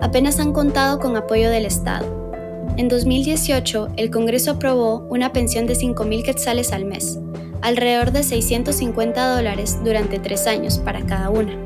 Apenas 0.00 0.40
han 0.40 0.52
contado 0.52 0.98
con 0.98 1.14
apoyo 1.16 1.50
del 1.50 1.66
Estado. 1.66 2.24
En 2.78 2.88
2018, 2.88 3.88
el 3.98 4.10
Congreso 4.10 4.52
aprobó 4.52 5.06
una 5.10 5.32
pensión 5.32 5.66
de 5.66 5.74
5.000 5.74 6.24
quetzales 6.24 6.72
al 6.72 6.86
mes, 6.86 7.18
alrededor 7.64 8.12
de 8.12 8.22
650 8.22 9.36
dólares 9.36 9.78
durante 9.82 10.18
tres 10.18 10.46
años 10.46 10.78
para 10.78 11.00
cada 11.00 11.30
una. 11.30 11.56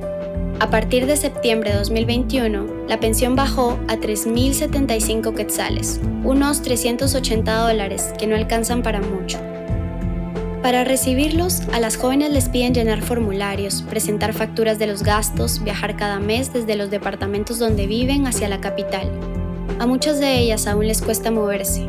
A 0.61 0.71
partir 0.71 1.07
de 1.07 1.17
septiembre 1.17 1.73
de 1.73 1.79
2021, 1.79 2.87
la 2.89 3.01
pensión 3.01 3.35
bajó 3.35 3.79
a 3.89 3.97
3.075 3.97 5.35
quetzales, 5.35 6.01
unos 6.23 6.63
380 6.63 7.53
dólares 7.53 8.13
que 8.17 8.29
no 8.29 8.37
alcanzan 8.37 8.83
para 8.83 9.01
mucho. 9.01 9.39
Para 10.63 10.85
recibirlos, 10.85 11.63
a 11.73 11.81
las 11.81 11.97
jóvenes 11.97 12.31
les 12.31 12.49
piden 12.49 12.75
llenar 12.75 13.03
formularios, 13.03 13.83
presentar 13.83 14.35
facturas 14.35 14.79
de 14.79 14.87
los 14.87 15.03
gastos, 15.03 15.65
viajar 15.65 15.97
cada 15.97 16.21
mes 16.21 16.53
desde 16.53 16.77
los 16.77 16.91
departamentos 16.91 17.59
donde 17.59 17.89
viven 17.89 18.27
hacia 18.29 18.49
la 18.49 18.61
capital. 18.61 19.11
A 19.81 19.87
muchas 19.87 20.21
de 20.21 20.39
ellas 20.39 20.69
aún 20.69 20.87
les 20.87 21.03
cuesta 21.03 21.33
moverse, 21.33 21.87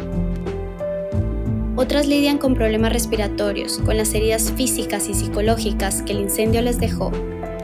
otras 1.80 2.08
lidian 2.08 2.40
con 2.40 2.56
problemas 2.56 2.92
respiratorios, 2.92 3.78
con 3.78 3.96
las 3.96 4.14
heridas 4.14 4.52
físicas 4.52 5.08
y 5.08 5.14
psicológicas 5.14 6.02
que 6.02 6.12
el 6.12 6.20
incendio 6.20 6.62
les 6.62 6.78
dejó, 6.78 7.10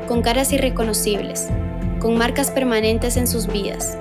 con 0.08 0.22
caras 0.22 0.54
irreconocibles, 0.54 1.48
con 2.00 2.18
marcas 2.18 2.50
permanentes 2.50 3.18
en 3.18 3.28
sus 3.28 3.48
vidas. 3.48 3.98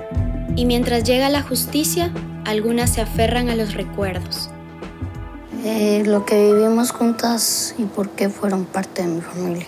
Y 0.55 0.63
mientras 0.63 1.03
llega 1.03 1.27
la 1.27 1.41
justicia, 1.41 2.13
algunas 2.45 2.91
se 2.91 3.01
aferran 3.01 3.49
a 3.49 3.57
los 3.57 3.73
recuerdos. 3.73 4.49
Eh, 5.65 6.03
lo 6.05 6.25
que 6.25 6.53
vivimos 6.53 6.91
juntas 6.91 7.75
y 7.77 7.83
por 7.83 8.07
qué 8.11 8.29
fueron 8.29 8.63
parte 8.63 9.01
de 9.01 9.09
mi 9.09 9.19
familia. 9.19 9.67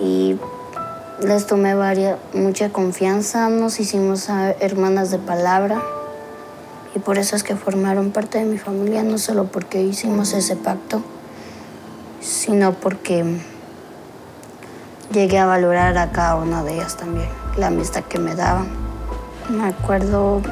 Y 0.00 0.36
les 1.20 1.48
tomé 1.48 1.74
varia, 1.74 2.16
mucha 2.32 2.68
confianza, 2.68 3.48
nos 3.48 3.80
hicimos 3.80 4.28
hermanas 4.60 5.10
de 5.10 5.18
palabra 5.18 5.82
y 6.94 6.98
por 6.98 7.18
eso 7.18 7.36
es 7.36 7.42
que 7.42 7.56
formaron 7.56 8.10
parte 8.10 8.38
de 8.38 8.44
mi 8.44 8.58
familia, 8.58 9.02
no 9.02 9.18
solo 9.18 9.44
porque 9.44 9.82
hicimos 9.82 10.32
ese 10.32 10.56
pacto, 10.56 11.02
sino 12.20 12.72
porque 12.72 13.24
llegué 15.12 15.38
a 15.38 15.46
valorar 15.46 15.96
a 15.98 16.10
cada 16.10 16.36
una 16.36 16.62
de 16.64 16.74
ellas 16.74 16.96
también, 16.96 17.28
la 17.56 17.68
amistad 17.68 18.02
que 18.04 18.18
me 18.18 18.34
daban. 18.34 18.68
Me 19.48 19.66
acuerdo 19.68 20.42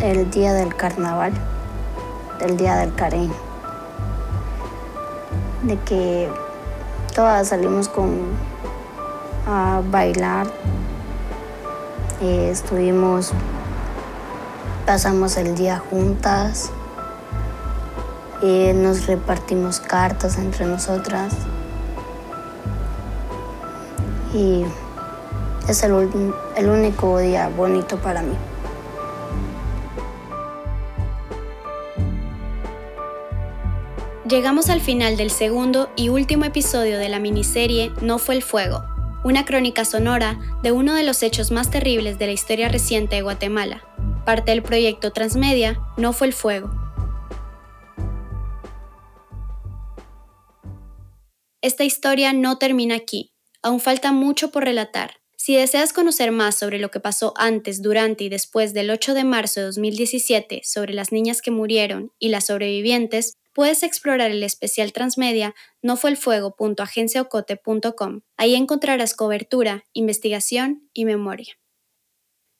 el 0.00 0.30
día 0.30 0.52
del 0.52 0.74
carnaval, 0.74 1.32
del 2.38 2.56
día 2.56 2.76
del 2.76 2.94
cariño, 2.94 3.34
de 5.62 5.78
que 5.80 6.30
todas 7.14 7.48
salimos 7.48 7.88
con 7.88 8.20
a 9.46 9.80
bailar, 9.90 10.46
eh, 12.20 12.48
estuvimos 12.50 13.32
pasamos 14.86 15.36
el 15.36 15.56
día 15.56 15.78
juntas, 15.78 16.70
y 18.42 18.72
nos 18.72 19.06
repartimos 19.06 19.80
cartas 19.80 20.38
entre 20.38 20.66
nosotras 20.66 21.32
y 24.34 24.64
es 25.68 25.82
el, 25.82 26.10
el 26.56 26.68
único 26.68 27.18
día 27.18 27.48
bonito 27.48 27.96
para 27.98 28.22
mí. 28.22 28.34
Llegamos 34.28 34.70
al 34.70 34.80
final 34.80 35.16
del 35.16 35.30
segundo 35.30 35.88
y 35.94 36.08
último 36.08 36.44
episodio 36.44 36.98
de 36.98 37.08
la 37.08 37.20
miniserie 37.20 37.92
No 38.00 38.18
fue 38.18 38.34
el 38.34 38.42
fuego, 38.42 38.84
una 39.22 39.44
crónica 39.44 39.84
sonora 39.84 40.36
de 40.62 40.72
uno 40.72 40.94
de 40.94 41.04
los 41.04 41.22
hechos 41.22 41.52
más 41.52 41.70
terribles 41.70 42.18
de 42.18 42.26
la 42.26 42.32
historia 42.32 42.68
reciente 42.68 43.16
de 43.16 43.22
Guatemala. 43.22 43.82
Parte 44.26 44.50
del 44.50 44.62
proyecto 44.64 45.12
Transmedia 45.12 45.80
No 45.96 46.12
fue 46.12 46.26
el 46.26 46.32
fuego. 46.32 46.68
Esta 51.62 51.84
historia 51.84 52.32
no 52.32 52.58
termina 52.58 52.96
aquí, 52.96 53.32
aún 53.62 53.78
falta 53.78 54.10
mucho 54.10 54.50
por 54.50 54.64
relatar. 54.64 55.20
Si 55.36 55.54
deseas 55.54 55.92
conocer 55.92 56.32
más 56.32 56.58
sobre 56.58 56.80
lo 56.80 56.90
que 56.90 56.98
pasó 56.98 57.34
antes, 57.36 57.82
durante 57.82 58.24
y 58.24 58.28
después 58.28 58.74
del 58.74 58.90
8 58.90 59.14
de 59.14 59.22
marzo 59.22 59.60
de 59.60 59.66
2017 59.66 60.62
sobre 60.64 60.92
las 60.92 61.12
niñas 61.12 61.40
que 61.40 61.52
murieron 61.52 62.10
y 62.18 62.30
las 62.30 62.46
sobrevivientes, 62.46 63.34
puedes 63.52 63.84
explorar 63.84 64.32
el 64.32 64.42
especial 64.42 64.92
transmedia 64.92 65.54
no 65.82 65.96
fue 65.96 66.10
el 66.10 66.16
fuego.agenciaocote.com. 66.16 68.22
Ahí 68.36 68.56
encontrarás 68.56 69.14
cobertura, 69.14 69.84
investigación 69.92 70.90
y 70.92 71.04
memoria. 71.04 71.56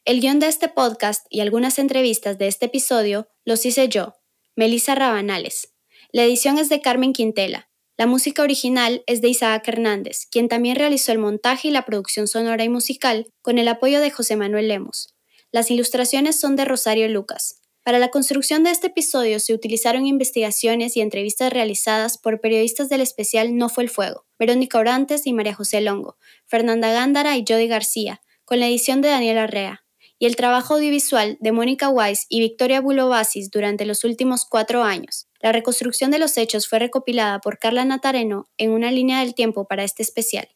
El 0.06 0.20
guion 0.20 0.38
de 0.38 0.46
este 0.46 0.68
podcast 0.68 1.26
y 1.30 1.40
algunas 1.40 1.80
entrevistas 1.80 2.38
de 2.38 2.46
este 2.46 2.66
episodio 2.66 3.26
los 3.44 3.66
hice 3.66 3.88
yo, 3.88 4.14
Melissa 4.54 4.94
Rabanales. 4.94 5.74
La 6.12 6.22
edición 6.22 6.60
es 6.60 6.68
de 6.68 6.80
Carmen 6.80 7.12
Quintela. 7.12 7.68
La 7.96 8.06
música 8.06 8.44
original 8.44 9.02
es 9.08 9.20
de 9.20 9.30
Isaac 9.30 9.66
Hernández, 9.66 10.28
quien 10.30 10.46
también 10.46 10.76
realizó 10.76 11.10
el 11.10 11.18
montaje 11.18 11.66
y 11.66 11.70
la 11.72 11.84
producción 11.84 12.28
sonora 12.28 12.62
y 12.62 12.68
musical 12.68 13.26
con 13.42 13.58
el 13.58 13.66
apoyo 13.66 14.00
de 14.00 14.12
José 14.12 14.36
Manuel 14.36 14.68
Lemos. 14.68 15.12
Las 15.50 15.72
ilustraciones 15.72 16.38
son 16.38 16.54
de 16.54 16.66
Rosario 16.66 17.08
Lucas. 17.08 17.60
Para 17.82 17.98
la 17.98 18.10
construcción 18.10 18.62
de 18.62 18.70
este 18.70 18.86
episodio 18.86 19.40
se 19.40 19.54
utilizaron 19.54 20.06
investigaciones 20.06 20.96
y 20.96 21.00
entrevistas 21.00 21.52
realizadas 21.52 22.16
por 22.16 22.40
periodistas 22.40 22.88
del 22.88 23.00
especial 23.00 23.56
No 23.56 23.68
fue 23.68 23.82
el 23.82 23.90
fuego, 23.90 24.24
Verónica 24.38 24.78
Orantes 24.78 25.26
y 25.26 25.32
María 25.32 25.54
José 25.54 25.80
Longo, 25.80 26.16
Fernanda 26.46 26.92
Gándara 26.92 27.36
y 27.36 27.44
Jody 27.44 27.66
García, 27.66 28.22
con 28.44 28.60
la 28.60 28.68
edición 28.68 29.00
de 29.00 29.08
Daniel 29.08 29.38
Arrea, 29.38 29.85
y 30.18 30.26
el 30.26 30.36
trabajo 30.36 30.74
audiovisual 30.74 31.36
de 31.40 31.52
Mónica 31.52 31.88
Weiss 31.88 32.26
y 32.28 32.40
Victoria 32.40 32.80
Bulobasis 32.80 33.50
durante 33.50 33.84
los 33.84 34.04
últimos 34.04 34.44
cuatro 34.44 34.82
años. 34.82 35.28
La 35.40 35.52
reconstrucción 35.52 36.10
de 36.10 36.18
los 36.18 36.38
hechos 36.38 36.66
fue 36.68 36.78
recopilada 36.78 37.40
por 37.40 37.58
Carla 37.58 37.84
Natareno 37.84 38.48
en 38.56 38.70
una 38.70 38.90
línea 38.90 39.20
del 39.20 39.34
tiempo 39.34 39.66
para 39.66 39.84
este 39.84 40.02
especial. 40.02 40.48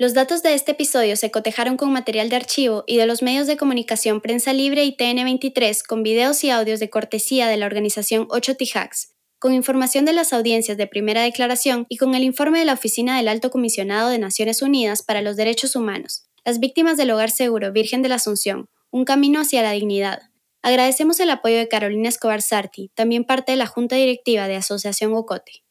Los 0.00 0.14
datos 0.14 0.44
de 0.44 0.54
este 0.54 0.72
episodio 0.72 1.16
se 1.16 1.32
cotejaron 1.32 1.76
con 1.76 1.92
material 1.92 2.28
de 2.28 2.36
archivo 2.36 2.84
y 2.86 2.98
de 2.98 3.06
los 3.06 3.20
medios 3.20 3.48
de 3.48 3.56
comunicación 3.56 4.20
Prensa 4.20 4.52
Libre 4.52 4.84
y 4.84 4.96
TN23 4.96 5.82
con 5.84 6.04
videos 6.04 6.44
y 6.44 6.50
audios 6.50 6.78
de 6.78 6.88
cortesía 6.88 7.48
de 7.48 7.56
la 7.56 7.66
organización 7.66 8.28
8 8.30 8.54
Tijax, 8.54 9.14
con 9.40 9.52
información 9.52 10.04
de 10.04 10.12
las 10.12 10.32
audiencias 10.32 10.76
de 10.76 10.86
primera 10.86 11.22
declaración 11.22 11.84
y 11.88 11.96
con 11.96 12.14
el 12.14 12.22
informe 12.22 12.60
de 12.60 12.66
la 12.66 12.74
Oficina 12.74 13.16
del 13.16 13.26
Alto 13.26 13.50
Comisionado 13.50 14.10
de 14.10 14.20
Naciones 14.20 14.62
Unidas 14.62 15.02
para 15.02 15.20
los 15.20 15.34
Derechos 15.36 15.74
Humanos, 15.74 16.27
las 16.48 16.60
víctimas 16.60 16.96
del 16.96 17.10
Hogar 17.10 17.30
Seguro 17.30 17.72
Virgen 17.72 18.00
de 18.00 18.08
la 18.08 18.14
Asunción, 18.14 18.70
un 18.90 19.04
camino 19.04 19.38
hacia 19.38 19.60
la 19.60 19.72
dignidad. 19.72 20.30
Agradecemos 20.62 21.20
el 21.20 21.28
apoyo 21.28 21.58
de 21.58 21.68
Carolina 21.68 22.08
Escobar 22.08 22.40
Sarti, 22.40 22.90
también 22.94 23.24
parte 23.24 23.52
de 23.52 23.58
la 23.58 23.66
Junta 23.66 23.96
Directiva 23.96 24.48
de 24.48 24.56
Asociación 24.56 25.12
Ocote. 25.12 25.62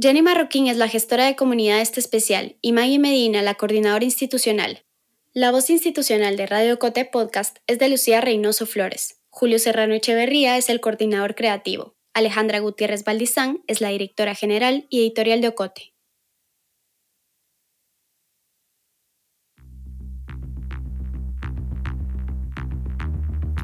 Jenny 0.00 0.22
Marroquín 0.22 0.66
es 0.66 0.78
la 0.78 0.88
gestora 0.88 1.26
de 1.26 1.36
comunidad 1.36 1.76
de 1.76 1.82
este 1.82 2.00
especial 2.00 2.56
y 2.62 2.72
Maggie 2.72 2.98
Medina 2.98 3.42
la 3.42 3.56
coordinadora 3.56 4.06
institucional. 4.06 4.86
La 5.34 5.50
voz 5.50 5.68
institucional 5.68 6.38
de 6.38 6.46
Radio 6.46 6.78
Cote 6.78 7.04
Podcast 7.04 7.58
es 7.66 7.78
de 7.78 7.90
Lucía 7.90 8.22
Reynoso 8.22 8.64
Flores. 8.64 9.20
Julio 9.28 9.58
Serrano 9.58 9.92
Echeverría 9.92 10.56
es 10.56 10.70
el 10.70 10.80
coordinador 10.80 11.34
creativo. 11.34 11.96
Alejandra 12.14 12.60
Gutiérrez 12.60 13.04
Valdizán 13.04 13.62
es 13.66 13.82
la 13.82 13.90
directora 13.90 14.34
general 14.34 14.86
y 14.88 15.00
editorial 15.00 15.42
de 15.42 15.48
Ocote. 15.48 15.91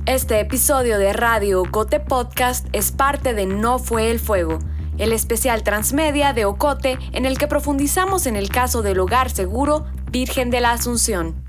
Este 0.09 0.41
episodio 0.41 0.99
de 0.99 1.13
Radio 1.13 1.61
Ocote 1.61 2.01
Podcast 2.01 2.67
es 2.73 2.93
parte 2.93 3.35
de 3.35 3.45
No 3.45 3.79
fue 3.79 4.11
el 4.11 4.19
fuego 4.19 4.59
el 4.97 5.13
especial 5.13 5.63
transmedia 5.63 6.33
de 6.33 6.47
Ocote 6.47 6.99
en 7.13 7.27
el 7.27 7.37
que 7.37 7.47
profundizamos 7.47 8.25
en 8.25 8.35
el 8.35 8.49
caso 8.49 8.81
del 8.81 9.01
hogar 9.01 9.29
seguro 9.29 9.85
Virgen 10.11 10.49
de 10.49 10.63
la 10.63 10.73
Asunción. 10.73 11.45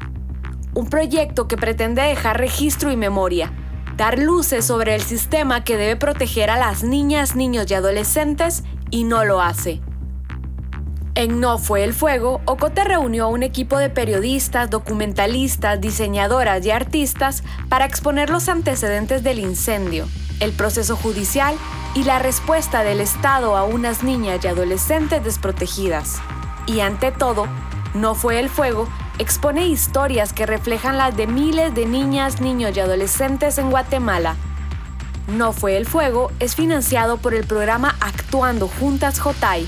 Un 0.73 0.89
proyecto 0.89 1.47
que 1.47 1.55
pretende 1.55 2.01
dejar 2.01 2.37
registro 2.37 2.91
y 2.91 2.97
memoria, 2.97 3.53
dar 3.95 4.19
luces 4.19 4.65
sobre 4.65 4.93
el 4.93 5.03
sistema 5.03 5.63
que 5.63 5.77
debe 5.77 5.95
proteger 5.95 6.49
a 6.49 6.57
las 6.57 6.83
niñas, 6.83 7.37
niños 7.37 7.71
y 7.71 7.75
adolescentes 7.75 8.65
y 8.91 9.05
no 9.05 9.23
lo 9.23 9.41
hace. 9.41 9.79
En 11.19 11.41
No 11.41 11.57
fue 11.57 11.83
el 11.83 11.93
fuego, 11.93 12.39
Ocote 12.45 12.85
reunió 12.85 13.25
a 13.25 13.27
un 13.27 13.43
equipo 13.43 13.77
de 13.77 13.89
periodistas, 13.89 14.69
documentalistas, 14.69 15.81
diseñadoras 15.81 16.65
y 16.65 16.71
artistas 16.71 17.43
para 17.67 17.83
exponer 17.83 18.29
los 18.29 18.47
antecedentes 18.47 19.21
del 19.21 19.39
incendio, 19.39 20.07
el 20.39 20.53
proceso 20.53 20.95
judicial 20.95 21.55
y 21.93 22.05
la 22.05 22.19
respuesta 22.19 22.85
del 22.85 23.01
Estado 23.01 23.57
a 23.57 23.65
unas 23.65 24.01
niñas 24.01 24.39
y 24.45 24.47
adolescentes 24.47 25.21
desprotegidas. 25.21 26.21
Y 26.67 26.79
ante 26.79 27.11
todo, 27.11 27.47
No 27.93 28.15
fue 28.15 28.39
el 28.39 28.47
fuego 28.47 28.87
expone 29.17 29.67
historias 29.67 30.31
que 30.31 30.45
reflejan 30.45 30.97
las 30.97 31.17
de 31.17 31.27
miles 31.27 31.75
de 31.75 31.85
niñas, 31.85 32.39
niños 32.39 32.77
y 32.77 32.79
adolescentes 32.79 33.57
en 33.57 33.71
Guatemala. 33.71 34.37
No 35.27 35.51
fue 35.51 35.75
el 35.75 35.85
fuego 35.85 36.31
es 36.39 36.55
financiado 36.55 37.17
por 37.17 37.33
el 37.33 37.45
programa 37.45 37.97
Actuando 37.99 38.69
Juntas 38.69 39.19
Jotay. 39.19 39.67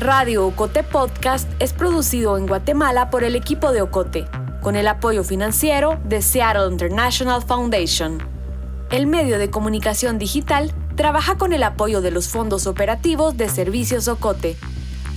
Radio 0.00 0.46
Ocote 0.46 0.82
Podcast 0.82 1.46
es 1.58 1.74
producido 1.74 2.38
en 2.38 2.46
Guatemala 2.46 3.10
por 3.10 3.22
el 3.22 3.36
equipo 3.36 3.70
de 3.70 3.82
Ocote, 3.82 4.26
con 4.62 4.74
el 4.74 4.88
apoyo 4.88 5.24
financiero 5.24 6.00
de 6.06 6.22
Seattle 6.22 6.68
International 6.72 7.42
Foundation. 7.42 8.18
El 8.90 9.06
medio 9.06 9.38
de 9.38 9.50
comunicación 9.50 10.18
digital 10.18 10.72
trabaja 10.96 11.36
con 11.36 11.52
el 11.52 11.62
apoyo 11.62 12.00
de 12.00 12.12
los 12.12 12.28
fondos 12.28 12.66
operativos 12.66 13.36
de 13.36 13.50
Servicios 13.50 14.08
Ocote, 14.08 14.56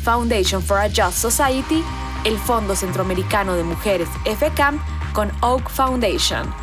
Foundation 0.04 0.62
for 0.62 0.80
a 0.80 0.90
Just 0.90 1.14
Society, 1.14 1.82
el 2.26 2.38
Fondo 2.38 2.76
Centroamericano 2.76 3.54
de 3.54 3.64
Mujeres 3.64 4.10
FCAM 4.26 4.84
con 5.14 5.32
Oak 5.42 5.70
Foundation. 5.70 6.63